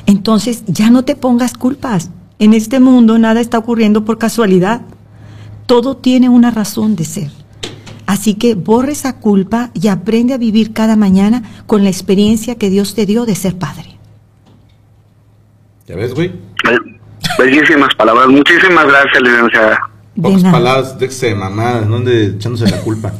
Entonces 0.06 0.64
ya 0.66 0.90
no 0.90 1.04
te 1.04 1.14
pongas 1.14 1.52
culpas. 1.54 2.10
En 2.38 2.54
este 2.54 2.80
mundo 2.80 3.18
nada 3.18 3.40
está 3.40 3.58
ocurriendo 3.58 4.04
por 4.04 4.16
casualidad. 4.18 4.80
Todo 5.66 5.96
tiene 5.98 6.28
una 6.30 6.50
razón 6.50 6.96
de 6.96 7.04
ser. 7.04 7.30
Así 8.06 8.34
que 8.34 8.54
borre 8.54 8.92
esa 8.92 9.16
culpa 9.20 9.70
y 9.74 9.88
aprende 9.88 10.32
a 10.34 10.38
vivir 10.38 10.72
cada 10.72 10.96
mañana 10.96 11.42
con 11.66 11.84
la 11.84 11.90
experiencia 11.90 12.56
que 12.56 12.70
Dios 12.70 12.94
te 12.94 13.04
dio 13.06 13.26
de 13.26 13.36
ser 13.36 13.56
padre. 13.58 13.98
¿Ya 15.86 15.96
ves, 15.96 16.14
güey? 16.14 16.28
Be- 16.64 16.98
Bellísimas 17.38 17.94
palabras. 17.94 18.26
Muchísimas 18.28 18.86
gracias, 18.86 19.22
licenciada. 19.22 19.78
Pocas 20.22 20.42
nada. 20.42 20.52
palabras, 20.52 20.98
déjese 20.98 21.26
de 21.28 21.34
mamadas, 21.34 21.86
no 21.86 21.96
ande 21.96 22.24
echándose 22.26 22.68
la 22.70 22.78
culpa. 22.80 23.12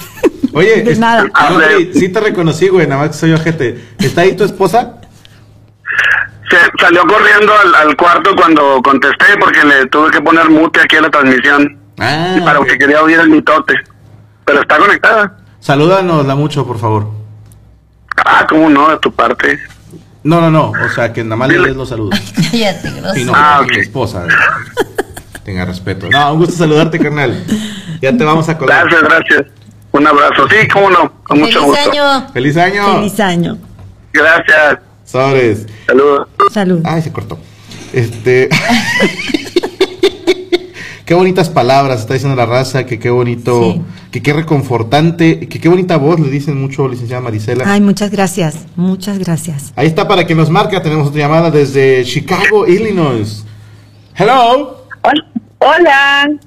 Oye, 0.52 0.82
De 0.82 0.92
es- 0.92 0.98
nada. 0.98 1.24
no, 1.24 1.60
sí, 1.78 1.90
sí 1.94 2.08
te 2.10 2.20
reconocí, 2.20 2.68
güey, 2.68 2.86
nada 2.86 3.02
más 3.02 3.10
que 3.10 3.16
soy 3.18 3.32
ojete. 3.32 3.84
¿Está 3.98 4.20
ahí 4.22 4.34
tu 4.36 4.44
esposa? 4.44 4.94
Se 6.50 6.56
salió 6.80 7.02
corriendo 7.06 7.52
al, 7.58 7.74
al 7.74 7.96
cuarto 7.96 8.30
cuando 8.36 8.80
contesté 8.82 9.24
porque 9.40 9.64
le 9.64 9.86
tuve 9.86 10.10
que 10.10 10.20
poner 10.20 10.48
mute 10.50 10.80
aquí 10.80 10.96
a 10.96 11.00
la 11.02 11.10
transmisión. 11.10 11.78
Ah, 11.98 12.36
para 12.44 12.60
ok. 12.60 12.66
que 12.68 12.78
quería 12.78 13.02
oír 13.02 13.18
el 13.18 13.30
mitote. 13.30 13.74
Pero 14.44 14.60
está 14.60 14.76
conectada. 14.78 15.38
Salúdanosla 15.60 16.34
mucho, 16.34 16.66
por 16.66 16.78
favor. 16.78 17.08
Ah, 18.24 18.46
¿cómo 18.48 18.68
no? 18.68 18.90
De 18.90 18.98
tu 18.98 19.10
parte. 19.12 19.58
No, 20.22 20.40
no, 20.40 20.50
no, 20.50 20.70
o 20.70 20.88
sea, 20.94 21.12
que 21.12 21.22
nada 21.24 21.36
más 21.36 21.48
le 21.48 21.58
des 21.58 21.76
los 21.76 21.88
saludos. 21.88 22.18
Ya 22.52 22.80
te 22.80 22.90
grosero. 22.90 23.14
Sí, 23.14 23.24
no, 23.24 23.32
Ah, 23.34 23.60
mi 23.66 23.74
ok. 23.74 23.80
esposa. 23.80 24.26
Tenga 25.44 25.64
respeto. 25.64 26.08
No, 26.10 26.32
un 26.32 26.38
gusto 26.40 26.54
saludarte, 26.56 26.98
carnal. 26.98 27.44
Ya 28.00 28.16
te 28.16 28.24
vamos 28.24 28.48
a 28.48 28.56
colgar. 28.56 28.88
Gracias, 28.88 29.02
gracias. 29.02 29.46
Un 29.92 30.06
abrazo. 30.06 30.48
Sí, 30.48 30.66
cómo 30.72 30.90
no. 30.90 31.12
Con 31.24 31.38
mucho 31.40 31.60
Feliz 31.60 31.66
gusto. 31.84 31.90
año. 31.92 32.28
¡Feliz 32.32 32.56
año! 32.56 32.94
Feliz 32.96 33.20
año. 33.20 33.58
Gracias. 34.12 34.78
Sobres. 35.04 35.66
Saludos. 35.86 36.28
Salud. 36.52 36.80
Ay, 36.84 37.02
se 37.02 37.12
cortó. 37.12 37.38
Este. 37.92 38.48
qué 41.04 41.14
bonitas 41.14 41.50
palabras 41.50 42.00
está 42.00 42.14
diciendo 42.14 42.34
la 42.36 42.46
raza, 42.46 42.86
que 42.86 42.98
qué 42.98 43.10
bonito, 43.10 43.72
Sí. 43.74 43.82
que 44.10 44.22
qué 44.22 44.32
reconfortante, 44.32 45.46
que 45.48 45.60
qué 45.60 45.68
bonita 45.68 45.96
voz 45.98 46.18
le 46.18 46.30
dicen 46.30 46.60
mucho, 46.60 46.88
licenciada 46.88 47.20
Marisela. 47.22 47.64
Ay, 47.66 47.80
muchas 47.80 48.10
gracias. 48.10 48.66
Muchas 48.76 49.18
gracias. 49.18 49.72
Ahí 49.76 49.86
está 49.86 50.08
para 50.08 50.26
que 50.26 50.34
nos 50.34 50.48
marque, 50.50 50.80
tenemos 50.80 51.08
otra 51.08 51.20
llamada 51.20 51.50
desde 51.50 52.02
Chicago, 52.04 52.66
Illinois. 52.66 53.44
Hello. 54.16 54.86
Hola, 55.02 55.26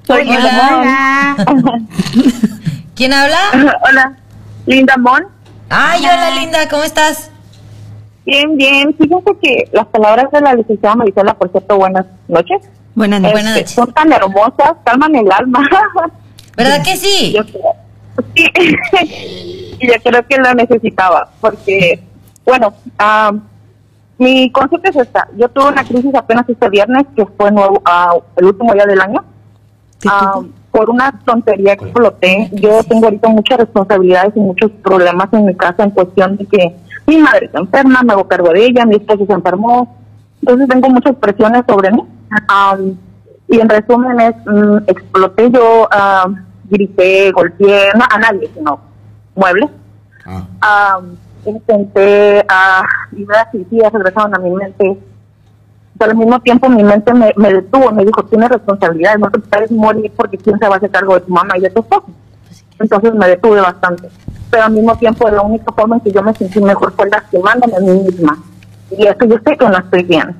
soy 0.06 0.28
Hola. 0.28 1.34
Linda 1.36 1.62
Mon. 1.62 1.88
¿Quién 2.94 3.12
habla? 3.12 3.38
Hola, 3.88 4.16
Linda 4.66 4.96
Mon. 4.96 5.26
Ay, 5.70 6.00
hola 6.00 6.30
Linda, 6.40 6.68
¿cómo 6.68 6.82
estás? 6.82 7.30
Bien, 8.24 8.56
bien. 8.56 8.94
Fíjense 8.96 9.30
que 9.42 9.68
las 9.72 9.86
palabras 9.86 10.30
de 10.32 10.40
la 10.40 10.54
licenciada 10.54 10.96
Marisela, 10.96 11.34
por 11.34 11.50
cierto, 11.50 11.76
buenas 11.76 12.06
noches. 12.26 12.62
Buenas 12.94 13.20
este, 13.20 13.32
Buenas 13.32 13.54
noches. 13.54 13.70
Son 13.72 13.92
tan 13.92 14.12
hermosas, 14.12 14.72
calman 14.84 15.14
el 15.14 15.30
alma. 15.30 15.60
¿Verdad 16.56 16.82
que 16.82 16.96
sí? 16.96 17.34
Yo 17.36 17.44
creo- 17.44 17.76
sí. 18.34 19.76
y 19.80 19.86
yo 19.86 19.94
creo 20.02 20.26
que 20.26 20.38
lo 20.38 20.54
necesitaba, 20.54 21.30
porque, 21.40 22.02
bueno, 22.44 22.74
ah, 22.98 23.32
mi 24.18 24.50
concepto 24.50 24.90
es 24.90 24.96
esta. 24.96 25.28
Yo 25.36 25.48
tuve 25.48 25.68
una 25.68 25.84
crisis 25.84 26.14
apenas 26.14 26.48
este 26.48 26.68
viernes, 26.68 27.04
que 27.16 27.24
fue 27.26 27.50
nuevo, 27.50 27.80
ah, 27.84 28.14
el 28.36 28.44
último 28.46 28.72
día 28.74 28.84
del 28.86 29.00
año. 29.00 29.24
¿Qué 30.00 30.08
Ah, 30.10 30.32
tipo? 30.40 30.52
por 30.70 30.90
una 30.90 31.10
tontería 31.24 31.76
que 31.76 31.84
exploté. 31.86 32.50
Yo 32.52 32.82
tengo 32.84 33.06
ahorita 33.06 33.28
muchas 33.30 33.58
responsabilidades 33.58 34.32
y 34.36 34.40
muchos 34.40 34.70
problemas 34.82 35.28
en 35.32 35.46
mi 35.46 35.54
casa 35.56 35.82
en 35.82 35.90
cuestión 35.90 36.36
de 36.36 36.46
que 36.46 36.76
mi 37.06 37.16
madre 37.18 37.46
está 37.46 37.58
enferma, 37.60 38.02
me 38.02 38.12
hago 38.12 38.28
cargo 38.28 38.50
de 38.52 38.66
ella, 38.66 38.84
mi 38.84 38.96
esposo 38.96 39.24
se 39.26 39.32
enfermó. 39.32 39.96
Entonces 40.42 40.68
tengo 40.68 40.88
muchas 40.90 41.16
presiones 41.16 41.64
sobre 41.68 41.90
mí. 41.90 42.04
Am, 42.48 42.96
y 43.48 43.58
en 43.58 43.68
resumen 43.68 44.20
es, 44.20 44.34
mm, 44.46 44.76
exploté 44.86 45.50
yo, 45.50 45.88
am, 45.90 46.44
grité, 46.70 47.32
golpeé, 47.32 47.88
no 47.96 48.04
a 48.08 48.18
nadie, 48.18 48.48
sino 48.54 48.78
muebles. 49.34 49.70
Ah. 50.26 50.44
Am, 50.96 51.16
intenté, 51.50 52.44
uh, 52.44 53.16
ideas 53.16 53.48
suicidas 53.50 53.92
regresaron 53.92 54.34
a 54.34 54.38
mi 54.38 54.50
mente. 54.50 54.98
Pero 55.98 56.10
al 56.12 56.16
mismo 56.16 56.40
tiempo 56.40 56.68
mi 56.68 56.82
mente 56.82 57.12
me, 57.12 57.32
me 57.36 57.52
detuvo, 57.52 57.90
me 57.90 58.04
dijo, 58.04 58.22
tienes 58.24 58.48
responsabilidades, 58.50 59.18
no 59.18 59.30
te 59.30 59.38
puedes 59.40 59.70
morir 59.70 60.12
porque 60.16 60.38
quién 60.38 60.58
se 60.58 60.68
va 60.68 60.74
a 60.74 60.78
hacer 60.78 60.90
cargo 60.90 61.14
de 61.14 61.20
tu 61.22 61.32
mamá 61.32 61.58
y 61.58 61.62
de 61.62 61.70
tu 61.70 61.80
esposo. 61.80 62.06
Entonces 62.78 63.14
me 63.14 63.28
detuve 63.28 63.60
bastante. 63.60 64.08
Pero 64.50 64.64
al 64.64 64.72
mismo 64.72 64.96
tiempo 64.96 65.28
la 65.28 65.42
única 65.42 65.72
forma 65.72 65.96
en 65.96 66.02
que 66.02 66.12
yo 66.12 66.22
me 66.22 66.34
sentí 66.34 66.60
mejor 66.60 66.92
fue 66.92 67.08
lastimándome 67.08 67.76
a 67.76 67.80
mí 67.80 68.02
misma. 68.02 68.38
Y 68.90 69.06
eso 69.06 69.24
yo 69.26 69.36
sé 69.44 69.56
que 69.56 69.68
no 69.68 69.78
estoy 69.78 70.04
bien. 70.04 70.36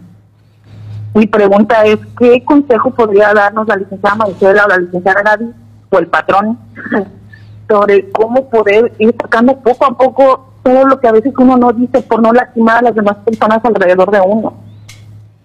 Mi 1.15 1.27
pregunta 1.27 1.85
es, 1.85 1.99
¿qué 2.19 2.45
consejo 2.45 2.91
podría 2.91 3.35
darnos 3.35 3.67
la 3.67 3.77
licenciada 3.77 4.17
Maricela 4.17 4.65
o 4.65 4.69
la 4.69 4.79
licenciada 4.79 5.23
Gaby 5.23 5.53
o 5.91 5.99
el 5.99 6.07
patrón 6.07 6.59
sobre 7.69 8.11
cómo 8.11 8.49
poder 8.49 8.93
ir 8.99 9.15
sacando 9.21 9.57
poco 9.59 9.85
a 9.85 9.97
poco 9.97 10.48
todo 10.69 10.85
lo 10.85 11.01
que 11.01 11.09
a 11.09 11.13
veces 11.13 11.33
uno 11.39 11.57
no 11.57 11.73
dice 11.73 12.03
por 12.03 12.21
no 12.21 12.31
lastimar 12.31 12.79
a 12.79 12.83
las 12.83 12.95
demás 12.95 13.17
personas 13.25 13.61
alrededor 13.65 14.11
de 14.11 14.21
uno? 14.21 14.53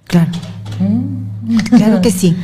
Claro. 0.04 0.32
Claro 1.70 2.02
que 2.02 2.12
sí. 2.12 2.36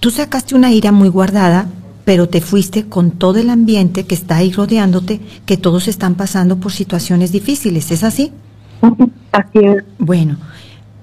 Tú 0.00 0.10
sacaste 0.10 0.54
una 0.54 0.72
ira 0.72 0.92
muy 0.92 1.10
guardada, 1.10 1.66
pero 2.06 2.26
te 2.26 2.40
fuiste 2.40 2.86
con 2.86 3.10
todo 3.10 3.38
el 3.38 3.50
ambiente 3.50 4.06
que 4.06 4.14
está 4.14 4.36
ahí 4.36 4.50
rodeándote, 4.50 5.20
que 5.44 5.58
todos 5.58 5.86
están 5.86 6.14
pasando 6.14 6.56
por 6.56 6.72
situaciones 6.72 7.32
difíciles. 7.32 7.90
¿Es 7.90 8.02
así? 8.02 8.32
Así 9.32 9.58
es. 9.58 9.84
Bueno, 9.98 10.38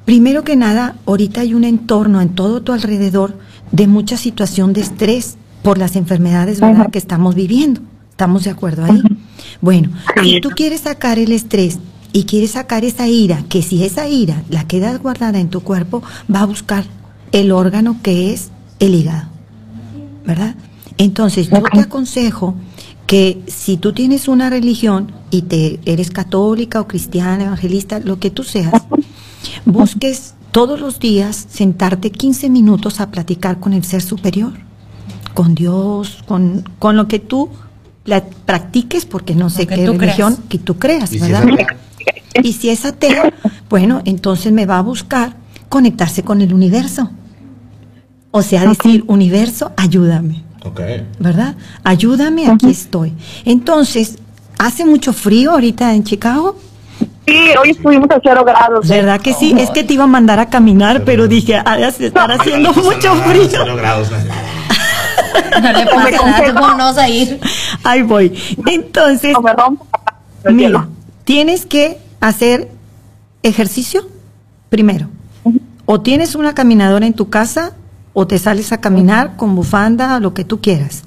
primero 0.06 0.44
que 0.44 0.56
nada, 0.56 0.96
ahorita 1.06 1.42
hay 1.42 1.54
un 1.54 1.64
entorno 1.64 2.22
en 2.22 2.30
todo 2.30 2.62
tu 2.62 2.74
alrededor 2.74 3.36
de 3.72 3.86
mucha 3.86 4.18
situación 4.18 4.74
de 4.74 4.82
estrés 4.82 5.38
por 5.62 5.78
las 5.78 5.96
enfermedades 5.96 6.60
¿verdad? 6.60 6.90
que 6.90 6.98
estamos 6.98 7.36
viviendo. 7.36 7.82
¿Estamos 8.10 8.46
de 8.46 8.50
acuerdo 8.50 8.86
ahí? 8.86 9.02
Bueno, 9.62 9.92
si 10.24 10.42
tú 10.42 10.50
quieres 10.50 10.82
sacar 10.82 11.20
el 11.20 11.32
estrés 11.32 11.80
y 12.14 12.24
quieres 12.24 12.52
sacar 12.52 12.84
esa 12.84 13.08
ira, 13.08 13.44
que 13.48 13.62
si 13.62 13.84
esa 13.84 14.08
ira 14.08 14.44
la 14.50 14.68
queda 14.68 14.98
guardada 14.98 15.40
en 15.40 15.50
tu 15.50 15.62
cuerpo, 15.62 16.02
va 16.34 16.42
a 16.42 16.46
buscar 16.46 16.86
el 17.32 17.52
órgano 17.52 17.98
que 18.02 18.34
es 18.34 18.50
el 18.80 18.96
hígado. 18.96 19.30
¿Verdad? 20.26 20.56
Entonces, 20.98 21.50
yo 21.50 21.62
te 21.72 21.80
aconsejo 21.80 22.56
que 23.08 23.42
si 23.48 23.78
tú 23.78 23.94
tienes 23.94 24.28
una 24.28 24.50
religión 24.50 25.12
y 25.32 25.44
te 25.44 25.80
eres 25.86 26.12
católica 26.12 26.80
o 26.82 26.88
cristiana, 26.88 27.46
evangelista, 27.46 28.00
lo 28.00 28.20
que 28.20 28.30
tú 28.30 28.44
seas, 28.44 28.74
busques 29.66 30.34
todos 30.52 30.80
los 30.80 31.00
días 31.00 31.48
sentarte 31.50 32.12
15 32.12 32.50
minutos 32.50 33.00
a 33.00 33.12
platicar 33.12 33.60
con 33.60 33.74
el 33.74 33.84
ser 33.84 34.02
superior, 34.02 34.54
con 35.34 35.56
Dios, 35.56 36.24
con, 36.28 36.64
con 36.80 36.96
lo 36.98 37.08
que 37.08 37.20
tú 37.20 37.50
la 38.06 38.24
practiques, 38.24 39.06
porque 39.06 39.36
no 39.36 39.50
sé 39.50 39.68
qué 39.68 39.88
religión 39.88 40.36
creas. 40.36 40.50
que 40.50 40.58
tú 40.58 40.78
creas, 40.78 41.12
¿Y 41.14 41.20
si 41.20 41.26
es 41.26 41.32
¿verdad? 41.32 41.44
atea? 41.54 41.68
y 42.44 42.54
si 42.54 42.70
es 42.70 42.86
ateo, 42.86 43.24
bueno, 43.70 44.02
entonces 44.06 44.52
me 44.52 44.66
va 44.66 44.80
a 44.80 44.82
buscar 44.82 45.36
conectarse 45.70 46.24
con 46.24 46.42
el 46.42 46.54
universo. 46.54 47.10
O 48.32 48.42
sea, 48.42 48.66
decir, 48.66 49.04
universo, 49.08 49.72
ayúdame. 49.78 50.44
Ok. 50.64 50.80
¿verdad? 51.20 51.56
Ayúdame, 51.84 52.48
aquí 52.48 52.70
estoy. 52.70 53.14
Entonces, 53.46 54.18
¿hace 54.58 54.86
mucho 54.86 55.12
frío 55.12 55.52
ahorita 55.52 55.94
en 55.94 56.04
Chicago? 56.04 56.56
Sí, 57.28 57.38
hoy 57.62 57.72
estuvimos 57.72 58.10
a 58.12 58.20
cero 58.24 58.44
grados. 58.46 58.88
¿Verdad 58.88 59.20
que 59.22 59.34
sí? 59.34 59.54
Es 59.58 59.70
que 59.72 59.84
te 59.84 59.94
iba 59.94 60.04
a 60.06 60.08
mandar 60.08 60.40
a 60.40 60.50
caminar, 60.50 61.04
pero 61.04 61.28
dije, 61.28 61.56
ha 61.56 61.78
de 61.78 61.88
estar 62.08 62.32
haciendo 62.32 62.74
mucho 62.74 63.14
frío. 63.16 63.48
Cero 63.50 63.76
grados, 63.76 64.10
no 64.12 64.18
es 64.18 64.26
nada. 64.26 64.42
No 65.62 65.72
le 65.72 65.86
pasa 65.86 66.26
nada, 66.26 66.54
¿cómo 66.54 66.68
no 66.70 66.78
vas 66.78 66.98
a 66.98 67.10
ir? 67.10 67.40
Ahí 67.84 68.02
voy. 68.02 68.38
Entonces, 68.66 69.36
me 69.42 69.54
rompo 69.54 69.88
mira, 70.50 70.88
tienes 71.24 71.66
que 71.66 72.00
hacer 72.20 72.70
ejercicio 73.44 74.08
primero. 74.70 75.08
O 75.86 76.02
tienes 76.02 76.36
una 76.36 76.54
caminadora 76.54 77.06
en 77.06 77.14
tu 77.14 77.30
casa 77.30 77.74
o 78.14 78.28
te 78.28 78.40
sales 78.40 78.72
a 78.72 78.80
caminar 78.80 79.36
con 79.36 79.56
bufanda, 79.56 80.20
lo 80.20 80.34
que 80.34 80.44
tú 80.44 80.62
quieras. 80.62 81.04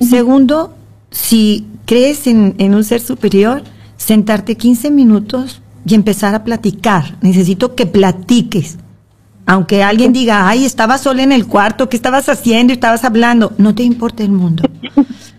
Segundo, 0.00 0.74
si 1.10 1.66
crees 1.84 2.26
en, 2.26 2.54
en 2.58 2.74
un 2.74 2.84
ser 2.84 3.00
superior, 3.00 3.62
sentarte 3.96 4.56
15 4.56 4.90
minutos 4.90 5.60
y 5.84 5.94
empezar 5.94 6.34
a 6.34 6.44
platicar. 6.44 7.16
Necesito 7.20 7.74
que 7.74 7.86
platiques. 7.86 8.78
Aunque 9.46 9.82
alguien 9.82 10.12
diga, 10.12 10.48
ay, 10.48 10.64
estabas 10.64 11.02
sola 11.02 11.22
en 11.22 11.32
el 11.32 11.46
cuarto, 11.46 11.88
¿qué 11.88 11.96
estabas 11.96 12.28
haciendo? 12.28 12.72
Estabas 12.72 13.04
hablando. 13.04 13.52
No 13.58 13.74
te 13.74 13.82
importa 13.82 14.22
el 14.22 14.30
mundo. 14.30 14.62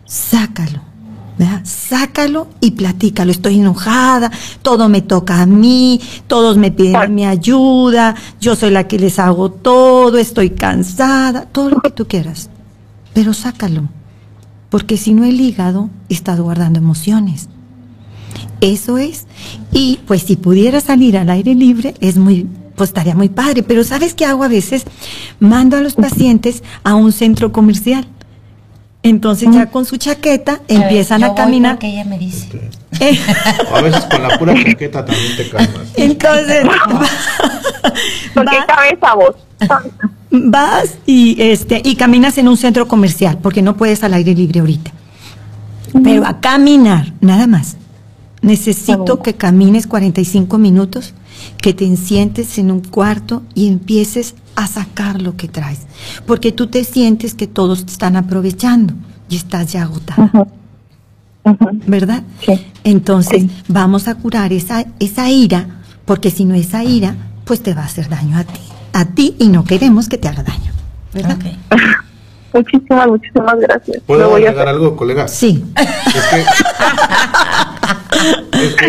Sácalo. 0.05 0.93
¿verdad? 1.37 1.61
Sácalo 1.63 2.47
y 2.59 2.71
platícalo. 2.71 3.31
Estoy 3.31 3.59
enojada, 3.59 4.31
todo 4.61 4.89
me 4.89 5.01
toca 5.01 5.41
a 5.41 5.45
mí, 5.45 5.99
todos 6.27 6.57
me 6.57 6.71
piden 6.71 7.15
mi 7.15 7.25
ayuda, 7.25 8.15
yo 8.39 8.55
soy 8.55 8.71
la 8.71 8.87
que 8.87 8.99
les 8.99 9.19
hago 9.19 9.51
todo, 9.51 10.17
estoy 10.17 10.51
cansada, 10.51 11.45
todo 11.45 11.69
lo 11.69 11.81
que 11.81 11.91
tú 11.91 12.07
quieras. 12.07 12.49
Pero 13.13 13.33
sácalo, 13.33 13.89
porque 14.69 14.97
si 14.97 15.13
no 15.13 15.23
el 15.23 15.39
hígado 15.39 15.89
está 16.09 16.35
guardando 16.35 16.79
emociones. 16.79 17.49
Eso 18.61 18.97
es. 18.97 19.27
Y 19.71 19.99
pues 20.07 20.23
si 20.23 20.35
pudiera 20.35 20.79
salir 20.79 21.17
al 21.17 21.29
aire 21.29 21.53
libre, 21.53 21.95
es 21.99 22.17
muy, 22.17 22.47
pues 22.75 22.89
estaría 22.89 23.15
muy 23.15 23.29
padre. 23.29 23.63
Pero 23.63 23.83
¿sabes 23.83 24.13
qué 24.13 24.25
hago 24.25 24.43
a 24.43 24.47
veces? 24.47 24.83
Mando 25.39 25.77
a 25.77 25.81
los 25.81 25.95
pacientes 25.95 26.63
a 26.83 26.95
un 26.95 27.11
centro 27.11 27.51
comercial. 27.51 28.07
Entonces 29.05 29.49
ya 29.51 29.65
con 29.69 29.83
su 29.85 29.97
chaqueta 29.97 30.61
empiezan 30.69 31.21
Yo 31.21 31.33
a 31.33 31.35
caminar. 31.35 31.73
porque 31.75 31.87
ella 31.87 32.05
me 32.05 32.17
dice. 32.17 32.47
Eh, 33.01 33.19
a 33.73 33.81
veces 33.81 34.05
con 34.05 34.23
la 34.23 34.37
pura 34.39 34.53
chaqueta 34.63 35.03
también 35.03 35.35
te 35.35 35.49
calmas. 35.49 35.87
Entonces, 35.97 36.65
¿Por 38.33 38.45
qué 38.49 38.57
va- 38.59 38.65
cabeza 38.65 39.13
vos? 39.15 39.35
vas 40.31 40.95
y 41.05 41.35
este 41.41 41.81
y 41.83 41.95
caminas 41.95 42.37
en 42.37 42.47
un 42.47 42.57
centro 42.57 42.87
comercial 42.87 43.37
porque 43.41 43.61
no 43.61 43.75
puedes 43.77 44.03
al 44.03 44.13
aire 44.13 44.33
libre 44.33 44.61
ahorita. 44.61 44.91
Pero 46.03 46.25
a 46.25 46.39
caminar, 46.39 47.13
nada 47.21 47.45
más. 47.45 47.75
Necesito 48.41 49.21
que 49.21 49.35
camines 49.35 49.85
45 49.87 50.57
minutos, 50.57 51.13
que 51.61 51.73
te 51.73 51.95
sientes 51.95 52.57
en 52.57 52.71
un 52.71 52.81
cuarto 52.81 53.43
y 53.53 53.67
empieces 53.67 54.35
a 54.55 54.67
sacar 54.67 55.21
lo 55.21 55.35
que 55.35 55.47
traes, 55.47 55.79
porque 56.25 56.51
tú 56.51 56.67
te 56.67 56.83
sientes 56.83 57.33
que 57.33 57.47
todos 57.47 57.85
te 57.85 57.91
están 57.91 58.15
aprovechando 58.15 58.93
y 59.29 59.35
estás 59.35 59.71
ya 59.71 59.83
agotada. 59.83 60.31
¿Verdad? 61.87 62.23
Entonces, 62.83 63.45
vamos 63.67 64.07
a 64.07 64.15
curar 64.15 64.53
esa 64.53 64.85
esa 64.99 65.29
ira, 65.29 65.67
porque 66.05 66.31
si 66.31 66.45
no 66.45 66.55
esa 66.55 66.83
ira, 66.83 67.15
pues 67.45 67.61
te 67.61 67.73
va 67.73 67.81
a 67.81 67.85
hacer 67.85 68.09
daño 68.09 68.37
a 68.37 68.43
ti, 68.43 68.61
a 68.93 69.05
ti 69.05 69.35
y 69.39 69.49
no 69.49 69.63
queremos 69.63 70.07
que 70.07 70.17
te 70.17 70.27
haga 70.27 70.43
daño. 70.43 70.71
¿Verdad? 71.13 71.37
Muchísimas, 72.53 73.07
muchísimas 73.07 73.59
gracias. 73.59 74.03
¿Puedo 74.05 74.35
agregar 74.35 74.67
algo, 74.67 74.95
colega? 74.95 75.27
Sí. 75.27 75.65
Es 75.75 76.23
que, 76.29 76.45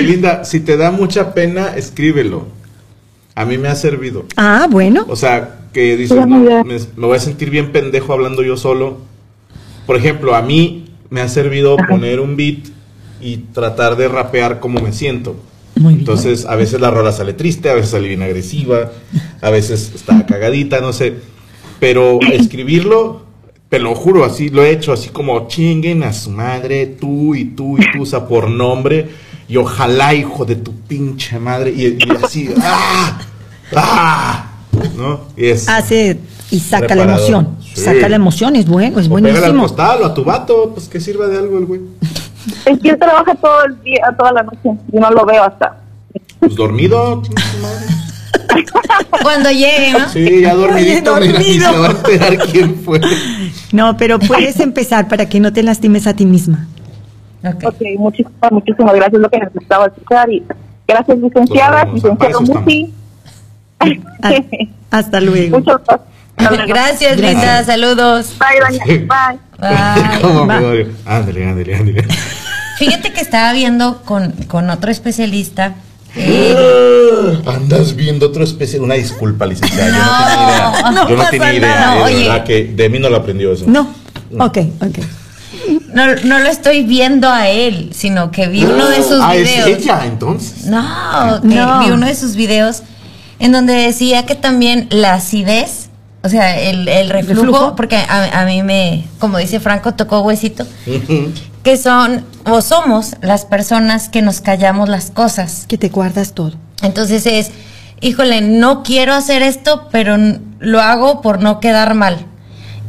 Linda, 0.00 0.44
si 0.44 0.60
te 0.60 0.76
da 0.76 0.90
mucha 0.90 1.34
pena, 1.34 1.74
escríbelo. 1.76 2.46
A 3.34 3.44
mí 3.44 3.58
me 3.58 3.68
ha 3.68 3.74
servido. 3.74 4.26
Ah, 4.36 4.66
bueno. 4.70 5.04
O 5.08 5.16
sea, 5.16 5.66
que 5.72 5.96
dices, 5.96 6.16
no, 6.26 6.38
me, 6.38 6.64
me 6.64 7.06
voy 7.06 7.16
a 7.16 7.20
sentir 7.20 7.50
bien 7.50 7.72
pendejo 7.72 8.12
hablando 8.12 8.42
yo 8.42 8.56
solo. 8.56 8.98
Por 9.86 9.96
ejemplo, 9.96 10.34
a 10.34 10.42
mí 10.42 10.86
me 11.10 11.20
ha 11.20 11.28
servido 11.28 11.76
poner 11.88 12.20
un 12.20 12.36
beat 12.36 12.68
y 13.20 13.38
tratar 13.38 13.96
de 13.96 14.08
rapear 14.08 14.60
como 14.60 14.80
me 14.80 14.92
siento. 14.92 15.36
Entonces, 15.76 16.46
a 16.46 16.54
veces 16.56 16.80
la 16.80 16.90
rola 16.90 17.10
sale 17.12 17.32
triste, 17.32 17.68
a 17.68 17.74
veces 17.74 17.90
sale 17.90 18.06
bien 18.06 18.22
agresiva, 18.22 18.92
a 19.40 19.50
veces 19.50 19.92
está 19.94 20.24
cagadita, 20.24 20.80
no 20.80 20.92
sé. 20.92 21.14
Pero 21.80 22.20
escribirlo, 22.32 23.23
te 23.74 23.80
lo 23.80 23.92
juro, 23.96 24.24
así 24.24 24.50
lo 24.50 24.62
he 24.62 24.70
hecho, 24.70 24.92
así 24.92 25.08
como 25.08 25.48
chinguen 25.48 26.04
a 26.04 26.12
su 26.12 26.30
madre, 26.30 26.86
tú 26.86 27.34
y 27.34 27.46
tú 27.46 27.76
y 27.76 27.80
tú, 27.92 28.02
o 28.02 28.06
sea, 28.06 28.24
por 28.28 28.48
nombre. 28.48 29.10
Y 29.48 29.56
ojalá, 29.56 30.14
hijo 30.14 30.44
de 30.44 30.54
tu 30.54 30.72
pinche 30.72 31.40
madre. 31.40 31.72
Y, 31.72 31.86
y 31.86 32.08
así, 32.22 32.54
¡ah! 32.62 33.18
¡ah! 33.74 34.46
¿No? 34.96 35.22
Y 35.36 35.46
es. 35.46 35.68
Hace 35.68 36.20
y 36.52 36.60
saca 36.60 36.94
la 36.94 37.02
emoción. 37.02 37.56
Sí. 37.60 37.80
Saca 37.80 38.08
la 38.08 38.14
emoción, 38.14 38.54
es 38.54 38.68
bueno, 38.68 39.00
es 39.00 39.08
o 39.08 39.14
pégale 39.16 39.30
al 39.30 39.40
buenísimo. 39.40 39.62
costal 39.62 40.02
o 40.02 40.06
a 40.06 40.14
tu 40.14 40.22
vato, 40.22 40.70
pues 40.72 40.88
que 40.88 41.00
sirva 41.00 41.26
de 41.26 41.38
algo 41.38 41.58
el 41.58 41.64
güey. 41.66 41.80
Es 42.66 42.78
que 42.78 42.90
él 42.90 42.98
trabaja 42.98 43.34
todo 43.34 43.64
el 43.64 43.82
día, 43.82 44.04
toda 44.16 44.34
la 44.34 44.44
noche. 44.44 44.70
Yo 44.92 45.00
no 45.00 45.10
lo 45.10 45.26
veo 45.26 45.42
hasta. 45.42 45.80
Pues 46.38 46.54
dormido. 46.54 47.22
Cuando 49.22 49.50
llegue, 49.50 49.92
¿no? 49.92 50.08
Sí, 50.08 50.40
ya 50.42 50.54
dormidito, 50.54 51.14
mira, 51.20 51.26
y 51.26 51.58
dormido. 51.58 51.72
se 51.72 51.78
va 51.78 51.86
a 51.86 51.90
enterar 51.90 52.38
quién 52.50 52.74
fue. 52.76 53.00
No, 53.72 53.96
pero 53.96 54.18
puedes 54.18 54.60
empezar 54.60 55.08
para 55.08 55.26
que 55.28 55.40
no 55.40 55.52
te 55.52 55.62
lastimes 55.62 56.06
a 56.06 56.14
ti 56.14 56.26
misma. 56.26 56.66
Ok, 57.42 57.82
muchísimas, 57.98 58.52
muchísimas 58.52 58.94
gracias. 58.94 59.20
Lo 59.20 59.28
que 59.28 59.38
necesitaba 59.38 59.86
escuchar. 59.86 60.30
Y 60.30 60.42
gracias, 60.88 61.18
licenciada. 61.18 61.84
Licenciado 61.84 62.40
Musi. 62.40 62.94
Hasta 64.90 65.20
luego. 65.20 65.58
Muchas 65.58 65.80
gracias. 66.66 66.66
Gracias, 66.66 67.20
Linda. 67.20 67.64
Saludos. 67.64 68.36
Bye, 68.38 68.60
doña. 68.60 68.84
Bye. 68.86 69.38
Bye. 69.58 70.20
¿Cómo 70.20 70.46
me 70.46 70.58
Bye. 70.58 70.66
odio? 70.66 70.86
Ándale, 71.04 71.46
ándale, 71.46 71.74
ándale. 71.76 72.04
Fíjate 72.78 73.12
que 73.12 73.20
estaba 73.20 73.52
viendo 73.52 74.02
con, 74.04 74.32
con 74.48 74.68
otro 74.70 74.90
especialista. 74.90 75.74
Andas 77.46 77.94
viendo 77.96 78.26
otra 78.26 78.44
especie. 78.44 78.78
Una 78.80 78.94
disculpa, 78.94 79.46
licenciada. 79.46 79.90
yo 79.90 79.96
no 79.96 80.04
tenía 80.30 80.34
idea. 80.74 80.90
no 80.92 81.08
yo 81.08 81.16
no 81.16 81.28
tenía 81.30 81.54
idea. 81.54 81.74
nada. 81.74 81.94
eh, 81.94 81.98
de 81.98 82.04
Oye. 82.04 82.28
verdad 82.28 82.44
que 82.44 82.64
de 82.64 82.88
mí 82.88 82.98
no 82.98 83.10
lo 83.10 83.16
aprendió 83.16 83.52
eso. 83.52 83.64
No. 83.66 83.88
Ok, 84.38 84.58
ok. 84.80 84.98
No, 85.94 86.06
no 86.24 86.38
lo 86.40 86.48
estoy 86.48 86.82
viendo 86.82 87.28
a 87.30 87.48
él, 87.48 87.90
sino 87.94 88.30
que 88.32 88.48
vi 88.48 88.64
uno 88.64 88.88
de 88.88 88.96
sus 89.02 89.20
ah, 89.22 89.32
videos. 89.34 89.68
es 89.68 89.78
ella, 89.78 90.02
entonces. 90.06 90.64
No, 90.66 91.38
No. 91.40 91.80
vi 91.84 91.90
uno 91.90 92.06
de 92.06 92.14
sus 92.16 92.34
videos 92.34 92.82
en 93.38 93.52
donde 93.52 93.72
decía 93.74 94.26
que 94.26 94.34
también 94.34 94.88
la 94.90 95.14
acidez, 95.14 95.83
o 96.24 96.28
sea, 96.30 96.58
el, 96.58 96.88
el 96.88 97.10
reflujo, 97.10 97.42
¿Reflujo? 97.42 97.76
porque 97.76 97.96
a, 97.96 98.40
a 98.40 98.44
mí 98.46 98.62
me, 98.62 99.04
como 99.18 99.36
dice 99.36 99.60
Franco, 99.60 99.92
tocó 99.92 100.20
huesito, 100.22 100.66
que 101.62 101.76
son 101.76 102.24
o 102.46 102.62
somos 102.62 103.16
las 103.20 103.44
personas 103.44 104.08
que 104.08 104.22
nos 104.22 104.40
callamos 104.40 104.88
las 104.88 105.10
cosas. 105.10 105.66
Que 105.68 105.76
te 105.76 105.90
guardas 105.90 106.32
todo. 106.32 106.52
Entonces 106.82 107.26
es, 107.26 107.50
híjole, 108.00 108.40
no 108.40 108.82
quiero 108.82 109.12
hacer 109.12 109.42
esto, 109.42 109.88
pero 109.92 110.16
lo 110.60 110.80
hago 110.80 111.20
por 111.20 111.42
no 111.42 111.60
quedar 111.60 111.94
mal. 111.94 112.16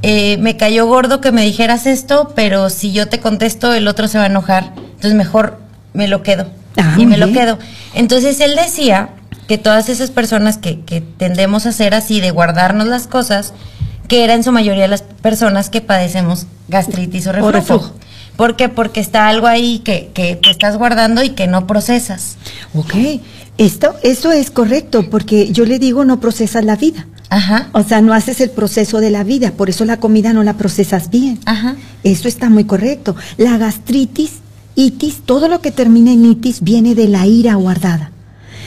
Eh, 0.01 0.38
me 0.38 0.55
cayó 0.55 0.88
gordo 0.88 1.19
que 1.19 1.31
me 1.33 1.41
dijeras 1.41 1.86
esto, 1.88 2.31
pero 2.36 2.69
si 2.69 2.93
yo 2.93 3.07
te 3.09 3.19
contesto, 3.19 3.73
el 3.73 3.88
otro 3.89 4.07
se 4.07 4.17
va 4.17 4.23
a 4.25 4.27
enojar. 4.27 4.71
Entonces 4.77 5.13
mejor 5.13 5.59
me 5.93 6.07
lo 6.07 6.23
quedo. 6.23 6.47
Ah, 6.77 6.95
y 6.97 7.05
me 7.05 7.17
lo 7.17 7.31
quedo. 7.33 7.57
Entonces 7.95 8.39
él 8.39 8.55
decía 8.55 9.09
que 9.47 9.57
todas 9.57 9.89
esas 9.89 10.11
personas 10.11 10.57
que, 10.57 10.81
que 10.81 11.01
tendemos 11.01 11.65
a 11.65 11.71
ser 11.71 11.93
así, 11.93 12.21
de 12.21 12.31
guardarnos 12.31 12.87
las 12.87 13.07
cosas, 13.07 13.53
que 14.07 14.23
era 14.23 14.33
en 14.33 14.43
su 14.43 14.51
mayoría 14.51 14.87
las 14.87 15.01
personas 15.01 15.69
que 15.69 15.81
padecemos 15.81 16.47
gastritis 16.67 17.27
o 17.27 17.31
reflujo. 17.31 17.51
reflujo. 17.51 17.93
¿Por 18.35 18.55
qué? 18.55 18.69
Porque 18.69 18.99
está 18.99 19.27
algo 19.27 19.47
ahí 19.47 19.79
que, 19.79 20.11
que 20.13 20.35
te 20.35 20.51
estás 20.51 20.77
guardando 20.77 21.23
y 21.23 21.29
que 21.29 21.47
no 21.47 21.67
procesas. 21.67 22.37
Ok. 22.73 22.93
Esto, 23.57 23.95
eso 24.03 24.33
es 24.33 24.51
correcto, 24.51 25.09
porque 25.09 25.51
yo 25.51 25.65
le 25.65 25.79
digo 25.79 26.03
no 26.03 26.19
procesas 26.19 26.65
la 26.65 26.75
vida. 26.75 27.07
Ajá. 27.29 27.69
O 27.71 27.83
sea, 27.83 28.01
no 28.01 28.13
haces 28.13 28.41
el 28.41 28.49
proceso 28.49 28.99
de 28.99 29.09
la 29.09 29.23
vida, 29.23 29.51
por 29.51 29.69
eso 29.69 29.85
la 29.85 29.97
comida 29.97 30.33
no 30.33 30.43
la 30.43 30.55
procesas 30.55 31.09
bien. 31.09 31.39
Ajá. 31.45 31.75
Eso 32.03 32.27
está 32.27 32.49
muy 32.49 32.65
correcto. 32.65 33.15
La 33.37 33.57
gastritis, 33.57 34.33
itis, 34.76 35.21
todo 35.26 35.47
lo 35.47 35.61
que 35.61 35.71
termina 35.71 36.11
en 36.11 36.26
itis 36.26 36.61
viene 36.61 36.95
de 36.95 37.07
la 37.07 37.26
ira 37.26 37.55
guardada. 37.55 38.11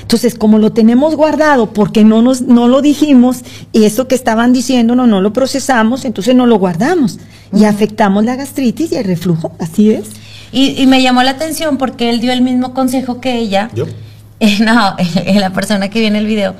Entonces, 0.02 0.34
como 0.34 0.58
lo 0.58 0.72
tenemos 0.72 1.16
guardado 1.16 1.72
porque 1.72 2.02
no 2.02 2.22
nos 2.22 2.40
no 2.40 2.66
lo 2.66 2.80
dijimos 2.80 3.44
y 3.72 3.84
eso 3.84 4.08
que 4.08 4.14
estaban 4.14 4.54
diciendo 4.54 4.94
no 4.94 5.06
no 5.06 5.20
lo 5.20 5.34
procesamos, 5.34 6.06
entonces 6.06 6.34
no 6.34 6.46
lo 6.46 6.58
guardamos 6.58 7.18
y 7.54 7.64
afectamos 7.64 8.24
la 8.24 8.36
gastritis 8.36 8.92
y 8.92 8.96
el 8.96 9.04
reflujo, 9.04 9.52
así 9.58 9.90
es. 9.90 10.08
Y, 10.50 10.80
y 10.80 10.86
me 10.86 11.02
llamó 11.02 11.22
la 11.22 11.32
atención 11.32 11.76
porque 11.76 12.08
él 12.08 12.20
dio 12.20 12.32
el 12.32 12.40
mismo 12.40 12.72
consejo 12.72 13.20
que 13.20 13.36
ella. 13.36 13.70
¿Yo? 13.74 13.86
Eh, 14.40 14.58
no, 14.60 14.94
la 15.34 15.52
persona 15.52 15.90
que 15.90 15.98
viene 15.98 16.18
el 16.18 16.26
video. 16.26 16.54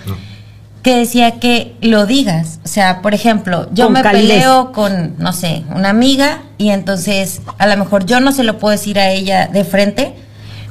Que 0.82 0.96
decía 0.96 1.32
que 1.40 1.74
lo 1.80 2.06
digas. 2.06 2.60
O 2.64 2.68
sea, 2.68 3.02
por 3.02 3.12
ejemplo, 3.14 3.68
yo 3.72 3.84
Con 3.86 3.94
me 3.94 4.02
calidez. 4.02 4.36
peleo 4.38 4.72
con, 4.72 5.14
no 5.18 5.32
sé, 5.32 5.64
una 5.74 5.90
amiga 5.90 6.42
y 6.56 6.70
entonces 6.70 7.40
a 7.58 7.66
lo 7.66 7.76
mejor 7.76 8.06
yo 8.06 8.20
no 8.20 8.32
se 8.32 8.44
lo 8.44 8.58
puedo 8.58 8.72
decir 8.72 8.98
a 8.98 9.10
ella 9.10 9.48
de 9.48 9.64
frente, 9.64 10.14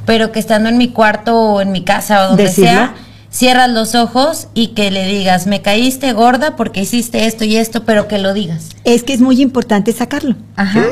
pero 0.06 0.32
que 0.32 0.40
estando 0.40 0.70
en 0.70 0.78
mi 0.78 0.88
cuarto 0.90 1.38
o 1.38 1.62
en 1.62 1.72
mi 1.72 1.84
casa 1.84 2.24
o 2.24 2.28
donde 2.30 2.44
Decirlo. 2.44 2.70
sea, 2.70 2.96
cierras 3.30 3.70
los 3.70 3.94
ojos 3.96 4.48
y 4.54 4.68
que 4.70 4.90
le 4.92 5.06
digas, 5.06 5.46
me 5.46 5.62
caíste 5.62 6.14
gorda 6.14 6.56
porque 6.56 6.82
hiciste 6.82 7.26
esto 7.26 7.44
y 7.44 7.58
esto, 7.58 7.84
pero 7.84 8.08
que 8.08 8.18
lo 8.18 8.34
digas. 8.34 8.70
Es 8.86 9.04
que 9.04 9.14
es 9.14 9.20
muy 9.20 9.42
importante 9.42 9.92
sacarlo. 9.92 10.36
Ajá. 10.56 10.84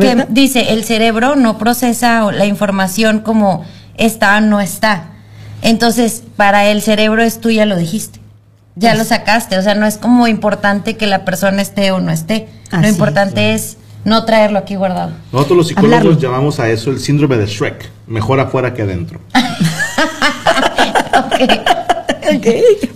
Que 0.00 0.26
dice, 0.30 0.72
el 0.72 0.84
cerebro 0.84 1.36
no 1.36 1.58
procesa 1.58 2.32
la 2.32 2.46
información 2.46 3.20
como 3.20 3.64
está 3.98 4.38
o 4.38 4.40
no 4.40 4.60
está. 4.62 5.10
Entonces, 5.60 6.24
para 6.36 6.66
el 6.70 6.80
cerebro 6.80 7.22
es 7.22 7.38
tú 7.40 7.50
ya 7.50 7.66
lo 7.66 7.76
dijiste. 7.76 8.21
Ya 8.74 8.94
lo 8.94 9.04
sacaste. 9.04 9.58
O 9.58 9.62
sea, 9.62 9.74
no 9.74 9.86
es 9.86 9.98
como 9.98 10.26
importante 10.28 10.96
que 10.96 11.06
la 11.06 11.24
persona 11.24 11.60
esté 11.62 11.90
o 11.92 12.00
no 12.00 12.10
esté. 12.10 12.48
Así 12.70 12.82
lo 12.82 12.88
importante 12.88 13.54
es 13.54 13.76
no 14.04 14.24
traerlo 14.24 14.58
aquí 14.58 14.74
guardado. 14.76 15.12
Nosotros 15.32 15.56
los 15.58 15.68
psicólogos 15.68 15.98
Hablarlo. 15.98 16.18
llamamos 16.20 16.58
a 16.58 16.68
eso 16.70 16.90
el 16.90 16.98
síndrome 16.98 17.36
de 17.36 17.46
Shrek. 17.46 17.90
Mejor 18.06 18.40
afuera 18.40 18.72
que 18.74 18.82
adentro. 18.82 19.20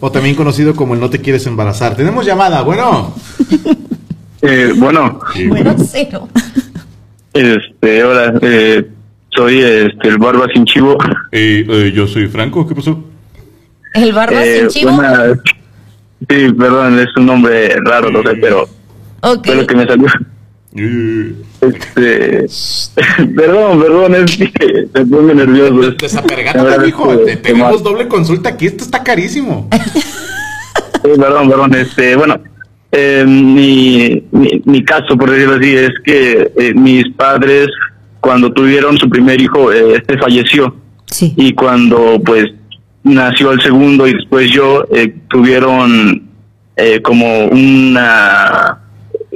O 0.00 0.10
también 0.10 0.34
conocido 0.34 0.74
como 0.74 0.94
el 0.94 1.00
no 1.00 1.10
te 1.10 1.20
quieres 1.20 1.46
embarazar. 1.46 1.94
Tenemos 1.94 2.24
llamada, 2.24 2.62
bueno. 2.62 3.14
Eh, 4.42 4.72
bueno, 4.76 5.18
Bueno, 5.48 5.74
cero. 5.90 6.28
este, 7.32 8.04
hola, 8.04 8.34
eh, 8.42 8.88
soy 9.30 9.58
este, 9.62 10.08
el 10.08 10.18
Barba 10.18 10.46
Sin 10.54 10.64
Chivo. 10.64 10.96
Eh, 11.32 11.92
yo 11.94 12.06
soy 12.06 12.28
Franco, 12.28 12.66
¿qué 12.66 12.74
pasó? 12.74 13.02
El 13.94 14.12
barba 14.12 14.44
Eh, 14.44 14.60
sin 14.60 14.68
chivo. 14.68 14.92
buena- 14.92 15.34
sí, 16.28 16.52
perdón, 16.52 16.98
es 16.98 17.08
un 17.16 17.26
nombre 17.26 17.74
raro, 17.84 18.10
lo 18.10 18.22
sé, 18.22 18.36
pero 18.40 18.68
Ok. 19.22 19.46
fue 19.46 19.56
lo 19.56 19.66
que 19.66 19.74
me 19.76 19.86
salió. 19.86 20.06
Eh, 20.78 21.32
Este, 21.62 22.46
perdón, 23.34 23.80
perdón, 23.80 24.14
es 24.16 24.36
que 24.36 24.88
me 24.92 25.06
pongo 25.06 25.32
nervioso. 25.32 25.94
Hijo. 26.86 27.12
es 27.12 27.18
que- 27.18 27.24
Te- 27.24 27.36
Tenemos 27.38 27.82
doble 27.82 28.08
consulta 28.08 28.50
aquí. 28.50 28.66
Esto 28.66 28.84
está 28.84 29.02
carísimo. 29.02 29.68
Sí, 31.02 31.10
perdón, 31.18 31.48
perdón. 31.48 31.74
Este, 31.74 32.16
bueno, 32.16 32.40
eh, 32.92 33.24
mi, 33.26 34.22
mi, 34.32 34.60
mi 34.64 34.84
caso, 34.84 35.16
por 35.16 35.30
decirlo 35.30 35.54
así, 35.56 35.74
es 35.76 35.92
que 36.04 36.50
eh, 36.58 36.74
mis 36.74 37.08
padres, 37.14 37.68
cuando 38.20 38.52
tuvieron 38.52 38.98
su 38.98 39.08
primer 39.08 39.40
hijo, 39.40 39.72
eh, 39.72 39.94
este 39.98 40.18
falleció. 40.18 40.74
Sí. 41.06 41.32
Y 41.36 41.52
cuando, 41.54 42.20
pues, 42.24 42.46
nació 43.06 43.52
el 43.52 43.60
segundo 43.60 44.06
y 44.06 44.14
después 44.14 44.50
yo, 44.50 44.84
eh, 44.92 45.14
tuvieron 45.28 46.28
eh, 46.76 47.00
como 47.00 47.46
una 47.46 48.78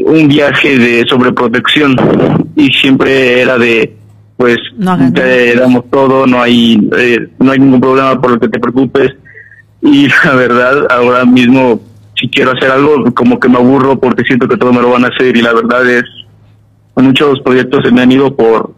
un 0.05 0.29
viaje 0.29 0.79
de 0.79 1.07
sobreprotección. 1.09 1.97
Y 2.57 2.69
siempre 2.73 3.41
era 3.41 3.59
de 3.59 3.97
pues 4.37 4.57
te 5.15 5.55
damos 5.55 5.91
todo 5.91 6.27
no 6.27 6.41
hay 6.41 6.81
eh, 6.97 7.29
no 7.39 7.53
hay 7.53 7.59
ningún 7.59 7.79
problema 7.79 8.19
por 8.21 8.33
lo 8.33 8.41
que 8.41 8.49
te 8.49 8.59
preocupes. 8.59 9.13
Y 9.83 10.09
la 10.25 10.35
verdad 10.35 10.87
ahora 10.91 11.25
mismo 11.25 11.81
si 12.17 12.29
quiero 12.29 12.53
hacer 12.53 12.71
algo 12.71 13.05
como 13.15 13.39
que 13.39 13.49
me 13.49 13.57
aburro 13.57 13.99
porque 13.99 14.25
siento 14.25 14.49
que 14.49 14.57
todo 14.57 14.73
me 14.73 14.83
lo 14.83 14.91
van 14.91 15.05
a 15.05 15.09
hacer. 15.09 15.37
Y 15.37 15.43
la 15.43 15.53
verdad 15.53 15.89
es 15.89 16.05
muchos 16.97 17.41
proyectos 17.41 17.83
se 17.85 17.93
me 17.93 18.03
han 18.03 18.13
ido 18.13 18.35
por 18.35 18.75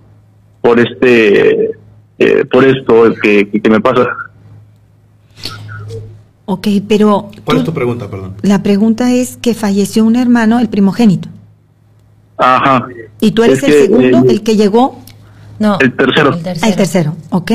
por 0.61 0.79
este 0.79 1.71
eh, 2.19 2.45
por 2.51 2.65
esto 2.65 3.13
que, 3.21 3.49
que 3.51 3.71
me 3.71 3.81
pasa 3.81 4.07
Ok, 6.53 6.69
pero... 6.87 7.31
¿Cuál 7.45 7.57
es 7.57 7.65
tu 7.65 7.73
pregunta, 7.73 8.11
perdón? 8.11 8.35
La 8.43 8.63
pregunta 8.63 9.11
es 9.11 9.39
que 9.39 9.55
falleció 9.55 10.05
un 10.05 10.17
hermano, 10.17 10.59
el 10.59 10.69
primogénito. 10.69 11.31
Ajá. 12.37 12.87
¿Y 13.21 13.31
tú 13.31 13.43
eres 13.43 13.63
el 13.63 13.73
segundo, 13.73 14.19
eh, 14.19 14.33
el 14.33 14.43
que 14.43 14.55
llegó? 14.55 14.99
No. 15.59 15.79
El 15.81 15.97
tercero. 15.97 16.35
El 16.35 16.43
tercero. 16.43 16.61
Ah, 16.63 16.69
el 16.69 16.77
tercero, 16.77 17.17
ok. 17.31 17.53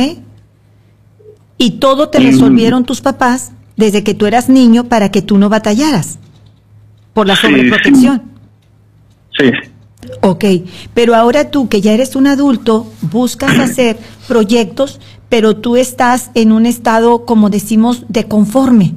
Y 1.60 1.72
todo 1.74 2.10
te 2.10 2.20
resolvieron 2.20 2.86
tus 2.86 3.02
papás 3.02 3.52
desde 3.76 4.04
que 4.04 4.16
tú 4.16 4.26
eras 4.26 4.50
niño 4.50 4.86
para 4.86 5.12
que 5.12 5.22
tú 5.22 5.38
no 5.38 5.48
batallaras 5.48 6.18
por 7.14 7.28
la 7.28 7.36
Sí, 7.36 7.44
sobreprotección. 7.44 8.24
Sí. 9.38 9.52
Ok, 10.22 10.44
pero 10.96 11.14
ahora 11.14 11.52
tú 11.52 11.70
que 11.70 11.82
ya 11.82 11.94
eres 11.94 12.16
un 12.16 12.26
adulto, 12.26 12.92
buscas 13.02 13.60
hacer 13.60 14.00
proyectos, 14.28 15.00
pero 15.30 15.58
tú 15.58 15.76
estás 15.76 16.32
en 16.34 16.52
un 16.52 16.66
estado, 16.66 17.26
como 17.26 17.50
decimos, 17.50 18.06
de 18.08 18.28
conforme, 18.28 18.94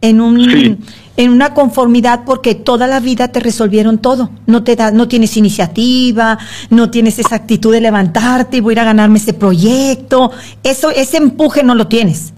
en 0.00 0.20
un 0.20 0.78
en 1.18 1.32
una 1.32 1.52
conformidad 1.52 2.22
porque 2.24 2.54
toda 2.54 2.86
la 2.86 3.00
vida 3.00 3.26
te 3.26 3.40
resolvieron 3.40 3.98
todo. 3.98 4.30
No 4.46 4.62
te 4.62 4.76
da, 4.76 4.92
no 4.92 5.08
tienes 5.08 5.36
iniciativa, 5.36 6.38
no 6.70 6.90
tienes 6.90 7.18
esa 7.18 7.34
actitud 7.34 7.72
de 7.72 7.80
levantarte 7.80 8.58
y 8.58 8.60
voy 8.60 8.70
a 8.70 8.74
ir 8.74 8.80
a 8.80 8.84
ganarme 8.84 9.18
ese 9.18 9.34
proyecto. 9.34 10.30
Eso, 10.62 10.90
ese 10.90 11.16
empuje 11.16 11.64
no 11.64 11.74
lo 11.74 11.88
tienes. 11.88 12.32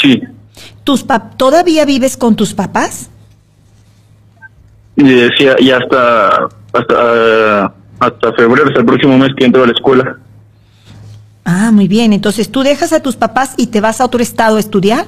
Sí. 0.00 0.22
¿Tus 0.82 1.04
pap 1.04 1.36
¿Todavía 1.36 1.84
vives 1.84 2.16
con 2.16 2.36
tus 2.36 2.54
papás? 2.54 3.10
Y 4.96 5.04
decía, 5.04 5.54
y 5.58 5.70
hasta 5.70 6.48
hasta 6.72 7.74
hasta 8.00 8.32
febrero, 8.32 8.68
hasta 8.68 8.80
el 8.80 8.86
próximo 8.86 9.18
mes 9.18 9.30
que 9.36 9.44
entro 9.44 9.62
a 9.62 9.66
la 9.66 9.72
escuela. 9.72 10.18
Ah, 11.44 11.70
muy 11.72 11.88
bien. 11.88 12.12
Entonces 12.12 12.50
tú 12.50 12.62
dejas 12.62 12.92
a 12.92 13.00
tus 13.00 13.16
papás 13.16 13.54
y 13.56 13.66
te 13.66 13.80
vas 13.80 14.00
a 14.00 14.04
otro 14.04 14.22
estado 14.22 14.56
a 14.56 14.60
estudiar. 14.60 15.06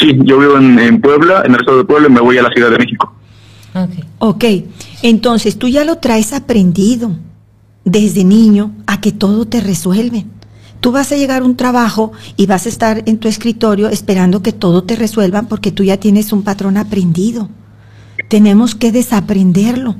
Sí, 0.00 0.18
yo 0.24 0.38
vivo 0.38 0.58
en, 0.58 0.78
en 0.78 1.00
Puebla, 1.00 1.42
en 1.44 1.54
el 1.54 1.60
estado 1.60 1.78
de 1.78 1.84
Puebla, 1.84 2.08
y 2.08 2.12
me 2.12 2.20
voy 2.20 2.38
a 2.38 2.42
la 2.42 2.50
Ciudad 2.50 2.70
de 2.70 2.78
México. 2.78 3.12
Ok, 4.18 4.44
entonces 5.02 5.58
tú 5.58 5.68
ya 5.68 5.84
lo 5.84 5.98
traes 5.98 6.32
aprendido 6.32 7.12
desde 7.84 8.24
niño 8.24 8.72
a 8.86 9.00
que 9.00 9.12
todo 9.12 9.46
te 9.46 9.60
resuelven. 9.60 10.30
Tú 10.80 10.92
vas 10.92 11.12
a 11.12 11.16
llegar 11.16 11.42
a 11.42 11.44
un 11.44 11.56
trabajo 11.56 12.12
y 12.36 12.46
vas 12.46 12.66
a 12.66 12.68
estar 12.68 13.02
en 13.06 13.18
tu 13.18 13.28
escritorio 13.28 13.88
esperando 13.88 14.42
que 14.42 14.52
todo 14.52 14.84
te 14.84 14.96
resuelvan 14.96 15.46
porque 15.46 15.72
tú 15.72 15.84
ya 15.84 15.98
tienes 15.98 16.32
un 16.32 16.42
patrón 16.42 16.76
aprendido. 16.76 17.48
Tenemos 18.28 18.74
que 18.74 18.92
desaprenderlo, 18.92 19.96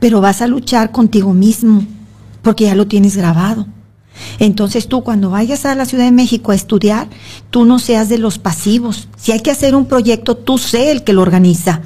pero 0.00 0.20
vas 0.20 0.40
a 0.40 0.46
luchar 0.46 0.90
contigo 0.90 1.34
mismo 1.34 1.84
porque 2.42 2.64
ya 2.64 2.74
lo 2.74 2.86
tienes 2.86 3.16
grabado. 3.16 3.66
Entonces 4.38 4.88
tú 4.88 5.02
cuando 5.02 5.30
vayas 5.30 5.64
a 5.64 5.74
la 5.74 5.86
Ciudad 5.86 6.04
de 6.04 6.12
México 6.12 6.52
a 6.52 6.54
estudiar, 6.54 7.08
tú 7.50 7.64
no 7.64 7.78
seas 7.78 8.08
de 8.08 8.18
los 8.18 8.38
pasivos. 8.38 9.08
Si 9.16 9.32
hay 9.32 9.40
que 9.40 9.50
hacer 9.50 9.74
un 9.74 9.86
proyecto, 9.86 10.36
tú 10.36 10.58
sé 10.58 10.90
el 10.90 11.04
que 11.04 11.12
lo 11.12 11.22
organiza. 11.22 11.80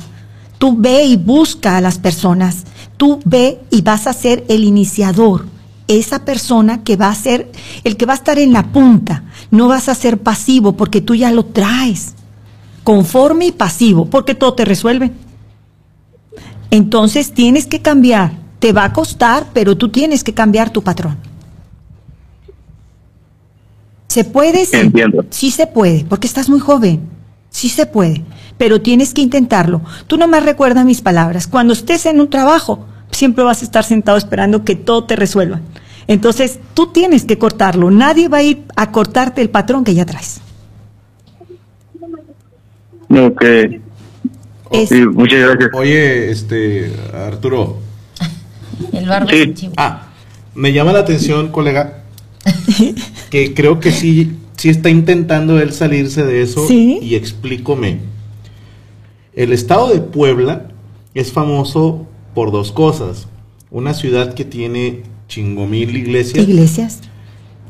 Tú 0.58 0.76
ve 0.76 1.04
y 1.04 1.16
busca 1.16 1.76
a 1.76 1.80
las 1.80 1.98
personas. 1.98 2.64
Tú 2.96 3.20
ve 3.24 3.60
y 3.70 3.82
vas 3.82 4.06
a 4.06 4.12
ser 4.12 4.44
el 4.48 4.64
iniciador. 4.64 5.46
Esa 5.86 6.24
persona 6.24 6.82
que 6.82 6.96
va 6.96 7.08
a 7.08 7.14
ser, 7.14 7.50
el 7.84 7.96
que 7.96 8.06
va 8.06 8.12
a 8.12 8.16
estar 8.16 8.38
en 8.38 8.52
la 8.52 8.72
punta. 8.72 9.24
No 9.50 9.68
vas 9.68 9.88
a 9.88 9.94
ser 9.94 10.18
pasivo 10.18 10.72
porque 10.72 11.00
tú 11.00 11.14
ya 11.14 11.30
lo 11.30 11.44
traes. 11.44 12.14
Conforme 12.84 13.46
y 13.46 13.52
pasivo, 13.52 14.06
porque 14.06 14.34
todo 14.34 14.54
te 14.54 14.64
resuelve. 14.64 15.12
Entonces 16.70 17.32
tienes 17.32 17.66
que 17.66 17.80
cambiar. 17.80 18.32
Te 18.58 18.72
va 18.72 18.84
a 18.84 18.92
costar, 18.92 19.46
pero 19.52 19.76
tú 19.76 19.88
tienes 19.88 20.24
que 20.24 20.34
cambiar 20.34 20.70
tu 20.70 20.82
patrón. 20.82 21.27
¿Se 24.08 24.24
puede? 24.24 24.64
Sí. 24.64 24.76
Entiendo. 24.76 25.24
Sí 25.30 25.50
se 25.50 25.66
puede, 25.66 26.04
porque 26.08 26.26
estás 26.26 26.48
muy 26.48 26.60
joven. 26.60 27.00
Sí 27.50 27.68
se 27.68 27.86
puede, 27.86 28.24
pero 28.56 28.80
tienes 28.80 29.14
que 29.14 29.20
intentarlo. 29.22 29.82
Tú 30.06 30.16
no 30.16 30.28
me 30.28 30.40
recuerdas 30.40 30.84
mis 30.84 31.00
palabras. 31.00 31.46
Cuando 31.46 31.72
estés 31.72 32.06
en 32.06 32.20
un 32.20 32.28
trabajo, 32.30 32.86
siempre 33.10 33.44
vas 33.44 33.62
a 33.62 33.64
estar 33.64 33.84
sentado 33.84 34.18
esperando 34.18 34.64
que 34.64 34.76
todo 34.76 35.04
te 35.04 35.16
resuelva. 35.16 35.60
Entonces, 36.06 36.58
tú 36.74 36.86
tienes 36.92 37.24
que 37.24 37.36
cortarlo. 37.38 37.90
Nadie 37.90 38.28
va 38.28 38.38
a 38.38 38.42
ir 38.42 38.64
a 38.76 38.90
cortarte 38.92 39.42
el 39.42 39.50
patrón 39.50 39.84
que 39.84 39.94
ya 39.94 40.06
traes. 40.06 40.40
Ok. 43.10 43.42
Es- 44.70 44.88
Sí, 44.88 45.04
muchas 45.06 45.40
gracias. 45.40 45.70
Oye, 45.74 46.30
este, 46.30 46.92
Arturo. 47.14 47.78
El 48.92 49.06
Sí. 49.56 49.70
Ah, 49.76 50.08
me 50.54 50.72
llama 50.72 50.92
la 50.92 51.00
atención, 51.00 51.48
colega, 51.50 52.04
que 53.30 53.54
creo 53.54 53.80
que 53.80 53.92
sí, 53.92 54.32
sí 54.56 54.68
está 54.68 54.90
intentando 54.90 55.60
él 55.60 55.72
salirse 55.72 56.24
de 56.24 56.42
eso. 56.42 56.66
Sí. 56.66 56.98
Y 57.02 57.14
explícome. 57.14 57.98
El 59.34 59.52
estado 59.52 59.88
de 59.88 60.00
Puebla 60.00 60.68
es 61.14 61.32
famoso 61.32 62.06
por 62.34 62.50
dos 62.52 62.72
cosas. 62.72 63.28
Una 63.70 63.94
ciudad 63.94 64.34
que 64.34 64.44
tiene 64.44 65.02
chingomil 65.28 65.94
iglesias 65.94 66.48
Iglesias. 66.48 67.00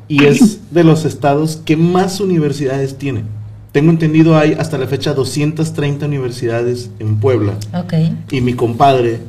y 0.07 0.25
es 0.25 0.73
de 0.73 0.85
los 0.85 1.05
estados 1.05 1.57
que 1.57 1.77
más 1.77 2.21
universidades 2.21 2.97
tiene. 2.97 3.25
Tengo 3.73 3.91
entendido 3.91 4.39
hay 4.39 4.53
hasta 4.55 4.79
la 4.79 4.87
fecha 4.87 5.13
230 5.13 6.07
universidades 6.07 6.91
en 6.99 7.21
Puebla. 7.21 7.59
Ok. 7.75 7.95
Y 8.31 8.41
mi 8.41 8.55
compadre, 8.55 9.21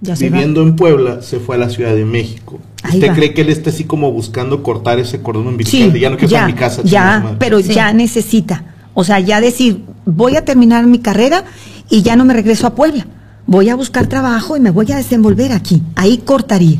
Ya 0.00 0.14
se 0.14 0.28
viviendo 0.28 0.62
en 0.62 0.76
Puebla, 0.76 1.22
se 1.22 1.40
fue 1.40 1.56
a 1.56 1.58
la 1.58 1.70
Ciudad 1.70 1.94
de 1.94 2.04
México. 2.04 2.58
Ahí 2.82 2.96
¿Usted 2.96 3.10
va. 3.10 3.14
cree 3.14 3.34
que 3.34 3.40
él 3.42 3.48
está 3.48 3.70
así 3.70 3.84
como 3.84 4.12
buscando 4.12 4.62
cortar 4.62 4.98
ese 4.98 5.22
cordón 5.22 5.46
umbilical? 5.46 5.92
de 5.92 6.00
ya 6.00 6.10
no 6.10 6.16
quiero 6.16 6.30
ya, 6.30 6.40
en 6.40 6.46
mi 6.46 6.52
casa. 6.52 6.82
ya, 6.82 6.90
chinga 6.90 7.16
su 7.16 7.22
madre"? 7.24 7.36
pero 7.38 7.60
ya 7.60 7.92
necesita. 7.92 8.64
O 8.94 9.04
sea, 9.04 9.20
ya 9.20 9.40
decir, 9.40 9.84
voy 10.04 10.36
a 10.36 10.44
terminar 10.44 10.86
mi 10.86 10.98
carrera 10.98 11.44
y 11.90 12.02
ya 12.02 12.16
no 12.16 12.24
me 12.24 12.34
regreso 12.34 12.66
a 12.66 12.74
Puebla. 12.74 13.06
Voy 13.46 13.68
a 13.68 13.74
buscar 13.74 14.06
trabajo 14.06 14.56
y 14.56 14.60
me 14.60 14.70
voy 14.70 14.90
a 14.92 14.96
desenvolver 14.96 15.52
aquí. 15.52 15.82
Ahí 15.94 16.18
cortaría. 16.18 16.78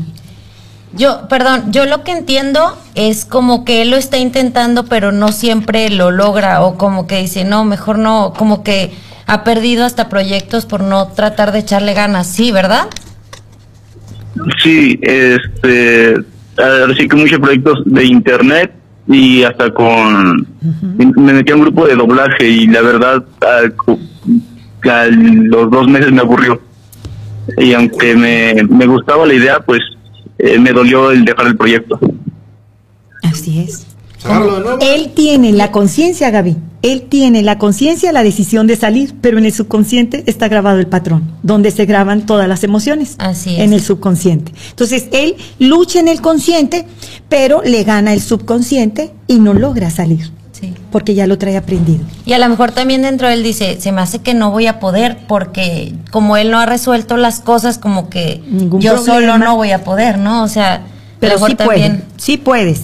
Yo, 0.93 1.27
perdón, 1.27 1.71
yo 1.71 1.85
lo 1.85 2.03
que 2.03 2.11
entiendo 2.11 2.75
es 2.95 3.25
como 3.25 3.65
que 3.65 3.81
él 3.83 3.91
lo 3.91 3.97
está 3.97 4.17
intentando, 4.17 4.85
pero 4.85 5.11
no 5.11 5.31
siempre 5.31 5.89
lo 5.89 6.11
logra, 6.11 6.63
o 6.63 6.77
como 6.77 7.05
que 7.07 7.21
dice, 7.21 7.43
no, 7.43 7.65
mejor 7.65 7.99
no, 7.99 8.33
como 8.35 8.63
que 8.63 8.91
ha 9.27 9.43
perdido 9.43 9.85
hasta 9.85 10.09
proyectos 10.09 10.65
por 10.65 10.81
no 10.81 11.07
tratar 11.09 11.51
de 11.51 11.59
echarle 11.59 11.93
ganas, 11.93 12.27
sí, 12.27 12.51
¿verdad? 12.51 12.87
Sí, 14.61 14.99
este, 15.01 16.15
ahora 16.57 16.95
sí 16.95 17.07
que 17.07 17.15
muchos 17.15 17.39
proyectos 17.39 17.81
de 17.85 18.05
internet 18.05 18.73
y 19.07 19.43
hasta 19.43 19.73
con, 19.73 20.47
me 20.97 21.33
metí 21.33 21.51
a 21.51 21.55
un 21.55 21.61
grupo 21.61 21.87
de 21.87 21.95
doblaje 21.95 22.47
y 22.47 22.67
la 22.67 22.81
verdad 22.81 23.25
a 23.41 23.61
los 24.83 25.71
dos 25.71 25.87
meses 25.87 26.11
me 26.11 26.21
aburrió. 26.21 26.61
Y 27.57 27.73
aunque 27.73 28.15
me, 28.15 28.63
me 28.69 28.85
gustaba 28.85 29.25
la 29.25 29.33
idea, 29.33 29.59
pues 29.59 29.81
eh, 30.37 30.59
me 30.59 30.71
dolió 30.71 31.11
el 31.11 31.23
dejar 31.25 31.47
el 31.47 31.57
proyecto. 31.57 31.99
Así 33.23 33.61
es. 33.61 33.96
Él 34.81 35.11
tiene 35.15 35.51
la 35.51 35.71
conciencia, 35.71 36.29
Gaby. 36.29 36.57
Él 36.83 37.03
tiene 37.09 37.41
la 37.41 37.57
conciencia, 37.57 38.11
la 38.11 38.23
decisión 38.23 38.67
de 38.67 38.75
salir, 38.75 39.15
pero 39.19 39.37
en 39.39 39.45
el 39.45 39.53
subconsciente 39.53 40.23
está 40.27 40.47
grabado 40.47 40.79
el 40.79 40.87
patrón, 40.87 41.23
donde 41.43 41.71
se 41.71 41.85
graban 41.85 42.25
todas 42.25 42.47
las 42.47 42.63
emociones. 42.63 43.15
Así 43.17 43.55
es. 43.55 43.59
En 43.59 43.73
el 43.73 43.81
subconsciente. 43.81 44.51
Entonces, 44.69 45.07
él 45.11 45.35
lucha 45.59 45.99
en 45.99 46.07
el 46.07 46.21
consciente, 46.21 46.85
pero 47.29 47.61
le 47.63 47.83
gana 47.83 48.13
el 48.13 48.21
subconsciente 48.21 49.11
y 49.27 49.39
no 49.39 49.53
logra 49.53 49.89
salir, 49.89 50.31
Sí. 50.51 50.73
porque 50.91 51.13
ya 51.15 51.25
lo 51.27 51.37
trae 51.37 51.57
aprendido. 51.57 52.05
Y 52.25 52.33
a 52.33 52.37
lo 52.37 52.47
mejor 52.47 52.71
también 52.71 53.01
dentro 53.01 53.27
de 53.27 53.33
él 53.33 53.43
dice, 53.43 53.81
se 53.81 53.91
me 53.91 54.01
hace 54.01 54.19
que 54.19 54.33
no 54.35 54.51
voy 54.51 54.67
a 54.67 54.79
poder 54.79 55.17
porque 55.27 55.93
como 56.11 56.37
él 56.37 56.51
no 56.51 56.59
ha 56.59 56.65
resuelto 56.67 57.17
las 57.17 57.39
cosas, 57.39 57.79
como 57.79 58.09
que 58.09 58.41
Ningún 58.49 58.81
yo 58.81 58.93
problema. 58.95 59.13
solo 59.19 59.37
no 59.39 59.55
voy 59.55 59.71
a 59.71 59.83
poder, 59.83 60.19
¿no? 60.19 60.43
O 60.43 60.47
sea, 60.47 60.75
a 60.75 60.77
lo 60.79 60.85
Pero 61.19 61.33
mejor 61.33 61.49
sí 61.49 61.55
también 61.55 61.91
puede, 61.97 62.03
sí 62.17 62.37
puedes. 62.37 62.81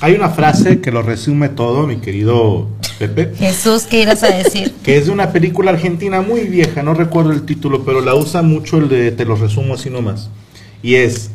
Hay 0.00 0.14
una 0.14 0.28
frase 0.30 0.80
que 0.80 0.92
lo 0.92 1.02
resume 1.02 1.48
todo, 1.48 1.86
mi 1.86 1.96
querido 1.96 2.68
Pepe, 3.00 3.32
Jesús, 3.36 3.82
¿qué 3.84 4.02
irás 4.02 4.22
a 4.22 4.28
decir? 4.28 4.72
que 4.84 4.96
es 4.96 5.06
de 5.06 5.12
una 5.12 5.32
película 5.32 5.72
argentina 5.72 6.20
muy 6.20 6.42
vieja, 6.42 6.82
no 6.82 6.94
recuerdo 6.94 7.32
el 7.32 7.42
título, 7.42 7.84
pero 7.84 8.00
la 8.00 8.14
usa 8.14 8.42
mucho 8.42 8.78
el 8.78 8.88
de, 8.88 9.10
te 9.10 9.24
lo 9.24 9.34
resumo 9.34 9.74
así 9.74 9.90
nomás. 9.90 10.30
Y 10.82 10.94
es, 10.94 11.30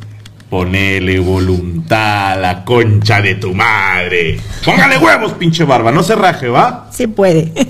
ponele 0.49 1.19
voluntad 1.19 2.33
a 2.33 2.35
la 2.37 2.63
concha 2.63 3.21
de 3.21 3.35
tu 3.35 3.53
madre. 3.53 4.39
Póngale 4.63 4.97
huevos, 4.97 5.33
pinche 5.33 5.65
barba, 5.65 5.91
no 5.91 6.01
se 6.03 6.15
raje, 6.15 6.47
¿va? 6.47 6.89
Sí 6.91 7.07
puede. 7.07 7.51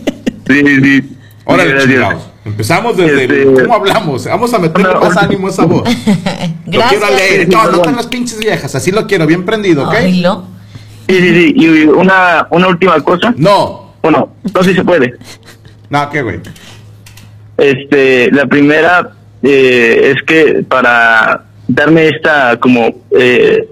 Sí, 0.46 0.62
sí. 0.84 1.18
Órale, 1.46 1.82
chingados. 1.88 2.24
Empezamos 2.44 2.98
desde 2.98 3.24
el- 3.24 3.32
Este- 3.32 3.62
¿Cómo 3.64 3.76
hablamos? 3.76 4.26
Vamos 4.26 4.54
a 4.54 4.60
meterle 4.60 4.90
No, 4.90 4.94
más 4.96 5.04
ahorita- 5.16 5.22
ánimo 5.22 5.48
a 5.48 5.50
esa 5.52 5.64
voz. 5.66 5.84
Lo 6.66 6.72
Gracias. 6.80 6.90
quiero 6.90 7.06
alegre. 7.06 7.46
No, 7.46 7.58
no 7.58 7.64
Perdón. 7.64 7.80
están 7.80 7.96
las 7.96 8.08
pinches 8.08 8.38
viejas. 8.40 8.76
Así 8.76 8.92
lo 8.92 9.08
quiero, 9.08 9.26
bien 9.26 9.46
prendido, 9.46 9.88
¿ok? 9.88 9.94
Ay, 9.98 10.20
¿lo? 10.20 10.44
Sí, 11.08 11.16
sí, 11.20 11.36
sí. 11.36 11.54
Y 11.56 11.86
una, 11.86 12.48
una 12.50 12.68
última 12.68 13.00
cosa. 13.02 13.34
No. 13.38 13.94
Bueno, 14.02 14.34
no 14.54 14.64
sé 14.64 14.72
si 14.72 14.76
se 14.78 14.84
puede. 14.84 15.14
No, 15.90 16.10
¿qué, 16.10 16.22
güey? 16.22 16.40
Este, 17.58 18.32
la 18.32 18.46
primera 18.46 19.12
eh, 19.42 20.14
es 20.16 20.24
que 20.24 20.64
para 20.68 21.46
darme 21.68 22.10
esta 22.10 22.60
como 22.60 22.88
eh, 23.12 23.70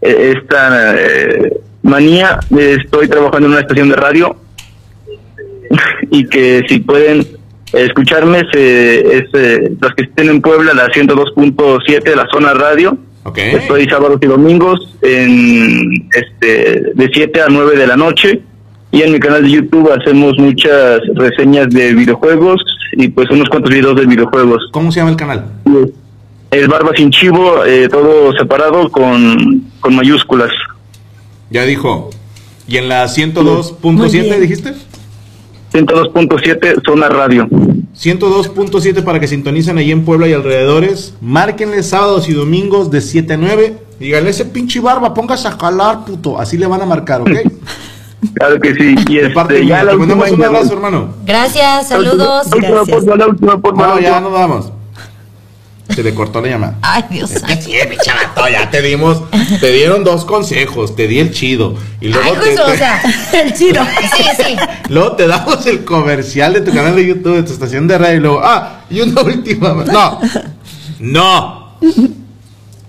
eh, 0.00 0.34
esta 0.36 0.94
eh, 0.96 1.60
manía 1.82 2.38
estoy 2.56 3.08
trabajando 3.08 3.46
en 3.46 3.52
una 3.52 3.60
estación 3.60 3.88
de 3.88 3.96
radio 3.96 4.36
y 6.10 6.26
que 6.28 6.62
si 6.68 6.80
pueden 6.80 7.26
escucharme 7.72 8.42
se, 8.52 9.18
es, 9.18 9.24
eh, 9.32 9.72
los 9.80 9.94
que 9.94 10.04
estén 10.04 10.28
en 10.28 10.40
Puebla 10.40 10.74
la 10.74 10.88
102.7 10.88 12.02
de 12.02 12.16
la 12.16 12.26
zona 12.32 12.54
radio 12.54 12.96
Estoy 13.34 13.88
sábados 13.88 14.18
y 14.22 14.26
domingos 14.26 14.96
en 15.02 16.08
este 16.14 16.92
de 16.94 17.10
7 17.12 17.40
a 17.42 17.46
9 17.48 17.76
de 17.76 17.86
la 17.86 17.96
noche 17.96 18.40
y 18.92 19.02
en 19.02 19.12
mi 19.12 19.18
canal 19.18 19.42
de 19.42 19.50
YouTube 19.50 19.90
hacemos 19.92 20.38
muchas 20.38 21.00
reseñas 21.14 21.68
de 21.70 21.92
videojuegos 21.94 22.60
y 22.92 23.08
pues 23.08 23.28
unos 23.30 23.48
cuantos 23.48 23.72
videos 23.72 23.96
de 23.96 24.06
videojuegos. 24.06 24.68
¿Cómo 24.72 24.92
se 24.92 25.00
llama 25.00 25.10
el 25.10 25.16
canal? 25.16 25.44
El 26.50 26.68
Barba 26.68 26.92
Sin 26.96 27.10
Chivo, 27.10 27.64
eh, 27.64 27.88
todo 27.88 28.32
separado 28.36 28.90
con, 28.90 29.64
con 29.80 29.96
mayúsculas. 29.96 30.50
Ya 31.50 31.64
dijo. 31.64 32.10
¿Y 32.68 32.78
en 32.78 32.88
la 32.88 33.06
Muy 33.06 33.32
102.7 33.32 34.10
bien. 34.10 34.40
dijiste? 34.40 34.72
102.7 35.72 36.82
Zona 36.84 37.08
Radio. 37.08 37.48
102.7 37.48 39.02
para 39.02 39.20
que 39.20 39.26
sintonicen 39.26 39.78
ahí 39.78 39.90
en 39.90 40.04
Puebla 40.04 40.28
y 40.28 40.32
alrededores. 40.32 41.14
Márquenle 41.20 41.82
sábados 41.82 42.28
y 42.28 42.32
domingos 42.34 42.90
de 42.90 43.00
7 43.00 43.34
a 43.34 43.36
9. 43.36 43.78
Díganle 43.98 44.30
ese 44.30 44.44
pinche 44.44 44.80
barba, 44.80 45.14
póngase 45.14 45.48
a 45.48 45.52
jalar, 45.52 46.04
puto. 46.04 46.38
Así 46.38 46.58
le 46.58 46.66
van 46.66 46.82
a 46.82 46.86
marcar, 46.86 47.22
¿ok? 47.22 47.30
Claro 48.34 48.58
que 48.58 48.74
sí. 48.74 48.94
Y 49.08 49.18
este, 49.18 49.66
ya 49.66 49.84
la 49.84 49.90
Te 49.92 49.96
última 49.98 50.16
mandamos 50.16 50.30
un 50.30 50.44
abrazo, 50.44 50.72
hermano. 50.72 51.14
Gracias, 51.24 51.88
saludos. 51.88 52.46
La 52.50 52.56
última, 52.56 52.68
Gracias. 52.74 52.96
porfa, 52.96 53.16
la 53.16 53.26
última, 53.26 53.60
porfa, 53.60 53.82
la 53.82 53.94
No, 53.94 54.00
ya 54.00 54.20
nos 54.20 54.32
vamos. 54.32 54.72
Se 55.94 56.02
le 56.02 56.12
cortó 56.14 56.40
la 56.40 56.48
llamada. 56.48 56.74
Ay, 56.82 57.04
Dios 57.10 57.30
sí, 57.30 57.72
mi 57.88 57.96
chavato, 57.98 58.48
ya 58.48 58.68
te 58.70 58.82
dimos, 58.82 59.22
te 59.60 59.70
dieron 59.72 60.02
dos 60.04 60.24
consejos, 60.24 60.96
te 60.96 61.06
di 61.06 61.20
el 61.20 61.32
chido. 61.32 61.74
Y 62.00 62.08
luego, 62.08 62.24
Ay, 62.28 62.32
te, 62.32 62.46
justo, 62.50 62.64
o 62.64 62.70
te- 62.72 62.78
sea. 62.78 63.02
El 63.32 63.52
chino. 63.54 63.86
Sí, 64.16 64.24
sí. 64.44 64.56
luego 64.88 65.12
te 65.12 65.26
damos 65.26 65.64
el 65.66 65.84
comercial 65.84 66.52
de 66.54 66.60
tu 66.62 66.72
canal 66.72 66.96
de 66.96 67.06
YouTube, 67.06 67.36
de 67.36 67.42
tu 67.44 67.52
estación 67.52 67.86
de 67.86 67.98
radio. 67.98 68.16
Y 68.16 68.20
luego, 68.20 68.40
ah, 68.44 68.80
y 68.90 69.00
una 69.00 69.20
última. 69.22 69.72
No, 69.84 70.20
no. 70.98 71.78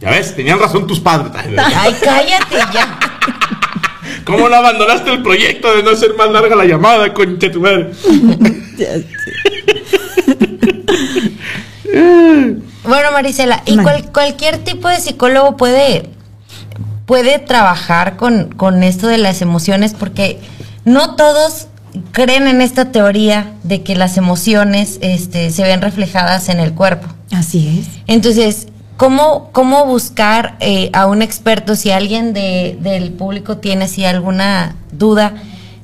Ya 0.02 0.12
ves, 0.12 0.36
tenían 0.36 0.60
razón 0.60 0.86
tus 0.88 1.00
padres. 1.00 1.32
Ay, 1.58 1.96
cállate 2.04 2.56
ya. 2.74 3.00
¿Cómo 4.26 4.50
no 4.50 4.56
abandonaste 4.56 5.12
el 5.12 5.22
proyecto 5.24 5.74
de 5.76 5.84
no 5.84 5.96
ser 5.96 6.16
más 6.16 6.30
larga 6.32 6.56
la 6.56 6.66
llamada, 6.66 7.14
concha 7.14 7.50
tu 7.52 7.62
madre? 7.62 7.92
Bueno, 12.88 13.12
Marisela, 13.12 13.62
¿y 13.66 13.76
cual- 13.78 14.12
cualquier 14.12 14.58
tipo 14.64 14.88
de 14.88 15.00
psicólogo 15.00 15.58
puede, 15.58 16.10
puede 17.06 17.40
trabajar 17.40 18.18
con, 18.18 18.50
con 18.56 18.84
esto 18.84 19.08
de 19.08 19.18
las 19.18 19.42
emociones? 19.42 19.94
Porque 19.94 20.40
no 20.86 21.16
todos 21.16 21.68
creen 22.12 22.48
en 22.48 22.62
esta 22.62 22.92
teoría 22.92 23.52
de 23.64 23.84
que 23.84 23.96
las 23.96 24.18
emociones 24.18 25.00
este, 25.02 25.50
se 25.52 25.64
ven 25.64 25.82
reflejadas 25.82 26.50
en 26.50 26.60
el 26.60 26.74
cuerpo. 26.74 27.08
Así 27.32 27.80
es. 27.82 27.88
Entonces, 28.08 28.68
¿cómo, 28.98 29.50
cómo 29.52 29.86
buscar 29.86 30.56
eh, 30.60 30.90
a 30.94 31.08
un 31.08 31.22
experto 31.22 31.76
si 31.76 31.92
alguien 31.92 32.34
de- 32.34 32.78
del 32.82 33.12
público 33.12 33.58
tiene 33.58 33.86
así 33.86 34.06
alguna 34.06 34.76
duda? 34.92 35.34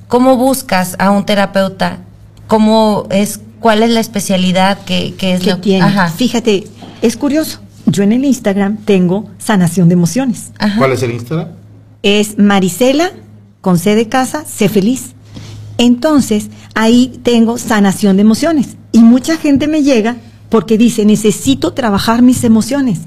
¿Cómo 0.08 0.38
buscas 0.38 0.96
a 1.00 1.10
un 1.12 1.26
terapeuta? 1.26 1.98
¿Cómo 2.48 3.08
es, 3.10 3.40
cuál 3.64 3.82
es 3.82 3.92
la 3.92 4.02
especialidad 4.02 4.84
que, 4.84 5.16
que 5.18 5.36
es 5.36 5.42
que 5.42 5.52
lo 5.52 5.60
tiene. 5.60 5.86
Ajá. 5.86 6.10
Fíjate, 6.10 6.66
es 7.02 7.16
curioso. 7.16 7.62
Yo 7.86 8.04
en 8.04 8.12
el 8.12 8.26
Instagram 8.26 8.78
tengo 8.78 9.30
sanación 9.38 9.88
de 9.88 9.94
emociones. 9.94 10.52
Ajá. 10.60 10.78
¿Cuál 10.78 10.92
es 10.92 11.02
el 11.02 11.12
Instagram? 11.12 11.48
Es 12.04 12.38
Marisela, 12.38 13.12
con 13.62 13.80
C 13.80 13.96
de 13.96 14.10
casa, 14.10 14.44
sé 14.46 14.68
feliz. 14.68 15.14
Entonces, 15.78 16.50
ahí 16.76 17.20
tengo 17.24 17.58
sanación 17.58 18.18
de 18.18 18.22
emociones. 18.24 18.76
Y 18.92 19.00
mucha 19.00 19.38
gente 19.38 19.70
me 19.70 19.82
llega 19.82 20.18
porque 20.50 20.78
dice, 20.78 21.06
necesito 21.06 21.72
trabajar 21.72 22.22
mis 22.22 22.44
emociones. 22.44 23.00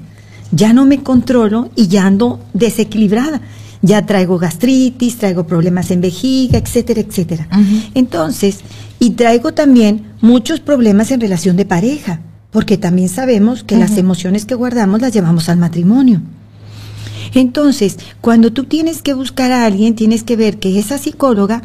Ya 0.51 0.73
no 0.73 0.85
me 0.85 1.03
controlo 1.03 1.69
y 1.75 1.87
ya 1.87 2.07
ando 2.07 2.39
desequilibrada. 2.53 3.41
Ya 3.83 4.07
traigo 4.07 4.39
gastritis, 4.39 5.17
traigo 5.17 5.45
problemas 5.45 5.91
en 5.91 6.01
vejiga, 6.01 6.57
etcétera, 6.57 7.01
etcétera. 7.01 7.47
Entonces, 7.93 8.61
y 8.99 9.11
traigo 9.11 9.53
también 9.53 10.11
muchos 10.21 10.59
problemas 10.59 11.11
en 11.11 11.21
relación 11.21 11.55
de 11.55 11.65
pareja, 11.65 12.21
porque 12.51 12.77
también 12.77 13.09
sabemos 13.09 13.63
que 13.63 13.77
las 13.77 13.97
emociones 13.97 14.45
que 14.45 14.55
guardamos 14.55 15.01
las 15.01 15.13
llevamos 15.13 15.49
al 15.49 15.57
matrimonio. 15.57 16.21
Entonces, 17.33 17.97
cuando 18.21 18.51
tú 18.53 18.63
tienes 18.63 19.01
que 19.01 19.13
buscar 19.13 19.51
a 19.51 19.65
alguien, 19.65 19.95
tienes 19.95 20.23
que 20.23 20.35
ver 20.35 20.57
que 20.57 20.79
esa 20.79 20.97
psicóloga 20.97 21.61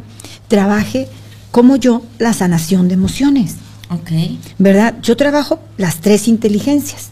trabaje 0.47 1.07
como 1.51 1.77
yo 1.77 2.03
la 2.19 2.33
sanación 2.33 2.87
de 2.87 2.95
emociones, 2.95 3.55
Ok. 3.89 4.11
¿verdad? 4.57 4.95
Yo 5.01 5.15
trabajo 5.15 5.59
las 5.77 6.01
tres 6.01 6.27
inteligencias, 6.27 7.09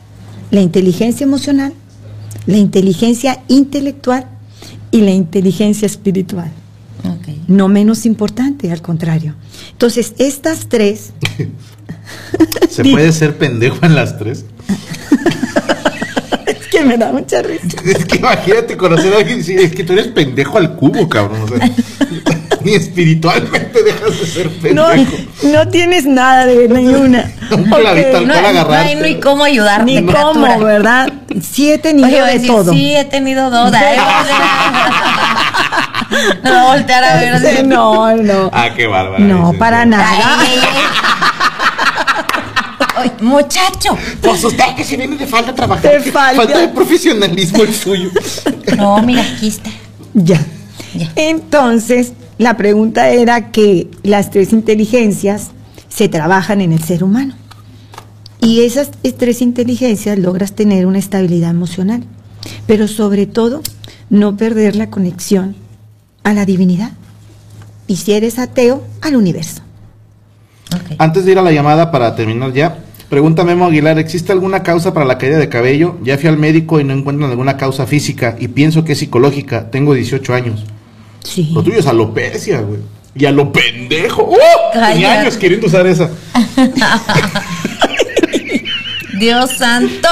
la 0.50 0.62
inteligencia 0.62 1.24
emocional, 1.24 1.74
la 2.46 2.58
inteligencia 2.58 3.44
intelectual 3.48 4.26
y 4.92 5.02
la 5.02 5.12
inteligencia 5.12 5.86
espiritual. 5.86 6.52
No 7.48 7.68
menos 7.68 8.06
importante, 8.06 8.72
al 8.72 8.82
contrario. 8.82 9.36
Entonces, 9.82 10.14
estas 10.20 10.70
tres, 10.70 11.12
¿Se 12.70 12.84
puede 12.84 13.12
ser 13.12 13.36
pendejo 13.40 13.84
en 13.84 13.96
las 13.96 14.16
tres? 14.20 14.46
es 16.46 16.68
que 16.68 16.82
me 16.86 17.00
da 17.00 17.12
mucha 17.12 17.42
risa. 17.42 17.66
Es 17.84 18.06
que 18.06 18.18
imagínate 18.18 18.78
conocer 18.78 19.12
a 19.12 19.18
alguien 19.18 19.38
y 19.38 19.42
decir, 19.42 19.60
es 19.60 19.74
que 19.74 19.84
tú 19.84 19.94
eres 19.94 20.10
pendejo 20.10 20.60
al 20.60 20.76
cubo, 20.76 21.10
cabrón. 21.10 21.42
O 21.42 21.48
sea, 21.48 21.68
ni 22.64 22.76
espiritualmente 22.76 23.82
dejas 23.82 24.20
de 24.20 24.26
ser 24.28 24.52
No, 24.72 24.90
pendejo. 24.90 25.18
no 25.52 25.68
tienes 25.70 26.06
nada 26.06 26.46
de 26.46 26.68
ninguna. 26.68 27.32
Un 27.50 27.68
No, 27.68 28.26
no 28.28 28.74
hay 28.74 28.96
ni 28.98 29.20
cómo 29.20 29.46
ayudarte. 29.46 30.00
Ni 30.00 30.06
cómo. 30.06 30.64
¿verdad? 30.64 31.12
Sí 31.42 31.72
he 31.72 31.80
tenido 31.80 32.08
Oye, 32.08 32.22
de 32.22 32.34
decir, 32.34 32.48
todo. 32.48 32.72
Sí, 32.72 32.96
he 32.96 33.06
tenido 33.06 33.50
dos. 33.50 33.72
No 36.44 36.52
va 36.52 36.62
a 36.62 36.76
voltear 36.76 37.04
a 37.04 37.16
ver. 37.20 37.34
así. 37.34 37.64
No, 37.64 38.16
no. 38.16 38.50
Ah, 38.54 38.70
qué 38.76 38.88
bárbaro. 38.88 39.24
No, 39.24 39.54
para 39.54 39.86
nada. 39.86 40.40
Ay, 40.40 40.60
ay, 42.96 43.12
muchacho. 43.22 43.98
Pues 44.22 44.44
usted 44.44 44.76
que 44.76 44.84
se 44.84 44.98
viene 44.98 45.18
de 45.18 45.28
falta 45.28 45.54
trabajar. 45.54 45.92
Te 45.92 46.04
que 46.04 46.12
falta. 46.12 46.60
de 46.60 46.68
profesionalismo 46.70 47.64
el 47.64 47.74
suyo. 47.74 48.10
No, 48.78 49.02
mira, 49.02 49.22
aquí 49.22 49.48
está. 49.48 49.70
Ya. 50.14 50.40
Ya. 50.94 51.12
Entonces, 51.16 52.14
la 52.38 52.58
pregunta 52.58 53.10
era 53.10 53.52
que 53.52 53.90
las 54.04 54.30
tres 54.30 54.52
inteligencias 54.52 55.52
se 55.90 56.10
trabajan 56.10 56.62
en 56.62 56.74
el 56.74 56.84
ser 56.84 57.04
humano. 57.04 57.36
Y 58.40 58.62
esas 58.66 58.90
tres 59.18 59.42
inteligencias 59.42 60.18
logras 60.18 60.54
tener 60.54 60.88
una 60.88 60.98
estabilidad 60.98 61.52
emocional, 61.52 62.04
pero 62.66 62.88
sobre 62.88 63.28
todo 63.28 63.62
no 64.10 64.36
perder 64.36 64.76
la 64.76 64.90
conexión 64.90 65.56
a 66.24 66.34
la 66.34 66.46
divinidad. 66.46 66.92
Y 67.88 67.98
si 67.98 68.14
eres 68.14 68.40
ateo, 68.40 68.84
al 69.02 69.16
universo. 69.16 69.62
Antes 70.98 71.26
de 71.26 71.34
ir 71.34 71.40
a 71.40 71.42
la 71.42 71.52
llamada 71.52 71.92
para 71.92 72.16
terminar 72.16 72.54
ya, 72.54 72.78
pregunta 73.10 73.44
Memo 73.44 73.66
Aguilar, 73.66 74.00
¿existe 74.00 74.32
alguna 74.32 74.64
causa 74.64 74.94
para 74.94 75.06
la 75.06 75.18
caída 75.18 75.38
de 75.38 75.50
cabello? 75.50 75.98
Ya 76.04 76.18
fui 76.18 76.30
al 76.30 76.38
médico 76.38 76.80
y 76.80 76.86
no 76.86 76.94
encuentran 76.94 77.30
alguna 77.30 77.58
causa 77.58 77.86
física 77.86 78.38
y 78.40 78.48
pienso 78.48 78.86
que 78.86 78.94
es 78.94 79.00
psicológica. 79.00 79.70
Tengo 79.70 79.94
18 79.94 80.34
años. 80.34 80.64
Sí. 81.24 81.50
Lo 81.54 81.62
tuyo 81.64 81.80
es 81.80 81.88
alopecia, 81.88 82.62
güey. 82.62 82.80
Y 83.14 83.26
a 83.26 83.32
lo 83.32 83.52
pendejo. 83.52 84.24
¡Uh! 84.24 84.36
Tenía 84.74 85.20
años 85.20 85.36
queriendo 85.36 85.68
usar 85.68 85.86
esa. 85.86 86.10
Dios 89.20 89.52
santo. 89.52 90.08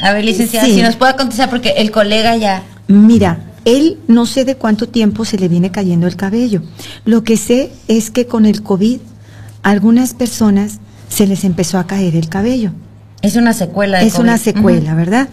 A 0.00 0.12
ver, 0.12 0.24
licenciada, 0.24 0.66
Sí. 0.66 0.74
si 0.74 0.82
nos 0.82 0.96
puede 0.96 1.16
contestar, 1.16 1.50
porque 1.50 1.70
el 1.78 1.90
colega 1.90 2.36
ya. 2.36 2.62
Mira, 2.86 3.38
él 3.66 3.98
no 4.06 4.24
sé 4.26 4.44
de 4.46 4.56
cuánto 4.56 4.88
tiempo 4.88 5.26
se 5.26 5.38
le 5.38 5.48
viene 5.48 5.70
cayendo 5.70 6.06
el 6.06 6.16
cabello. 6.16 6.62
Lo 7.04 7.24
que 7.24 7.36
sé 7.36 7.72
es 7.88 8.10
que 8.10 8.26
con 8.26 8.46
el 8.46 8.62
COVID, 8.62 9.00
a 9.62 9.70
algunas 9.70 10.14
personas 10.14 10.78
se 11.08 11.26
les 11.26 11.44
empezó 11.44 11.78
a 11.78 11.86
caer 11.86 12.14
el 12.14 12.28
cabello. 12.28 12.70
Es 13.22 13.34
una 13.34 13.52
secuela 13.52 13.98
de 13.98 14.06
Es 14.06 14.14
una 14.14 14.38
secuela, 14.38 14.94
¿verdad? 14.94 15.28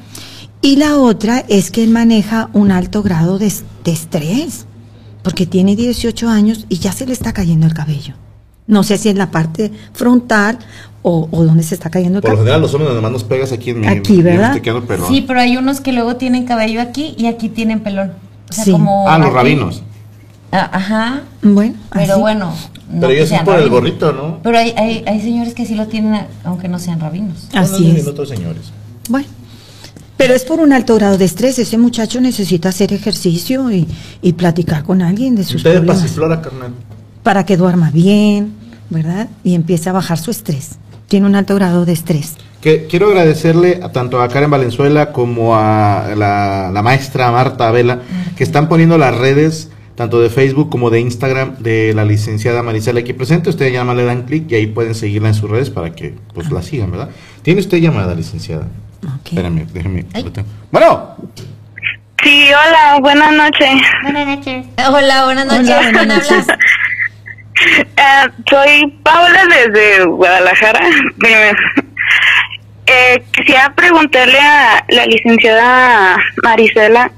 Y 0.61 0.77
la 0.77 0.97
otra 0.97 1.45
es 1.47 1.69
que 1.69 1.83
él 1.83 1.91
maneja 1.91 2.49
un 2.53 2.71
alto 2.71 3.03
grado 3.03 3.37
de, 3.37 3.53
de 3.83 3.91
estrés, 3.91 4.65
porque 5.21 5.45
tiene 5.45 5.75
18 5.75 6.27
años 6.27 6.65
y 6.69 6.79
ya 6.79 6.91
se 6.91 7.05
le 7.05 7.13
está 7.13 7.33
cayendo 7.33 7.67
el 7.67 7.73
cabello. 7.75 8.15
No 8.65 8.81
sé 8.81 8.97
si 8.97 9.09
en 9.09 9.19
la 9.19 9.29
parte 9.29 9.71
frontal 9.93 10.57
o, 11.03 11.27
o 11.31 11.43
donde 11.43 11.61
se 11.63 11.75
está 11.75 11.89
cayendo 11.89 12.17
el 12.19 12.21
Por 12.23 12.31
lo 12.31 12.37
general, 12.39 12.61
los 12.61 12.73
hombres 12.73 12.89
nada 12.89 13.01
más 13.01 13.11
nos 13.11 13.23
pegas 13.23 13.51
aquí 13.51 13.69
en 13.71 13.81
mi. 13.81 13.87
Aquí, 13.87 14.13
me 14.17 14.23
¿verdad? 14.23 14.59
quedando 14.61 14.85
pelón. 14.87 15.07
Sí, 15.07 15.23
pero 15.27 15.39
hay 15.41 15.57
unos 15.57 15.81
que 15.81 15.91
luego 15.93 16.15
tienen 16.15 16.45
cabello 16.45 16.81
aquí 16.81 17.13
y 17.17 17.25
aquí 17.27 17.49
tienen 17.49 17.81
pelón. 17.81 18.13
O 18.49 18.53
sea, 18.53 18.63
Sí. 18.63 18.71
como 18.71 19.07
Ah, 19.07 19.17
los 19.17 19.27
aquí. 19.27 19.35
rabinos. 19.35 19.83
Ah, 20.51 20.69
Ajá. 20.73 21.21
Bueno, 21.41 21.75
Pero 21.93 22.13
así. 22.13 22.21
bueno. 22.21 22.53
no 22.91 23.01
Pero 23.01 23.13
ellos 23.13 23.29
son 23.29 23.43
por 23.45 23.59
el 23.59 23.69
gorrito, 23.69 24.13
¿no? 24.13 24.39
Pero 24.43 24.57
hay, 24.57 24.73
hay, 24.77 25.03
hay 25.07 25.19
señores 25.21 25.53
que 25.53 25.65
sí 25.65 25.75
lo 25.75 25.87
tienen, 25.87 26.25
aunque 26.43 26.67
no 26.67 26.79
sean 26.79 26.99
rabinos. 26.99 27.47
Así 27.53 27.85
y 27.85 27.95
es. 27.97 28.07
otros 28.07 28.29
señores. 28.29 28.71
Bueno, 29.09 29.27
pero 30.15 30.35
es 30.35 30.45
por 30.45 30.59
un 30.59 30.71
alto 30.71 30.95
grado 30.95 31.17
de 31.17 31.25
estrés. 31.25 31.57
Ese 31.59 31.77
muchacho 31.77 32.21
necesita 32.21 32.69
hacer 32.69 32.93
ejercicio 32.93 33.69
y, 33.71 33.87
y 34.21 34.33
platicar 34.33 34.83
con 34.83 35.01
alguien 35.01 35.35
de 35.35 35.43
sus 35.43 35.55
Usted 35.55 35.71
es 35.71 35.75
problemas 35.77 36.01
pasiflora, 36.03 36.41
carnal. 36.41 36.71
para 37.23 37.45
que 37.45 37.57
duerma 37.57 37.89
bien, 37.91 38.53
¿verdad? 38.91 39.27
Y 39.43 39.55
empiece 39.55 39.89
a 39.89 39.93
bajar 39.93 40.17
su 40.19 40.29
estrés. 40.31 40.77
Tiene 41.13 41.27
un 41.27 41.35
alto 41.35 41.53
grado 41.53 41.85
de 41.85 41.93
estrés. 41.93 42.37
Que 42.59 42.87
quiero 42.87 43.09
agradecerle 43.09 43.81
a 43.83 43.91
tanto 43.91 44.19
a 44.19 44.27
Karen 44.29 44.49
Valenzuela 44.49 45.11
como 45.11 45.55
a 45.55 46.07
la, 46.17 46.71
la 46.73 46.81
maestra 46.81 47.29
Marta 47.29 47.69
Vela 47.69 47.99
que 48.35 48.43
están 48.43 48.67
poniendo 48.67 48.97
las 48.97 49.15
redes 49.15 49.69
tanto 49.93 50.19
de 50.19 50.31
Facebook 50.31 50.71
como 50.71 50.89
de 50.89 51.01
Instagram 51.01 51.57
de 51.59 51.93
la 51.93 52.03
licenciada 52.03 52.63
Marisela 52.63 53.01
aquí 53.01 53.13
presente. 53.13 53.51
Ustedes 53.51 53.73
ya 53.73 53.83
le 53.83 54.05
dan 54.05 54.23
clic 54.23 54.51
y 54.51 54.55
ahí 54.55 54.65
pueden 54.65 54.95
seguirla 54.95 55.27
en 55.27 55.35
sus 55.35 55.51
redes 55.51 55.69
para 55.69 55.91
que 55.93 56.15
pues 56.33 56.51
la 56.51 56.63
sigan, 56.63 56.89
¿verdad? 56.89 57.09
¿Tiene 57.43 57.59
usted 57.59 57.77
llamada, 57.77 58.15
licenciada? 58.15 58.65
Espérame, 59.23 59.67
déjeme. 59.71 60.07
lo 60.15 60.31
tengo. 60.31 60.47
Bueno, 60.71 61.15
Sí, 62.23 62.47
hola, 62.47 62.99
buenas 63.01 63.33
noches. 63.33 63.81
Buenas 64.01 64.27
noches. 64.37 64.65
Hola, 64.89 65.25
buenas 65.25 65.45
noches. 65.45 65.75
¿Quién 65.91 66.11
hablas? 66.11 66.47
Eh, 67.55 68.29
soy 68.49 68.87
Paula 69.03 69.45
desde 69.45 70.05
Guadalajara. 70.05 70.79
Eh, 72.85 73.23
quisiera 73.31 73.73
preguntarle 73.73 74.39
a 74.39 74.83
la 74.89 75.05
licenciada 75.05 76.17
Marisela. 76.43 77.11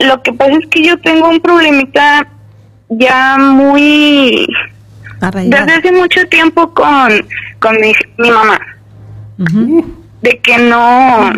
Lo 0.00 0.22
que 0.22 0.32
pasa 0.32 0.52
es 0.52 0.66
que 0.68 0.84
yo 0.84 0.98
tengo 1.00 1.28
un 1.30 1.40
problemita 1.40 2.26
ya 2.90 3.38
muy... 3.38 4.46
Arraigado. 5.20 5.64
Desde 5.64 5.78
hace 5.78 5.92
mucho 5.92 6.26
tiempo 6.28 6.74
con, 6.74 7.26
con 7.60 7.80
mi, 7.80 7.92
mi 8.18 8.30
mamá. 8.30 8.60
De 10.20 10.38
que 10.40 10.58
no, 10.58 11.32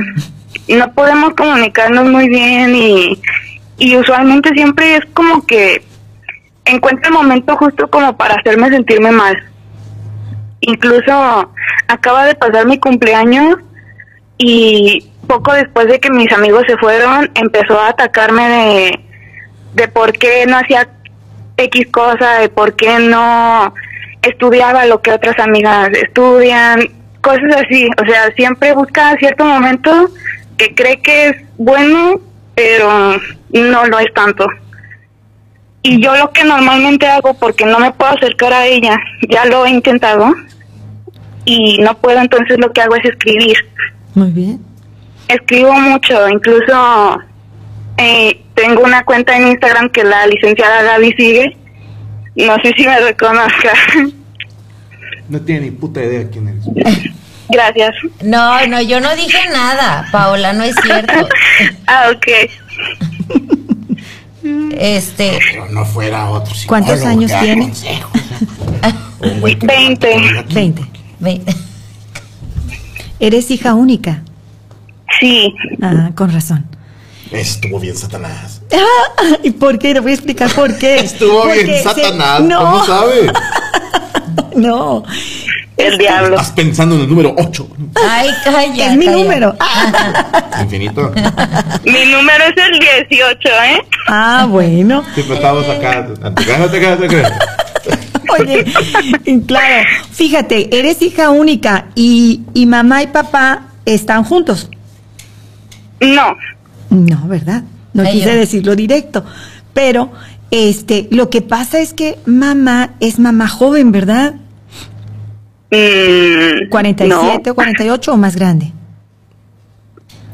no 0.68 0.92
podemos 0.92 1.34
comunicarnos 1.34 2.04
muy 2.06 2.28
bien 2.28 2.74
y, 2.74 3.20
y 3.78 3.96
usualmente 3.96 4.50
siempre 4.50 4.96
es 4.96 5.04
como 5.14 5.46
que 5.46 5.82
encuentro 6.66 7.08
el 7.08 7.14
momento 7.14 7.56
justo 7.56 7.88
como 7.88 8.16
para 8.16 8.34
hacerme 8.34 8.68
sentirme 8.68 9.10
mal. 9.10 9.36
Incluso 10.60 11.52
acaba 11.88 12.26
de 12.26 12.34
pasar 12.34 12.66
mi 12.66 12.78
cumpleaños 12.78 13.58
y 14.38 15.10
poco 15.26 15.52
después 15.52 15.86
de 15.88 15.98
que 15.98 16.10
mis 16.10 16.30
amigos 16.32 16.64
se 16.66 16.76
fueron 16.76 17.30
empezó 17.34 17.80
a 17.80 17.88
atacarme 17.88 18.48
de, 18.48 19.00
de 19.74 19.88
por 19.88 20.12
qué 20.12 20.46
no 20.46 20.58
hacía 20.58 20.88
X 21.56 21.86
cosa, 21.90 22.40
de 22.40 22.48
por 22.48 22.76
qué 22.76 22.98
no 22.98 23.72
estudiaba 24.22 24.86
lo 24.86 25.00
que 25.00 25.12
otras 25.12 25.38
amigas 25.38 25.88
estudian, 25.92 26.80
cosas 27.20 27.64
así. 27.64 27.88
O 28.02 28.06
sea, 28.06 28.30
siempre 28.36 28.74
busca 28.74 29.16
cierto 29.18 29.44
momento 29.44 30.10
que 30.56 30.74
cree 30.74 31.00
que 31.00 31.28
es 31.28 31.36
bueno, 31.56 32.20
pero 32.54 33.16
no 33.50 33.86
lo 33.86 33.98
es 33.98 34.12
tanto. 34.14 34.46
Y 35.88 36.02
yo 36.02 36.16
lo 36.16 36.32
que 36.32 36.42
normalmente 36.42 37.06
hago, 37.06 37.32
porque 37.34 37.64
no 37.64 37.78
me 37.78 37.92
puedo 37.92 38.10
acercar 38.10 38.52
a 38.52 38.66
ella, 38.66 38.98
ya 39.28 39.44
lo 39.44 39.64
he 39.64 39.70
intentado, 39.70 40.34
y 41.44 41.78
no 41.78 41.96
puedo, 41.98 42.18
entonces 42.20 42.58
lo 42.58 42.72
que 42.72 42.80
hago 42.80 42.96
es 42.96 43.04
escribir. 43.04 43.56
Muy 44.16 44.32
bien. 44.32 44.60
Escribo 45.28 45.72
mucho, 45.74 46.28
incluso 46.28 47.22
eh, 47.98 48.42
tengo 48.54 48.82
una 48.82 49.04
cuenta 49.04 49.36
en 49.36 49.46
Instagram 49.46 49.88
que 49.90 50.02
la 50.02 50.26
licenciada 50.26 50.82
Gaby 50.82 51.12
sigue. 51.12 51.56
No 52.34 52.56
sé 52.64 52.74
si 52.76 52.84
me 52.84 52.98
reconozca. 52.98 53.72
no 55.28 55.40
tiene 55.40 55.66
ni 55.66 55.70
puta 55.70 56.02
idea 56.02 56.28
quién 56.28 56.48
eres. 56.48 56.64
Gracias. 57.48 57.94
No, 58.24 58.66
no, 58.66 58.82
yo 58.82 59.00
no 59.00 59.14
dije 59.14 59.38
nada, 59.52 60.04
Paola, 60.10 60.52
no 60.52 60.64
es 60.64 60.74
cierto. 60.82 61.28
ah, 61.86 62.10
ok. 62.12 63.46
Este. 64.78 65.38
Pero 65.50 65.68
no 65.70 65.84
fuera 65.84 66.30
otro. 66.30 66.54
¿Cuántos 66.66 67.02
años 67.02 67.32
tiene? 67.40 67.62
consejos. 67.64 68.10
Un 69.20 69.40
güey 69.40 69.58
que- 69.58 69.66
Veinte. 69.66 70.16
20. 70.52 70.82
¿Eres 73.18 73.50
hija 73.50 73.74
única? 73.74 74.22
Sí. 75.20 75.54
Ah, 75.80 76.10
con 76.14 76.30
razón. 76.32 76.66
Estuvo 77.30 77.80
bien 77.80 77.96
Satanás. 77.96 78.60
Ah, 78.72 79.36
¿Y 79.42 79.50
por 79.52 79.78
qué? 79.78 79.94
Le 79.94 80.00
voy 80.00 80.10
a 80.12 80.14
explicar 80.14 80.50
por 80.54 80.76
qué. 80.78 80.96
Estuvo 81.00 81.42
Porque 81.42 81.64
bien 81.64 81.76
se- 81.78 81.82
Satanás. 81.82 82.40
No, 82.42 82.58
¿Cómo 82.60 82.84
sabe? 82.86 83.32
no. 84.56 85.02
El 85.76 85.98
diablo. 85.98 86.36
Estás 86.36 86.52
pensando 86.52 86.94
en 86.94 87.02
el 87.02 87.08
número 87.08 87.34
8. 87.36 87.68
Ay, 88.08 88.30
calla. 88.44 88.90
Es 88.92 88.96
mi 88.96 89.04
calla. 89.06 89.16
número. 89.18 89.56
Infinito. 90.62 91.12
Mi 91.84 92.06
número 92.10 92.44
es 92.44 92.54
el 92.56 92.78
18, 93.10 93.48
¿eh? 93.48 93.82
Ah, 94.08 94.46
bueno. 94.48 95.02
Sí, 95.14 95.22
pero 95.22 95.34
estábamos 95.34 95.68
acá. 95.68 96.06
No 96.20 96.32
te 96.34 96.42
creas, 96.44 96.60
no 96.60 96.66
te 96.70 96.78
creas, 96.78 96.98
no 96.98 97.00
te 97.02 97.08
creas. 97.08 97.32
Oye, 98.28 98.64
claro, 99.46 99.88
fíjate, 100.10 100.76
eres 100.76 101.00
hija 101.00 101.30
única 101.30 101.86
y, 101.94 102.42
y 102.54 102.66
mamá 102.66 103.02
y 103.04 103.06
papá 103.06 103.68
están 103.84 104.24
juntos. 104.24 104.68
No. 106.00 106.36
No, 106.90 107.28
¿verdad? 107.28 107.62
No 107.92 108.02
Ay, 108.02 108.12
quise 108.14 108.32
yo. 108.32 108.36
decirlo 108.38 108.76
directo. 108.76 109.24
Pero, 109.72 110.10
este, 110.50 111.06
lo 111.12 111.30
que 111.30 111.40
pasa 111.42 111.78
es 111.78 111.94
que 111.94 112.18
mamá 112.26 112.94
es 113.00 113.18
mamá 113.18 113.46
joven, 113.48 113.92
¿verdad? 113.92 114.34
Mm, 115.70 116.68
47 116.70 117.50
o 117.50 117.54
48 117.54 118.12
o 118.12 118.16
más 118.16 118.36
grande. 118.36 118.72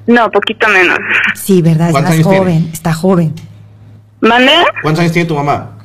No, 0.06 0.30
poquito 0.30 0.68
menos. 0.68 0.98
Sí, 1.34 1.62
¿verdad? 1.62 1.88
Es 1.88 1.92
¿Cuántos 1.92 2.16
más 2.16 2.22
tiene? 2.26 2.38
joven, 2.38 2.70
está 2.72 2.92
joven. 2.92 3.34
¿Mande? 4.20 4.52
¿Cuántos 4.82 5.00
años 5.00 5.12
tiene 5.12 5.28
tu 5.28 5.34
mamá? 5.34 5.78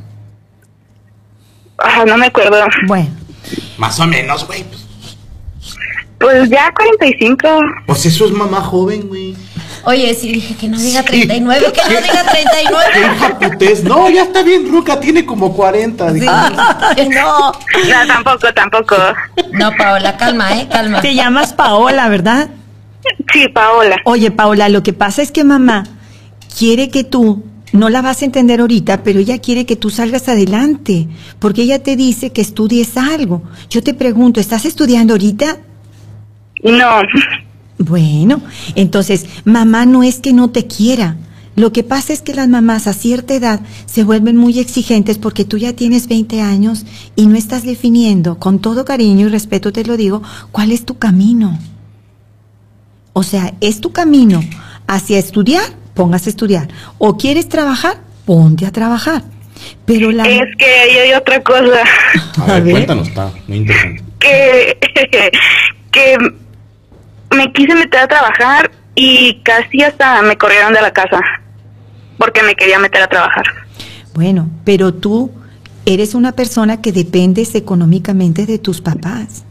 Ah, 1.77 2.03
no 2.05 2.17
me 2.17 2.25
acuerdo. 2.27 2.57
Bueno, 2.87 3.09
Más 3.77 3.99
o 3.99 4.07
menos, 4.07 4.45
güey. 4.47 4.65
Pues 6.19 6.49
ya 6.49 6.73
45. 6.73 7.47
Pues 7.85 8.05
eso 8.07 8.25
es 8.25 8.31
mamá 8.31 8.59
joven, 8.61 9.07
güey. 9.07 9.35
Oye, 9.87 10.13
sí, 10.15 10.33
dije 10.33 10.53
que 10.55 10.67
no 10.67 10.77
diga 10.77 11.01
39, 11.01 11.71
que 11.71 11.81
no 11.81 12.01
diga 12.01 12.23
39. 12.29 12.85
¿Qué 13.39 13.49
putés? 13.49 13.83
No, 13.85 14.09
ya 14.09 14.23
está 14.23 14.43
bien, 14.43 14.69
Ruca, 14.69 14.99
tiene 14.99 15.25
como 15.25 15.53
40. 15.53 16.11
dije. 16.11 16.27
Ay, 16.29 17.07
no. 17.07 17.53
No, 17.53 18.07
tampoco, 18.07 18.53
tampoco. 18.53 18.95
No, 19.53 19.71
Paola, 19.77 20.17
calma, 20.17 20.59
¿eh? 20.59 20.67
Calma. 20.69 20.99
Te 20.99 21.15
llamas 21.15 21.53
Paola, 21.53 22.09
¿verdad? 22.09 22.49
Sí, 23.31 23.47
Paola. 23.47 23.95
Oye, 24.03 24.29
Paola, 24.29 24.67
lo 24.67 24.83
que 24.83 24.91
pasa 24.91 25.21
es 25.21 25.31
que 25.31 25.45
mamá 25.45 25.85
quiere 26.59 26.89
que 26.89 27.05
tú, 27.05 27.45
no 27.71 27.87
la 27.87 28.01
vas 28.01 28.23
a 28.23 28.25
entender 28.25 28.59
ahorita, 28.59 29.03
pero 29.03 29.21
ella 29.21 29.39
quiere 29.39 29.65
que 29.65 29.77
tú 29.77 29.89
salgas 29.89 30.27
adelante, 30.27 31.07
porque 31.39 31.61
ella 31.61 31.81
te 31.81 31.95
dice 31.95 32.33
que 32.33 32.41
estudies 32.41 32.97
algo. 32.97 33.43
Yo 33.69 33.81
te 33.81 33.93
pregunto, 33.93 34.41
¿estás 34.41 34.65
estudiando 34.65 35.13
ahorita? 35.13 35.59
No. 36.61 37.01
Bueno, 37.79 38.41
entonces, 38.75 39.25
mamá 39.45 39.85
no 39.85 40.03
es 40.03 40.19
que 40.19 40.33
no 40.33 40.49
te 40.49 40.65
quiera. 40.67 41.17
Lo 41.55 41.71
que 41.71 41.83
pasa 41.83 42.13
es 42.13 42.21
que 42.21 42.35
las 42.35 42.47
mamás 42.47 42.85
a 42.85 42.93
cierta 42.93 43.33
edad 43.33 43.61
se 43.87 44.03
vuelven 44.03 44.37
muy 44.37 44.59
exigentes 44.59 45.17
porque 45.17 45.43
tú 45.43 45.57
ya 45.57 45.73
tienes 45.73 46.07
20 46.07 46.39
años 46.41 46.85
y 47.15 47.25
no 47.25 47.35
estás 47.35 47.63
definiendo, 47.63 48.37
con 48.37 48.59
todo 48.59 48.85
cariño 48.85 49.25
y 49.25 49.29
respeto 49.29 49.73
te 49.73 49.83
lo 49.83 49.97
digo, 49.97 50.21
cuál 50.51 50.71
es 50.71 50.85
tu 50.85 50.99
camino. 50.99 51.57
O 53.13 53.23
sea, 53.23 53.55
es 53.59 53.81
tu 53.81 53.91
camino 53.91 54.43
hacia 54.85 55.17
estudiar, 55.17 55.65
póngase 55.95 56.29
a 56.29 56.31
estudiar. 56.31 56.67
O 56.99 57.17
quieres 57.17 57.49
trabajar, 57.49 57.97
ponte 58.25 58.67
a 58.67 58.71
trabajar. 58.71 59.23
Pero 59.85 60.11
la... 60.11 60.29
Es 60.29 60.55
que 60.59 60.65
ahí 60.65 60.97
hay 60.97 61.13
otra 61.13 61.41
cosa. 61.41 61.81
A 62.37 62.59
ver, 62.59 62.71
cuéntanos, 62.71 63.07
está 63.07 63.31
muy 63.47 63.57
interesante. 63.57 64.03
Que, 64.19 64.77
que 65.91 66.17
me 67.35 67.51
quise 67.51 67.75
meter 67.75 68.01
a 68.01 68.07
trabajar 68.07 68.71
y 68.95 69.41
casi 69.43 69.83
hasta 69.83 70.21
me 70.23 70.37
corrieron 70.37 70.73
de 70.73 70.81
la 70.81 70.91
casa. 70.91 71.21
Porque 72.17 72.41
me 72.41 72.55
quería 72.55 72.79
meter 72.79 73.03
a 73.03 73.07
trabajar. 73.07 73.45
Bueno, 74.13 74.49
pero 74.65 74.93
tú 74.93 75.31
eres 75.85 76.15
una 76.15 76.31
persona 76.31 76.81
que 76.81 76.91
dependes 76.91 77.53
económicamente 77.53 78.45
de 78.45 78.57
tus 78.57 78.81
papás. 78.81 79.45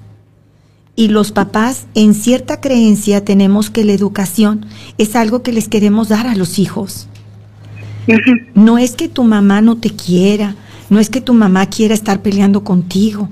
Y 0.97 1.09
los 1.09 1.31
papás, 1.31 1.87
en 1.95 2.15
cierta 2.15 2.61
creencia, 2.61 3.25
tenemos 3.25 3.71
que 3.71 3.85
la 3.85 3.93
educación 3.93 4.67
es 4.99 5.15
algo 5.15 5.43
que 5.43 5.53
les 5.53 5.69
queremos 5.69 6.09
dar 6.09 6.27
a 6.27 6.35
los 6.35 6.59
hijos. 6.59 7.09
No 8.55 8.79
es 8.79 8.93
que 8.97 9.09
tu 9.09 9.23
mamá 9.23 9.61
no 9.61 9.77
te 9.77 9.91
quiera, 9.91 10.55
no 10.91 10.99
es 10.99 11.11
que 11.11 11.21
tu 11.21 11.35
mamá 11.35 11.67
quiera 11.67 11.95
estar 11.95 12.23
peleando 12.23 12.65
contigo. 12.65 13.29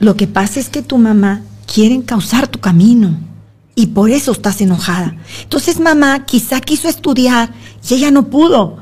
Lo 0.00 0.16
que 0.16 0.26
pasa 0.26 0.58
es 0.60 0.68
que 0.68 0.82
tu 0.82 0.98
mamá 0.98 1.42
quiere 1.72 1.94
encauzar 1.94 2.48
tu 2.48 2.58
camino 2.58 3.16
y 3.74 3.88
por 3.88 4.10
eso 4.10 4.32
estás 4.32 4.60
enojada. 4.60 5.16
Entonces 5.42 5.80
mamá 5.80 6.24
quizá 6.24 6.60
quiso 6.60 6.88
estudiar 6.88 7.50
y 7.88 7.94
ella 7.94 8.10
no 8.10 8.28
pudo. 8.28 8.78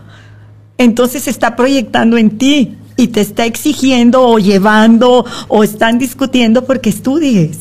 Entonces 0.78 1.24
se 1.24 1.30
está 1.30 1.57
proyectando 1.57 2.16
en 2.16 2.38
ti 2.38 2.76
y 2.97 3.09
te 3.09 3.20
está 3.20 3.47
exigiendo 3.47 4.26
o 4.26 4.38
llevando 4.38 5.24
o 5.49 5.64
están 5.64 5.99
discutiendo 5.99 6.64
porque 6.64 6.91
estudies. 6.91 7.59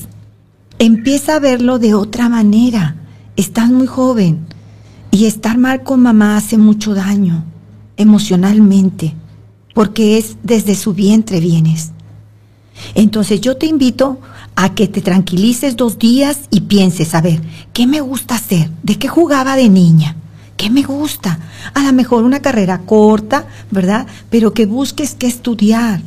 Empieza 0.79 1.35
a 1.35 1.39
verlo 1.39 1.79
de 1.79 1.93
otra 1.93 2.29
manera. 2.29 2.95
Estás 3.35 3.69
muy 3.69 3.87
joven 3.87 4.47
y 5.11 5.25
estar 5.25 5.57
mal 5.57 5.83
con 5.83 6.01
mamá 6.01 6.37
hace 6.37 6.57
mucho 6.57 6.93
daño 6.93 7.45
emocionalmente 7.97 9.15
porque 9.73 10.17
es 10.17 10.37
desde 10.43 10.75
su 10.75 10.93
vientre 10.93 11.39
vienes. 11.39 11.91
Entonces 12.95 13.41
yo 13.41 13.57
te 13.57 13.65
invito 13.65 14.19
a 14.61 14.75
que 14.75 14.89
te 14.89 14.99
tranquilices 14.99 15.77
dos 15.77 15.97
días 15.97 16.41
y 16.51 16.59
pienses, 16.59 17.15
a 17.15 17.21
ver, 17.21 17.39
¿qué 17.71 17.87
me 17.87 18.01
gusta 18.01 18.35
hacer? 18.35 18.69
¿De 18.83 18.99
qué 18.99 19.07
jugaba 19.07 19.55
de 19.55 19.69
niña? 19.69 20.17
¿Qué 20.57 20.69
me 20.69 20.83
gusta? 20.83 21.39
A 21.73 21.81
lo 21.81 21.93
mejor 21.93 22.25
una 22.25 22.41
carrera 22.41 22.79
corta, 22.79 23.47
¿verdad? 23.71 24.05
Pero 24.29 24.53
que 24.53 24.65
busques 24.65 25.15
qué 25.17 25.27
estudiar. 25.27 26.01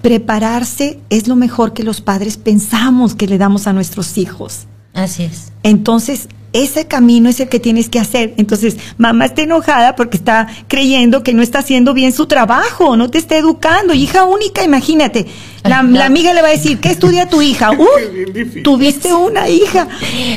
Prepararse 0.00 0.98
es 1.10 1.28
lo 1.28 1.36
mejor 1.36 1.74
que 1.74 1.84
los 1.84 2.00
padres 2.00 2.38
pensamos 2.38 3.14
que 3.14 3.28
le 3.28 3.38
damos 3.38 3.68
a 3.68 3.72
nuestros 3.72 4.18
hijos. 4.18 4.66
Así 4.94 5.24
es. 5.24 5.52
Entonces, 5.62 6.28
ese 6.52 6.86
camino 6.86 7.30
es 7.30 7.40
el 7.40 7.48
que 7.48 7.60
tienes 7.60 7.88
que 7.88 7.98
hacer. 7.98 8.34
Entonces, 8.36 8.76
mamá 8.98 9.24
está 9.26 9.42
enojada 9.42 9.96
porque 9.96 10.16
está 10.16 10.48
creyendo 10.68 11.22
que 11.22 11.32
no 11.32 11.42
está 11.42 11.60
haciendo 11.60 11.94
bien 11.94 12.12
su 12.12 12.26
trabajo, 12.26 12.96
no 12.96 13.10
te 13.10 13.18
está 13.18 13.36
educando. 13.36 13.94
Hija 13.94 14.24
única, 14.24 14.62
imagínate. 14.62 15.26
La, 15.64 15.82
la 15.82 16.06
amiga 16.06 16.34
le 16.34 16.42
va 16.42 16.48
a 16.48 16.52
decir, 16.52 16.78
¿qué 16.78 16.90
estudia 16.90 17.28
tu 17.28 17.42
hija? 17.42 17.70
Uh, 17.82 18.62
tuviste 18.62 19.12
una 19.12 19.48
hija. 19.48 19.88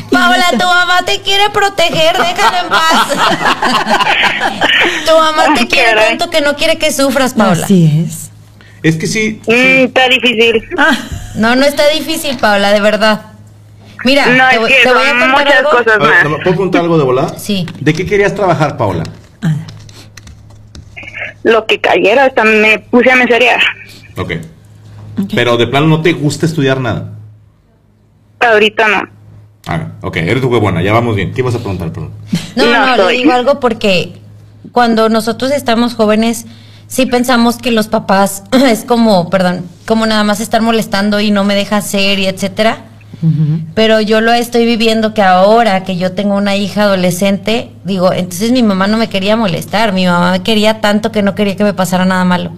Paola, 0.09 0.45
tu 0.51 0.65
mamá 0.65 1.03
te 1.05 1.19
quiere 1.21 1.49
proteger, 1.51 2.17
déjala 2.17 2.61
en 2.61 2.69
paz. 2.69 3.07
tu 5.05 5.11
mamá 5.13 5.53
te 5.53 5.67
quiere 5.67 5.93
tanto 5.93 6.29
que 6.29 6.41
no 6.41 6.55
quiere 6.55 6.77
que 6.77 6.91
sufras, 6.91 7.33
Paola. 7.33 7.65
Así 7.65 8.05
es. 8.05 8.31
Es 8.81 8.95
que 8.95 9.05
sí. 9.05 9.41
Mm, 9.45 9.85
está 9.85 10.07
difícil. 10.07 10.63
No, 11.35 11.55
no 11.55 11.65
está 11.65 11.87
difícil, 11.89 12.37
Paola, 12.37 12.71
de 12.71 12.79
verdad. 12.79 13.34
Mira, 14.05 14.25
No, 14.27 14.47
te, 14.49 14.55
es 14.55 14.61
voy- 14.61 14.69
que 14.71 14.77
te 14.83 14.93
voy 14.93 15.03
a 15.03 15.09
son 15.09 15.19
contar 15.19 15.31
muchas 15.45 15.57
algo. 15.57 15.69
cosas 15.71 15.99
ver, 15.99 16.23
¿Puedo 16.27 16.37
preguntar 16.43 16.81
algo 16.81 16.97
de 16.97 17.03
volada? 17.03 17.37
Sí. 17.39 17.65
¿De 17.81 17.91
qué 17.93 18.05
querías 18.05 18.33
trabajar, 18.33 18.77
Paola? 18.77 19.03
Lo 21.43 21.65
que 21.67 21.79
cayera, 21.79 22.25
hasta 22.25 22.43
me 22.43 22.79
puse 22.79 23.11
a 23.11 23.15
meserear. 23.15 23.61
Ok. 24.17 24.31
Pero 25.33 25.57
de 25.57 25.67
plano 25.67 25.87
no 25.87 26.01
te 26.01 26.13
gusta 26.13 26.45
estudiar 26.45 26.79
nada. 26.79 27.11
Ahorita 28.39 28.87
no. 28.87 29.09
Ah, 29.67 29.87
ok, 30.01 30.17
eres 30.17 30.41
tu 30.41 30.49
buena, 30.59 30.81
ya 30.81 30.93
vamos 30.93 31.15
bien. 31.15 31.33
¿Qué 31.33 31.41
ibas 31.41 31.55
a 31.55 31.59
preguntar, 31.59 31.91
perdón? 31.91 32.11
No, 32.55 32.65
No 32.65 32.85
no, 32.85 32.95
le 32.97 33.03
soy. 33.03 33.17
digo 33.17 33.31
algo 33.31 33.59
porque 33.59 34.13
cuando 34.71 35.09
nosotros 35.09 35.51
estamos 35.51 35.93
jóvenes, 35.95 36.45
sí 36.87 37.05
pensamos 37.05 37.57
que 37.57 37.71
los 37.71 37.87
papás 37.87 38.43
es 38.51 38.83
como, 38.83 39.29
perdón, 39.29 39.65
como 39.85 40.05
nada 40.05 40.23
más 40.23 40.39
estar 40.39 40.61
molestando 40.61 41.19
y 41.19 41.31
no 41.31 41.43
me 41.43 41.55
deja 41.55 41.77
hacer 41.77 42.19
y 42.19 42.27
etcétera. 42.27 42.77
Pero 43.73 44.01
yo 44.01 44.21
lo 44.21 44.31
estoy 44.33 44.65
viviendo 44.65 45.13
que 45.13 45.21
ahora 45.21 45.83
que 45.83 45.97
yo 45.97 46.11
tengo 46.11 46.35
una 46.35 46.55
hija 46.55 46.83
adolescente, 46.83 47.71
digo, 47.83 48.13
entonces 48.13 48.51
mi 48.51 48.63
mamá 48.63 48.87
no 48.87 48.97
me 48.97 49.09
quería 49.09 49.35
molestar, 49.35 49.93
mi 49.93 50.05
mamá 50.05 50.31
me 50.31 50.43
quería 50.43 50.81
tanto 50.81 51.11
que 51.11 51.21
no 51.21 51.35
quería 51.35 51.55
que 51.55 51.63
me 51.63 51.73
pasara 51.73 52.05
nada 52.05 52.23
malo. 52.25 52.51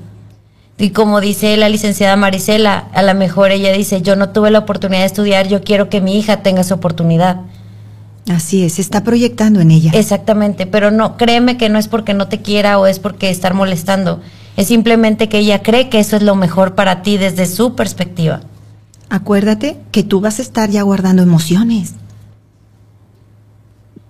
Y 0.80 0.92
como 0.92 1.22
dice 1.22 1.58
la 1.58 1.70
licenciada 1.70 2.16
Marisela, 2.16 2.88
a 2.94 3.02
lo 3.02 3.16
mejor 3.16 3.52
ella 3.52 3.72
dice, 3.72 4.02
yo 4.02 4.16
no 4.16 4.30
tuve 4.30 4.52
la 4.52 4.60
oportunidad 4.60 5.02
de 5.02 5.08
estudiar, 5.08 5.48
yo 5.48 5.64
quiero 5.64 5.90
que 5.90 6.02
mi 6.02 6.18
hija 6.20 6.44
tenga 6.44 6.62
esa 6.62 6.76
oportunidad. 6.76 7.42
Así 8.30 8.64
es, 8.64 8.74
se 8.74 8.82
está 8.82 9.04
proyectando 9.04 9.62
en 9.62 9.72
ella. 9.72 9.92
Exactamente, 9.94 10.68
pero 10.68 10.92
no, 10.92 11.18
créeme 11.18 11.58
que 11.58 11.70
no 11.70 11.80
es 11.80 11.88
porque 11.88 12.14
no 12.14 12.28
te 12.28 12.42
quiera 12.42 12.78
o 12.78 12.86
es 12.86 13.00
porque 13.00 13.30
estar 13.30 13.54
molestando. 13.54 14.22
Es 14.58 14.68
simplemente 14.68 15.30
que 15.30 15.40
ella 15.40 15.64
cree 15.64 15.90
que 15.90 16.00
eso 16.00 16.16
es 16.16 16.24
lo 16.24 16.36
mejor 16.36 16.76
para 16.76 17.02
ti 17.02 17.18
desde 17.18 17.46
su 17.46 17.76
perspectiva. 17.76 18.42
Acuérdate 19.10 19.80
que 19.92 20.04
tú 20.04 20.20
vas 20.20 20.40
a 20.40 20.42
estar 20.42 20.70
ya 20.70 20.82
guardando 20.82 21.24
emociones. 21.24 21.94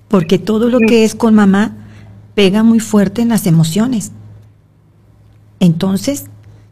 Porque 0.08 0.40
todo 0.40 0.70
lo 0.70 0.80
que 0.80 1.04
es 1.04 1.16
con 1.16 1.36
mamá 1.36 1.76
pega 2.34 2.64
muy 2.64 2.80
fuerte 2.80 3.22
en 3.22 3.30
las 3.30 3.46
emociones. 3.46 4.12
Entonces, 5.60 6.26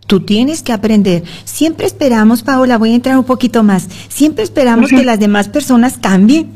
tú 0.07 0.21
tienes 0.21 0.63
que 0.63 0.73
aprender. 0.73 1.23
Siempre 1.43 1.85
esperamos, 1.85 2.43
Paola, 2.43 2.77
voy 2.77 2.91
a 2.91 2.95
entrar 2.95 3.17
un 3.17 3.25
poquito 3.25 3.63
más. 3.63 3.87
Siempre 4.09 4.43
esperamos 4.43 4.89
que 4.89 5.03
las 5.03 5.19
demás 5.19 5.49
personas 5.49 5.97
cambien. 5.99 6.51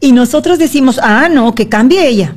Y 0.00 0.12
nosotros 0.12 0.58
decimos, 0.58 1.00
ah, 1.02 1.28
no, 1.28 1.54
que 1.54 1.68
cambie 1.68 2.06
ella. 2.06 2.36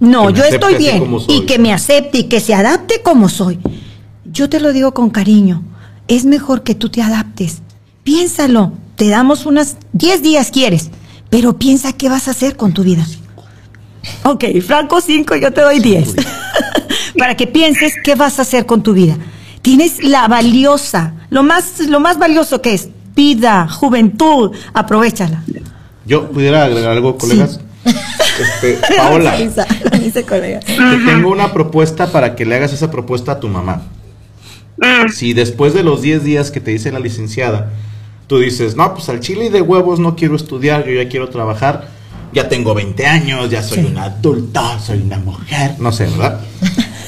No, 0.00 0.30
yo 0.30 0.44
estoy 0.44 0.76
bien. 0.76 1.04
Y 1.28 1.46
que 1.46 1.58
me 1.58 1.72
acepte 1.72 2.18
y 2.18 2.24
que 2.24 2.40
se 2.40 2.54
adapte 2.54 3.02
como 3.02 3.28
soy. 3.28 3.58
Yo 4.24 4.48
te 4.48 4.60
lo 4.60 4.72
digo 4.72 4.92
con 4.92 5.10
cariño. 5.10 5.62
Es 6.06 6.24
mejor 6.24 6.62
que 6.62 6.74
tú 6.74 6.88
te 6.88 7.02
adaptes. 7.02 7.62
Piénsalo. 8.08 8.72
Te 8.96 9.08
damos 9.08 9.44
unas 9.44 9.76
10 9.92 10.22
días, 10.22 10.50
quieres. 10.50 10.88
Pero 11.28 11.58
piensa 11.58 11.92
qué 11.92 12.08
vas 12.08 12.26
a 12.26 12.30
hacer 12.30 12.56
con 12.56 12.72
tu 12.72 12.82
vida. 12.82 13.06
Ok, 14.22 14.44
Franco 14.66 15.02
5, 15.02 15.36
yo 15.36 15.52
te 15.52 15.60
doy 15.60 15.78
10. 15.78 16.14
Para 17.18 17.36
que 17.36 17.46
pienses 17.46 17.92
qué 18.02 18.14
vas 18.14 18.38
a 18.38 18.42
hacer 18.42 18.64
con 18.64 18.82
tu 18.82 18.94
vida. 18.94 19.18
Tienes 19.60 20.02
la 20.02 20.26
valiosa, 20.26 21.16
lo 21.28 21.42
más, 21.42 21.80
lo 21.80 22.00
más 22.00 22.18
valioso 22.18 22.62
que 22.62 22.72
es 22.72 22.88
vida, 23.14 23.68
juventud. 23.68 24.56
Aprovechala. 24.72 25.44
Yo 26.06 26.30
pudiera 26.30 26.64
agregar 26.64 26.92
algo, 26.92 27.18
colegas. 27.18 27.60
Este, 27.84 28.78
Paola, 28.96 29.36
colega. 30.26 30.60
te 30.60 30.96
tengo 31.04 31.30
una 31.30 31.52
propuesta 31.52 32.10
para 32.10 32.34
que 32.34 32.46
le 32.46 32.54
hagas 32.54 32.72
esa 32.72 32.90
propuesta 32.90 33.32
a 33.32 33.40
tu 33.40 33.48
mamá. 33.48 33.82
Si 35.12 35.34
después 35.34 35.74
de 35.74 35.82
los 35.82 36.00
10 36.00 36.24
días 36.24 36.50
que 36.50 36.60
te 36.60 36.70
dice 36.70 36.90
la 36.90 37.00
licenciada, 37.00 37.70
tú 38.28 38.38
dices, 38.38 38.76
no, 38.76 38.94
pues 38.94 39.08
al 39.08 39.18
chile 39.20 39.46
y 39.46 39.48
de 39.48 39.62
huevos 39.62 39.98
no 39.98 40.14
quiero 40.14 40.36
estudiar, 40.36 40.86
yo 40.86 40.92
ya 40.92 41.08
quiero 41.08 41.28
trabajar, 41.30 41.88
ya 42.32 42.48
tengo 42.48 42.74
20 42.74 43.06
años, 43.06 43.50
ya 43.50 43.62
soy 43.62 43.84
una 43.84 44.04
adulta, 44.04 44.78
soy 44.78 45.00
una 45.00 45.18
mujer, 45.18 45.76
no 45.80 45.90
sé, 45.90 46.04
¿verdad? 46.04 46.40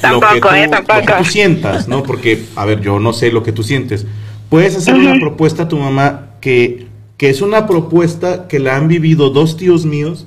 Tampoco, 0.01 0.33
lo, 0.33 0.33
que 0.33 0.41
tú, 0.41 0.55
eh, 0.55 0.67
tampoco. 0.67 0.99
lo 0.99 1.05
que 1.05 1.13
tú 1.13 1.25
sientas, 1.25 1.87
¿no? 1.87 2.01
Porque, 2.01 2.45
a 2.55 2.65
ver, 2.65 2.81
yo 2.81 2.99
no 2.99 3.13
sé 3.13 3.31
lo 3.31 3.43
que 3.43 3.51
tú 3.51 3.61
sientes. 3.61 4.07
Puedes 4.49 4.75
hacer 4.75 4.95
una 4.95 5.13
propuesta 5.19 5.63
a 5.63 5.67
tu 5.67 5.77
mamá 5.77 6.31
que, 6.41 6.87
que 7.17 7.29
es 7.29 7.43
una 7.43 7.67
propuesta 7.67 8.47
que 8.47 8.57
la 8.57 8.75
han 8.75 8.87
vivido 8.87 9.29
dos 9.29 9.57
tíos 9.57 9.85
míos, 9.85 10.25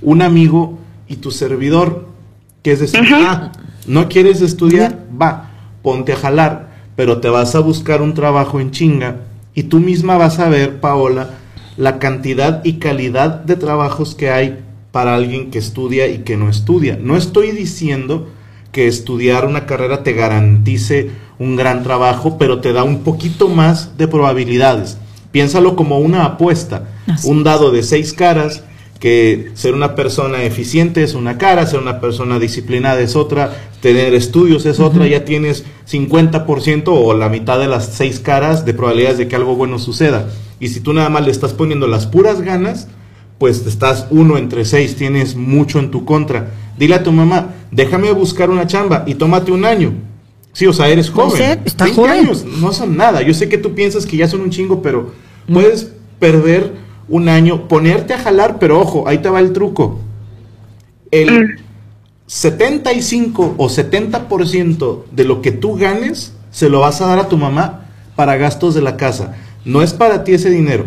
un 0.00 0.20
amigo 0.20 0.80
y 1.06 1.16
tu 1.16 1.30
servidor, 1.30 2.08
que 2.64 2.72
es 2.72 2.80
decir, 2.80 3.00
ah, 3.14 3.52
no 3.86 4.08
quieres 4.08 4.40
estudiar, 4.40 4.98
va, 5.20 5.52
ponte 5.80 6.12
a 6.12 6.16
jalar, 6.16 6.72
pero 6.96 7.20
te 7.20 7.28
vas 7.28 7.54
a 7.54 7.60
buscar 7.60 8.02
un 8.02 8.14
trabajo 8.14 8.58
en 8.58 8.72
chinga 8.72 9.18
y 9.54 9.64
tú 9.64 9.80
misma 9.80 10.16
vas 10.16 10.38
a 10.38 10.48
ver, 10.48 10.80
Paola, 10.80 11.30
la 11.76 11.98
cantidad 11.98 12.64
y 12.64 12.74
calidad 12.74 13.30
de 13.30 13.56
trabajos 13.56 14.14
que 14.14 14.30
hay 14.30 14.58
para 14.92 15.14
alguien 15.14 15.50
que 15.50 15.58
estudia 15.58 16.06
y 16.08 16.18
que 16.18 16.36
no 16.36 16.48
estudia. 16.48 16.98
No 17.00 17.16
estoy 17.16 17.50
diciendo 17.50 18.28
que 18.72 18.86
estudiar 18.86 19.46
una 19.46 19.66
carrera 19.66 20.02
te 20.02 20.12
garantice 20.12 21.10
un 21.38 21.56
gran 21.56 21.82
trabajo, 21.82 22.38
pero 22.38 22.60
te 22.60 22.72
da 22.72 22.84
un 22.84 23.00
poquito 23.00 23.48
más 23.48 23.96
de 23.98 24.08
probabilidades. 24.08 24.98
Piénsalo 25.30 25.76
como 25.76 25.98
una 25.98 26.24
apuesta, 26.24 26.88
un 27.24 27.42
dado 27.42 27.70
de 27.70 27.82
seis 27.82 28.12
caras, 28.12 28.62
que 29.02 29.50
ser 29.54 29.74
una 29.74 29.96
persona 29.96 30.44
eficiente 30.44 31.02
es 31.02 31.14
una 31.14 31.36
cara, 31.36 31.66
ser 31.66 31.80
una 31.80 32.00
persona 32.00 32.38
disciplinada 32.38 33.00
es 33.00 33.16
otra, 33.16 33.52
tener 33.80 34.14
estudios 34.14 34.64
es 34.64 34.78
otra, 34.78 35.08
ya 35.08 35.24
tienes 35.24 35.64
50% 35.90 36.84
o 36.86 37.12
la 37.12 37.28
mitad 37.28 37.58
de 37.58 37.66
las 37.66 37.86
seis 37.86 38.20
caras 38.20 38.64
de 38.64 38.74
probabilidades 38.74 39.18
de 39.18 39.26
que 39.26 39.34
algo 39.34 39.56
bueno 39.56 39.80
suceda. 39.80 40.28
Y 40.60 40.68
si 40.68 40.78
tú 40.78 40.92
nada 40.92 41.08
más 41.08 41.24
le 41.24 41.32
estás 41.32 41.52
poniendo 41.52 41.88
las 41.88 42.06
puras 42.06 42.42
ganas, 42.42 42.86
pues 43.38 43.66
estás 43.66 44.06
uno 44.10 44.38
entre 44.38 44.64
seis, 44.64 44.94
tienes 44.94 45.34
mucho 45.34 45.80
en 45.80 45.90
tu 45.90 46.04
contra. 46.04 46.50
Dile 46.78 46.94
a 46.94 47.02
tu 47.02 47.10
mamá, 47.10 47.56
déjame 47.72 48.12
buscar 48.12 48.50
una 48.50 48.68
chamba 48.68 49.02
y 49.08 49.16
tómate 49.16 49.50
un 49.50 49.64
año. 49.64 49.94
Sí, 50.52 50.68
o 50.68 50.72
sea, 50.72 50.88
eres 50.88 51.10
Puede 51.10 51.30
joven. 51.30 51.42
ser, 51.42 51.60
está 51.64 51.86
20 51.86 52.00
joven. 52.00 52.12
años 52.20 52.44
no 52.44 52.72
son 52.72 52.96
nada. 52.96 53.20
Yo 53.22 53.34
sé 53.34 53.48
que 53.48 53.58
tú 53.58 53.74
piensas 53.74 54.06
que 54.06 54.16
ya 54.16 54.28
son 54.28 54.42
un 54.42 54.50
chingo, 54.50 54.80
pero 54.80 55.10
puedes 55.52 55.90
perder 56.20 56.81
un 57.12 57.28
año, 57.28 57.68
ponerte 57.68 58.14
a 58.14 58.18
jalar, 58.18 58.58
pero 58.58 58.80
ojo, 58.80 59.06
ahí 59.06 59.18
te 59.18 59.28
va 59.28 59.38
el 59.38 59.52
truco. 59.52 60.00
El 61.10 61.58
75 62.26 63.56
o 63.58 63.68
70% 63.68 65.04
de 65.12 65.24
lo 65.24 65.42
que 65.42 65.52
tú 65.52 65.76
ganes 65.76 66.32
se 66.50 66.70
lo 66.70 66.80
vas 66.80 67.02
a 67.02 67.06
dar 67.06 67.18
a 67.18 67.28
tu 67.28 67.36
mamá 67.36 67.82
para 68.16 68.38
gastos 68.38 68.74
de 68.74 68.80
la 68.80 68.96
casa. 68.96 69.36
No 69.66 69.82
es 69.82 69.92
para 69.92 70.24
ti 70.24 70.32
ese 70.32 70.48
dinero. 70.48 70.86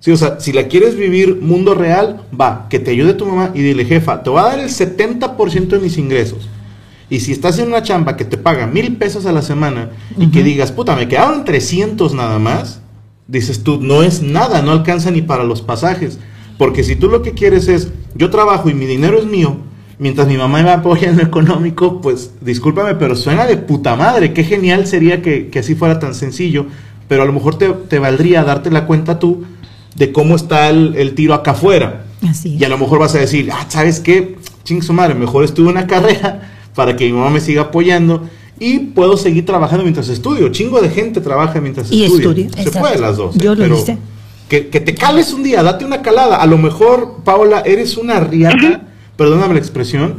Sí, 0.00 0.10
o 0.10 0.18
sea, 0.18 0.38
si 0.38 0.52
la 0.52 0.68
quieres 0.68 0.96
vivir 0.96 1.40
mundo 1.40 1.74
real, 1.74 2.26
va, 2.38 2.66
que 2.68 2.78
te 2.78 2.90
ayude 2.90 3.14
tu 3.14 3.24
mamá 3.24 3.50
y 3.54 3.62
dile, 3.62 3.86
jefa, 3.86 4.22
te 4.22 4.28
voy 4.28 4.40
a 4.40 4.50
dar 4.50 4.58
el 4.58 4.68
70% 4.68 5.68
de 5.68 5.78
mis 5.78 5.96
ingresos. 5.96 6.46
Y 7.08 7.20
si 7.20 7.32
estás 7.32 7.58
en 7.58 7.68
una 7.68 7.82
chamba 7.82 8.18
que 8.18 8.26
te 8.26 8.36
paga 8.36 8.66
mil 8.66 8.98
pesos 8.98 9.24
a 9.24 9.32
la 9.32 9.40
semana 9.40 9.92
y 10.18 10.30
que 10.30 10.42
digas, 10.42 10.72
puta, 10.72 10.94
me 10.94 11.08
quedaron 11.08 11.46
300 11.46 12.12
nada 12.12 12.38
más, 12.38 12.82
dices 13.28 13.62
tú, 13.62 13.78
no 13.80 14.02
es 14.02 14.22
nada, 14.22 14.62
no 14.62 14.72
alcanza 14.72 15.12
ni 15.12 15.22
para 15.22 15.44
los 15.44 15.62
pasajes. 15.62 16.18
Porque 16.56 16.82
si 16.82 16.96
tú 16.96 17.08
lo 17.08 17.22
que 17.22 17.32
quieres 17.32 17.68
es, 17.68 17.92
yo 18.16 18.30
trabajo 18.30 18.68
y 18.68 18.74
mi 18.74 18.86
dinero 18.86 19.18
es 19.18 19.26
mío, 19.26 19.58
mientras 19.98 20.26
mi 20.26 20.36
mamá 20.36 20.62
me 20.62 20.70
apoya 20.70 21.08
en 21.08 21.18
lo 21.18 21.22
económico, 21.22 22.00
pues 22.00 22.32
discúlpame, 22.40 22.96
pero 22.96 23.14
suena 23.14 23.46
de 23.46 23.56
puta 23.56 23.94
madre. 23.94 24.32
Qué 24.32 24.42
genial 24.42 24.86
sería 24.86 25.22
que, 25.22 25.48
que 25.48 25.60
así 25.60 25.76
fuera 25.76 26.00
tan 26.00 26.14
sencillo, 26.14 26.66
pero 27.06 27.22
a 27.22 27.26
lo 27.26 27.32
mejor 27.32 27.56
te, 27.56 27.68
te 27.68 28.00
valdría 28.00 28.42
darte 28.42 28.70
la 28.70 28.86
cuenta 28.86 29.20
tú 29.20 29.44
de 29.94 30.10
cómo 30.10 30.34
está 30.34 30.68
el, 30.70 30.94
el 30.96 31.14
tiro 31.14 31.34
acá 31.34 31.52
afuera. 31.52 32.06
Así 32.28 32.56
Y 32.56 32.64
a 32.64 32.68
lo 32.68 32.78
mejor 32.78 32.98
vas 32.98 33.14
a 33.14 33.18
decir, 33.18 33.50
ah, 33.52 33.66
¿sabes 33.68 34.00
qué? 34.00 34.36
Ching 34.64 34.82
su 34.82 34.92
madre, 34.92 35.14
mejor 35.14 35.44
estuve 35.44 35.68
una 35.68 35.86
carrera 35.86 36.50
para 36.74 36.96
que 36.96 37.06
mi 37.06 37.12
mamá 37.12 37.30
me 37.30 37.40
siga 37.40 37.62
apoyando 37.62 38.28
y 38.60 38.78
puedo 38.80 39.16
seguir 39.16 39.44
trabajando 39.46 39.82
mientras 39.84 40.08
estudio. 40.08 40.48
Chingo 40.50 40.80
de 40.80 40.88
gente 40.90 41.20
trabaja 41.20 41.60
mientras 41.60 41.90
Y 41.92 42.04
estudia. 42.04 42.28
estudia. 42.28 42.50
Se 42.50 42.60
Exacto. 42.62 42.80
puede 42.80 42.98
las 42.98 43.16
dos. 43.16 43.36
¿eh? 43.36 43.40
Yo 43.42 43.54
lo 43.54 43.62
pero 43.62 43.78
hice. 43.78 43.98
Que, 44.48 44.68
que 44.68 44.80
te 44.80 44.94
cales 44.94 45.32
un 45.32 45.42
día, 45.42 45.62
date 45.62 45.84
una 45.84 46.00
calada. 46.02 46.36
A 46.36 46.46
lo 46.46 46.56
mejor, 46.58 47.16
Paola, 47.24 47.60
eres 47.66 47.96
una 47.96 48.18
riata, 48.20 48.82
perdóname 49.16 49.54
la 49.54 49.60
expresión, 49.60 50.16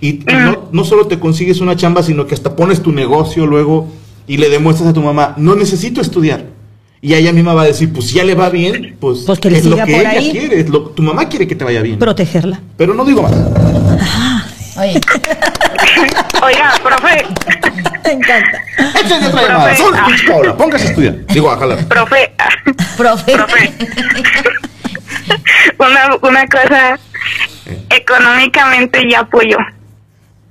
y, 0.00 0.08
y 0.08 0.24
no, 0.28 0.68
no 0.72 0.84
solo 0.84 1.06
te 1.06 1.18
consigues 1.18 1.60
una 1.60 1.76
chamba, 1.76 2.02
sino 2.02 2.26
que 2.26 2.34
hasta 2.34 2.54
pones 2.56 2.80
tu 2.82 2.92
negocio 2.92 3.46
luego 3.46 3.88
y 4.26 4.36
le 4.36 4.48
demuestras 4.50 4.90
a 4.90 4.92
tu 4.92 5.02
mamá, 5.02 5.34
no 5.36 5.54
necesito 5.56 6.00
estudiar. 6.00 6.46
Y 7.00 7.14
ella 7.14 7.32
misma 7.32 7.54
va 7.54 7.62
a 7.62 7.66
decir, 7.66 7.92
pues 7.92 8.06
si 8.06 8.14
ya 8.14 8.24
le 8.24 8.36
va 8.36 8.48
bien, 8.50 8.94
pues, 9.00 9.20
Pues 9.26 9.40
que 9.40 9.50
le 9.50 9.58
es 9.58 9.64
lo 9.64 9.74
que 9.74 9.82
por 9.82 9.90
ella 9.90 10.10
ahí. 10.10 10.30
quiere, 10.30 10.60
es 10.60 10.68
lo- 10.68 10.90
tu 10.90 11.02
mamá 11.02 11.28
quiere 11.28 11.48
que 11.48 11.56
te 11.56 11.64
vaya 11.64 11.82
bien. 11.82 11.98
Protegerla. 11.98 12.60
Pero 12.76 12.94
no 12.94 13.04
digo 13.04 13.22
más. 13.22 13.32
Oye. 14.78 15.00
Oiga, 16.42 16.72
profe. 16.82 17.26
Me 18.04 18.12
encanta. 18.12 18.62
Échale 19.00 19.26
otra 19.28 19.42
llamada. 19.42 19.74
Paola, 20.28 20.56
póngase 20.56 20.86
a 20.86 20.88
estudiar. 20.90 21.14
Digo, 21.26 21.50
a 21.50 21.56
jalar. 21.58 21.84
Profe. 21.86 22.32
Profe. 22.96 23.72
una, 25.78 26.16
una 26.22 26.46
cosa, 26.48 26.98
económicamente 27.90 29.00
ya 29.10 29.20
apoyo. 29.20 29.56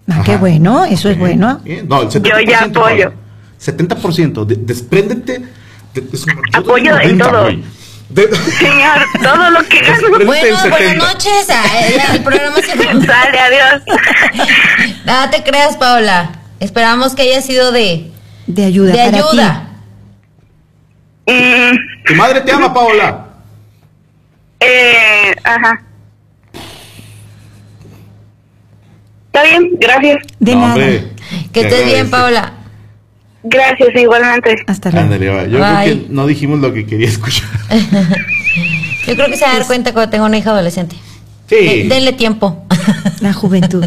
Ah, 0.10 0.22
qué 0.26 0.38
bueno, 0.38 0.84
eso 0.86 1.10
es 1.10 1.18
bueno. 1.18 1.60
Bien. 1.64 1.88
No, 1.88 2.02
el 2.02 2.10
70%. 2.10 2.30
Yo 2.30 2.40
ya 2.40 2.60
apoyo. 2.64 3.12
Paola. 3.12 3.12
70%. 3.60 4.46
De- 4.46 4.56
despréndete. 4.56 5.40
de- 5.94 6.02
de 6.02 6.20
Apoyo 6.54 7.00
en 7.00 7.18
90, 7.18 7.30
todo. 7.30 7.50
De- 8.14 8.36
Señor, 8.36 9.00
todo 9.24 9.50
lo 9.52 9.64
que 9.68 9.80
gano. 9.80 10.10
Bueno, 10.10 10.26
buenas 10.26 10.62
70. 10.64 10.96
noches. 11.14 11.48
Ah, 11.50 12.14
el 12.14 12.24
programa 12.24 12.58
se 12.58 12.76
Dale, 13.08 13.40
adiós. 13.40 13.84
Nada 15.06 15.30
te 15.30 15.44
creas, 15.44 15.78
Paola. 15.78 16.32
Esperamos 16.60 17.16
que 17.16 17.22
haya 17.24 17.42
sido 17.42 17.72
de, 17.72 18.12
De 18.48 18.66
ayuda 18.66 18.92
de 18.92 18.98
para 18.98 19.18
ayuda. 19.18 19.68
Mm, 21.26 21.76
Tu 22.06 22.16
madre 22.16 22.42
te 22.42 22.52
ama, 22.52 22.74
Paola. 22.74 23.28
eh, 24.60 25.34
ajá. 25.44 25.82
Está 29.28 29.44
bien, 29.44 29.70
gracias. 29.80 30.18
ti. 30.28 30.34
De 30.40 30.54
No, 30.56 30.62
nada. 30.62 30.74
hombre. 30.74 31.08
Que 31.54 31.62
estés 31.62 31.86
bien. 31.86 32.10
Paola. 32.12 32.54
Gracias, 33.44 33.90
igualmente. 33.96 34.56
Hasta 34.68 34.92
luego. 34.92 35.06
Ándale, 35.06 35.30
va. 35.30 35.46
Yo 35.48 35.60
Bye. 35.60 35.84
creo 35.84 36.08
que 36.08 36.14
no 36.14 36.28
dijimos 36.28 36.60
lo 36.60 36.74
que 36.74 36.86
quería 36.86 37.08
escuchar. 37.08 37.50
Yo 39.08 39.16
creo 39.16 39.28
que 39.28 39.38
se 39.38 39.46
va 39.46 39.52
a 39.54 39.58
dar 39.58 39.68
cuenta 39.68 39.94
cuando 39.94 40.12
tenga 40.12 40.26
una 40.26 40.38
hija 40.38 40.52
adolescente. 40.52 40.96
Sí. 41.48 41.56
Eh, 41.60 41.86
denle 41.90 42.14
tiempo. 42.14 42.66
La 43.20 43.34
juventud. 43.34 43.86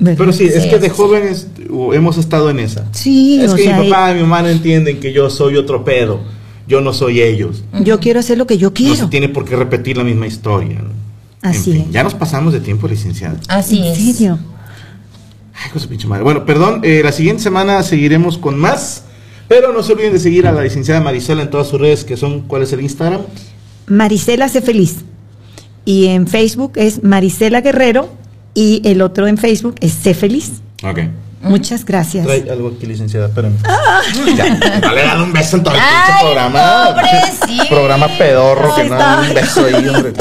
Pero 0.00 0.32
sí, 0.32 0.44
es 0.44 0.62
Sí, 0.62 0.70
que 0.70 0.78
de 0.78 0.88
jóvenes 0.90 1.48
hemos 1.92 2.16
estado 2.18 2.48
en 2.50 2.60
esa. 2.60 2.86
Sí, 2.92 3.40
es 3.42 3.50
o 3.52 3.56
que 3.56 3.64
sea, 3.64 3.80
mi 3.80 3.90
papá 3.90 4.12
y 4.12 4.14
mi 4.14 4.20
mamá 4.22 4.42
no 4.42 4.48
entienden 4.48 5.00
que 5.00 5.12
yo 5.12 5.28
soy 5.30 5.56
otro 5.56 5.84
pedo. 5.84 6.20
Yo 6.68 6.80
no 6.80 6.92
soy 6.92 7.20
ellos. 7.22 7.64
yo 7.82 7.98
quiero 7.98 8.20
hacer 8.20 8.38
lo 8.38 8.46
que 8.46 8.58
yo 8.58 8.68
No 8.70 8.76
se 8.76 8.82
quiero. 8.82 9.08
tiene 9.08 9.28
por 9.30 9.44
qué 9.44 9.56
repetir 9.56 9.96
la 9.96 10.04
misma 10.04 10.26
historia. 10.26 10.78
¿no? 10.78 10.90
Así 11.42 11.70
En 11.70 11.76
fin, 11.78 11.84
es. 11.88 11.92
Ya 11.92 12.04
nos 12.04 12.14
pasamos 12.14 12.52
de 12.52 12.60
tiempo, 12.60 12.86
licenciada. 12.86 13.36
Así 13.48 13.78
¿En 13.80 13.84
es. 13.86 13.98
serio? 13.98 14.38
Ay, 15.64 15.70
con 15.70 15.80
su 15.80 15.88
pinche 15.88 16.06
madre. 16.06 16.22
Bueno, 16.24 16.44
perdón, 16.46 16.80
eh, 16.84 17.00
la 17.04 17.12
siguiente 17.12 17.42
semana 17.42 17.82
seguiremos 17.82 18.38
con 18.38 18.56
más. 18.58 19.04
Pero 19.48 19.72
no 19.72 19.82
se 19.82 19.94
olviden 19.94 20.12
de 20.12 20.18
seguir 20.18 20.46
a 20.46 20.52
la 20.52 20.62
licenciada 20.62 21.00
Marisela 21.00 21.40
en 21.42 21.48
todas 21.48 21.68
sus 21.68 21.80
redes, 21.80 22.04
que 22.04 22.18
son, 22.18 22.42
¿cuál 22.42 22.62
es 22.62 22.72
el 22.74 22.82
Instagram? 22.82 23.22
Maricela 23.86 24.46
Sé 24.48 24.60
Feliz. 24.60 24.96
Y 25.86 26.08
en 26.08 26.26
Facebook 26.28 26.72
es 26.76 27.02
Marisela 27.02 27.62
Guerrero 27.62 28.10
y 28.52 28.82
el 28.84 29.00
otro 29.00 29.26
en 29.26 29.38
Facebook 29.38 29.76
es 29.80 29.92
Sé 29.94 30.12
Feliz. 30.12 30.60
Ok. 30.84 30.98
Muchas 31.40 31.84
gracias. 31.86 32.26
Trae 32.26 32.44
algo 32.50 32.72
aquí, 32.76 32.84
licenciada, 32.84 33.28
espérame. 33.28 33.54
Ya, 34.36 34.54
dale, 34.82 35.02
dale 35.02 35.22
un 35.22 35.32
beso 35.32 35.56
en 35.56 35.62
todo 35.62 35.74
el 35.74 35.80
pinche 35.80 36.12
Ay, 36.12 36.24
programa. 36.24 36.94
pobrecito. 36.94 37.68
Programa 37.70 38.08
pedorro 38.18 38.74
que 38.74 38.84
no 38.84 38.94
está. 38.94 38.96
da 38.98 39.20
un 39.22 39.34
beso 39.34 39.64
ahí, 39.64 39.88
hombre. 39.88 40.12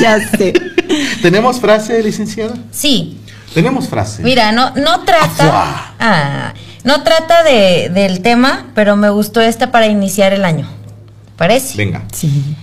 Ya 0.00 0.30
sé. 0.30 0.52
¿Tenemos 1.22 1.60
frase, 1.60 2.02
licenciada? 2.02 2.54
Sí. 2.70 3.18
Tenemos 3.54 3.88
frase. 3.88 4.22
Mira, 4.22 4.52
no, 4.52 4.70
no 4.74 5.04
trata. 5.04 5.94
Ah, 5.98 6.54
no 6.84 7.02
trata 7.02 7.42
de, 7.42 7.90
del 7.92 8.20
tema, 8.22 8.66
pero 8.74 8.96
me 8.96 9.10
gustó 9.10 9.40
esta 9.40 9.70
para 9.70 9.86
iniciar 9.86 10.32
el 10.32 10.44
año. 10.44 10.68
¿Parece? 11.36 11.76
Venga. 11.76 12.02
Sí. 12.12 12.56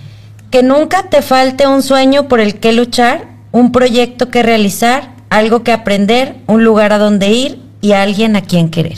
Que 0.52 0.64
nunca 0.64 1.04
te 1.04 1.22
falte 1.22 1.68
un 1.68 1.84
sueño 1.84 2.28
por 2.28 2.40
el 2.40 2.60
que 2.60 2.74
luchar, 2.74 3.28
un 3.52 3.72
proyecto 3.72 4.30
que 4.30 4.44
realizar, 4.44 5.12
algo 5.30 5.64
que 5.64 5.72
aprender, 5.72 6.38
un 6.48 6.64
lugar 6.64 6.92
a 6.92 6.98
donde 6.98 7.30
ir 7.30 7.62
y 7.82 7.94
alguien 7.94 8.36
a 8.36 8.42
quien 8.42 8.70
querer. 8.70 8.98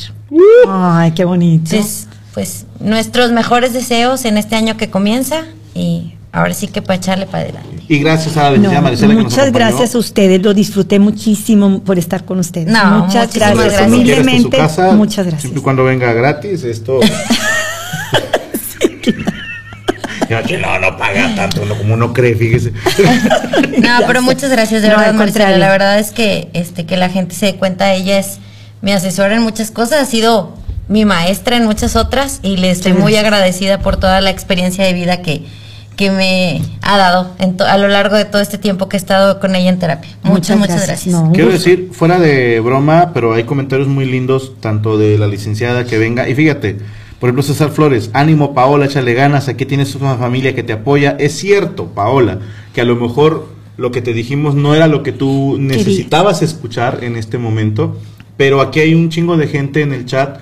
Ay, 0.68 1.12
qué 1.12 1.26
bonito. 1.26 1.76
Entonces, 1.76 2.08
pues 2.34 2.66
nuestros 2.80 3.32
mejores 3.32 3.74
deseos 3.74 4.26
en 4.26 4.38
este 4.38 4.56
año 4.56 4.78
que 4.78 4.90
comienza 4.90 5.44
y 5.74 6.14
ahora 6.32 6.54
sí 6.54 6.68
que 6.68 6.82
para 6.82 6.96
echarle 6.96 7.26
para 7.26 7.44
adelante. 7.44 7.84
Y 7.88 8.00
gracias 8.00 8.38
a 8.38 8.52
la 8.52 8.58
No, 8.58 8.82
Marisela 8.82 9.14
que 9.14 9.24
nos 9.24 9.32
muchas 9.32 9.52
gracias 9.52 9.96
a 9.96 9.98
ustedes, 9.98 10.42
lo 10.42 10.54
disfruté 10.54 11.00
muchísimo 11.00 11.82
por 11.84 11.98
estar 12.00 12.26
con 12.26 12.40
ustedes. 12.40 12.68
No, 12.68 13.06
muchas 13.06 13.34
gracias. 13.34 13.88
Humildemente, 13.88 14.58
casa, 14.58 14.92
muchas 14.94 15.26
gracias. 15.26 15.42
Siempre 15.42 15.60
y 15.60 15.64
cuando 15.64 15.84
venga 15.84 16.14
gratis, 16.14 16.64
esto. 16.64 17.00
No, 20.62 20.80
no 20.80 20.98
paga 20.98 21.36
tanto 21.36 21.62
uno 21.62 21.76
como 21.76 21.94
uno 21.94 22.14
cree, 22.14 22.36
fíjese. 22.36 22.72
No, 23.82 24.00
pero 24.08 24.22
muchas 24.22 24.50
gracias 24.50 24.82
de 24.82 24.90
No, 24.90 24.98
verdad, 24.98 25.18
contrario. 25.18 25.58
La 25.58 25.70
verdad 25.70 26.00
es 26.00 26.12
que 26.12 26.50
este 26.54 26.86
que 26.86 26.98
la 26.98 27.10
gente 27.10 27.36
se 27.36 27.48
dé 27.48 27.56
cuenta, 27.56 27.94
ella 27.94 28.20
es 28.20 28.40
mi 28.82 28.92
asesora 28.92 29.36
en 29.36 29.42
muchas 29.42 29.72
cosas, 29.72 30.02
ha 30.02 30.06
sido 30.06 30.56
mi 30.88 31.06
maestra 31.06 31.58
en 31.58 31.66
muchas 31.66 31.96
otras 31.96 32.40
y 32.44 32.58
le 32.58 32.72
estoy 32.72 32.94
muy 32.94 33.16
agradecida 33.16 33.80
por 33.80 33.98
toda 33.98 34.22
la 34.22 34.30
experiencia 34.30 34.86
de 34.86 34.94
vida 34.94 35.22
que, 35.22 35.46
que 35.96 36.10
me 36.10 36.62
ha 36.82 36.98
dado 36.98 37.32
en 37.40 37.58
to- 37.58 37.66
a 37.66 37.78
lo 37.78 37.88
largo 37.88 38.16
de 38.16 38.26
todo 38.26 38.42
este 38.42 38.58
tiempo 38.58 38.90
que 38.90 38.98
he 38.98 39.00
estado 39.00 39.40
con 39.40 39.56
ella 39.56 39.70
en 39.70 39.80
terapia. 39.80 40.10
Muchas, 40.24 40.58
muchas 40.58 40.86
gracias. 40.88 41.14
No, 41.14 41.32
Quiero 41.32 41.52
gusto. 41.52 41.70
decir, 41.70 41.90
fuera 41.92 42.20
de 42.20 42.60
broma, 42.60 43.12
pero 43.14 43.34
hay 43.34 43.44
comentarios 43.44 43.88
muy 43.88 44.06
lindos, 44.06 44.54
tanto 44.60 44.98
de 44.98 45.18
la 45.18 45.28
licenciada 45.28 45.86
que 45.86 45.98
venga. 45.98 46.28
Y 46.28 46.34
fíjate, 46.36 46.78
por 47.20 47.28
ejemplo, 47.30 47.44
César 47.44 47.70
Flores, 47.70 48.10
ánimo 48.14 48.54
Paola, 48.56 48.86
échale 48.86 49.14
ganas, 49.14 49.48
aquí 49.48 49.66
tienes 49.66 49.94
una 49.96 50.16
familia 50.16 50.56
que 50.56 50.64
te 50.64 50.74
apoya. 50.74 51.16
Es 51.20 51.38
cierto, 51.38 51.88
Paola, 51.88 52.40
que 52.74 52.82
a 52.82 52.86
lo 52.86 52.96
mejor 52.96 53.50
lo 53.78 53.92
que 53.92 54.02
te 54.02 54.14
dijimos 54.14 54.56
no 54.56 54.74
era 54.74 54.88
lo 54.88 55.04
que 55.04 55.12
tú 55.12 55.58
necesitabas 55.60 56.42
escuchar 56.42 57.04
en 57.04 57.16
este 57.16 57.38
momento, 57.38 57.98
pero 58.38 58.62
aquí 58.62 58.80
hay 58.80 58.96
un 58.96 59.10
chingo 59.10 59.38
de 59.38 59.48
gente 59.48 59.82
en 59.82 59.92
el 59.94 60.06
chat 60.06 60.40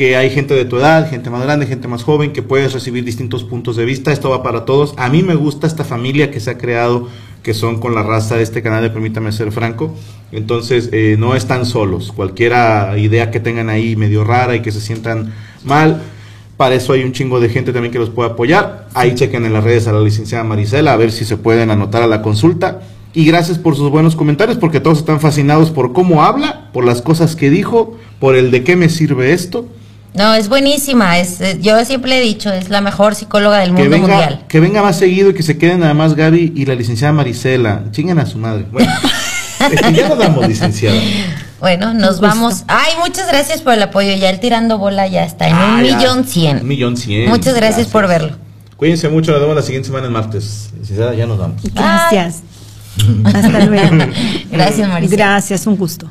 que 0.00 0.16
hay 0.16 0.30
gente 0.30 0.54
de 0.54 0.64
tu 0.64 0.78
edad, 0.78 1.10
gente 1.10 1.28
más 1.28 1.42
grande, 1.42 1.66
gente 1.66 1.86
más 1.86 2.04
joven, 2.04 2.32
que 2.32 2.40
puedes 2.40 2.72
recibir 2.72 3.04
distintos 3.04 3.44
puntos 3.44 3.76
de 3.76 3.84
vista. 3.84 4.10
Esto 4.10 4.30
va 4.30 4.42
para 4.42 4.64
todos. 4.64 4.94
A 4.96 5.10
mí 5.10 5.22
me 5.22 5.34
gusta 5.34 5.66
esta 5.66 5.84
familia 5.84 6.30
que 6.30 6.40
se 6.40 6.48
ha 6.48 6.56
creado, 6.56 7.08
que 7.42 7.52
son 7.52 7.80
con 7.80 7.94
la 7.94 8.02
raza 8.02 8.36
de 8.36 8.42
este 8.42 8.62
canal 8.62 8.82
de 8.82 8.88
Permítame 8.88 9.30
Ser 9.30 9.52
Franco. 9.52 9.94
Entonces, 10.32 10.88
eh, 10.92 11.16
no 11.18 11.36
están 11.36 11.66
solos. 11.66 12.12
Cualquiera 12.12 12.96
idea 12.96 13.30
que 13.30 13.40
tengan 13.40 13.68
ahí 13.68 13.94
medio 13.94 14.24
rara 14.24 14.56
y 14.56 14.62
que 14.62 14.72
se 14.72 14.80
sientan 14.80 15.34
mal, 15.64 16.00
para 16.56 16.76
eso 16.76 16.94
hay 16.94 17.04
un 17.04 17.12
chingo 17.12 17.38
de 17.38 17.50
gente 17.50 17.70
también 17.74 17.92
que 17.92 17.98
los 17.98 18.08
puede 18.08 18.30
apoyar. 18.30 18.88
Ahí 18.94 19.14
chequen 19.14 19.44
en 19.44 19.52
las 19.52 19.64
redes 19.64 19.86
a 19.86 19.92
la 19.92 20.00
licenciada 20.00 20.44
Marisela 20.44 20.94
a 20.94 20.96
ver 20.96 21.12
si 21.12 21.26
se 21.26 21.36
pueden 21.36 21.70
anotar 21.70 22.02
a 22.02 22.06
la 22.06 22.22
consulta. 22.22 22.80
Y 23.12 23.26
gracias 23.26 23.58
por 23.58 23.76
sus 23.76 23.90
buenos 23.90 24.16
comentarios, 24.16 24.56
porque 24.56 24.80
todos 24.80 24.96
están 24.96 25.20
fascinados 25.20 25.70
por 25.70 25.92
cómo 25.92 26.24
habla, 26.24 26.70
por 26.72 26.86
las 26.86 27.02
cosas 27.02 27.36
que 27.36 27.50
dijo, 27.50 27.98
por 28.18 28.34
el 28.34 28.50
de 28.50 28.64
qué 28.64 28.76
me 28.76 28.88
sirve 28.88 29.34
esto. 29.34 29.66
No, 30.14 30.34
es 30.34 30.48
buenísima. 30.48 31.18
Es, 31.18 31.40
eh, 31.40 31.58
yo 31.60 31.84
siempre 31.84 32.18
he 32.18 32.20
dicho, 32.20 32.52
es 32.52 32.68
la 32.68 32.80
mejor 32.80 33.14
psicóloga 33.14 33.58
del 33.58 33.68
Que 33.74 33.82
mundo 33.82 33.90
venga, 33.90 34.08
mundial. 34.08 34.44
que 34.48 34.60
venga 34.60 34.82
más 34.82 34.98
seguido 34.98 35.30
y 35.30 35.34
que 35.34 35.42
se 35.44 35.56
queden 35.56 35.80
nada 35.80 35.94
más 35.94 36.14
Gaby 36.14 36.52
y 36.56 36.64
la 36.66 36.74
licenciada 36.74 37.12
Marisela. 37.12 37.84
Chinguen 37.92 38.18
a 38.18 38.26
su 38.26 38.38
madre. 38.38 38.66
Bueno, 38.72 38.90
este, 39.70 39.92
ya 39.92 40.08
nos 40.08 40.18
damos, 40.18 40.48
licenciada. 40.48 40.98
Bueno, 41.60 41.94
nos 41.94 42.20
vamos. 42.20 42.64
Ay, 42.66 42.92
muchas 42.98 43.28
gracias 43.28 43.60
por 43.62 43.74
el 43.74 43.82
apoyo. 43.82 44.12
Ya 44.16 44.30
el 44.30 44.40
tirando 44.40 44.78
bola 44.78 45.06
ya 45.06 45.24
está 45.24 45.48
en 45.48 45.54
Ah, 45.54 45.76
un 45.78 45.84
ya. 45.84 45.96
millón 45.96 46.24
cien. 46.24 46.58
Un 46.62 46.68
millón 46.68 46.96
cien. 46.96 47.28
Muchas 47.28 47.54
gracias, 47.54 47.86
por 47.86 48.08
verlo. 48.08 48.36
Cuídense 48.76 49.08
mucho, 49.10 49.30
nos 49.32 49.40
vemos 49.42 49.54
la 49.56 49.62
siguiente 49.62 49.88
semana 49.88 50.06
el 50.06 50.12
martes. 50.12 50.70
Licenciada, 50.80 51.14
ya 51.14 51.26
nos 51.26 51.38
vamos. 51.38 51.62
Gracias. 51.74 52.40
Hasta 53.24 53.64
luego. 53.66 53.96
Gracias, 54.50 54.88
Marisa. 54.88 55.14
Gracias, 55.16 55.66
un 55.66 55.76
gusto. 55.76 56.10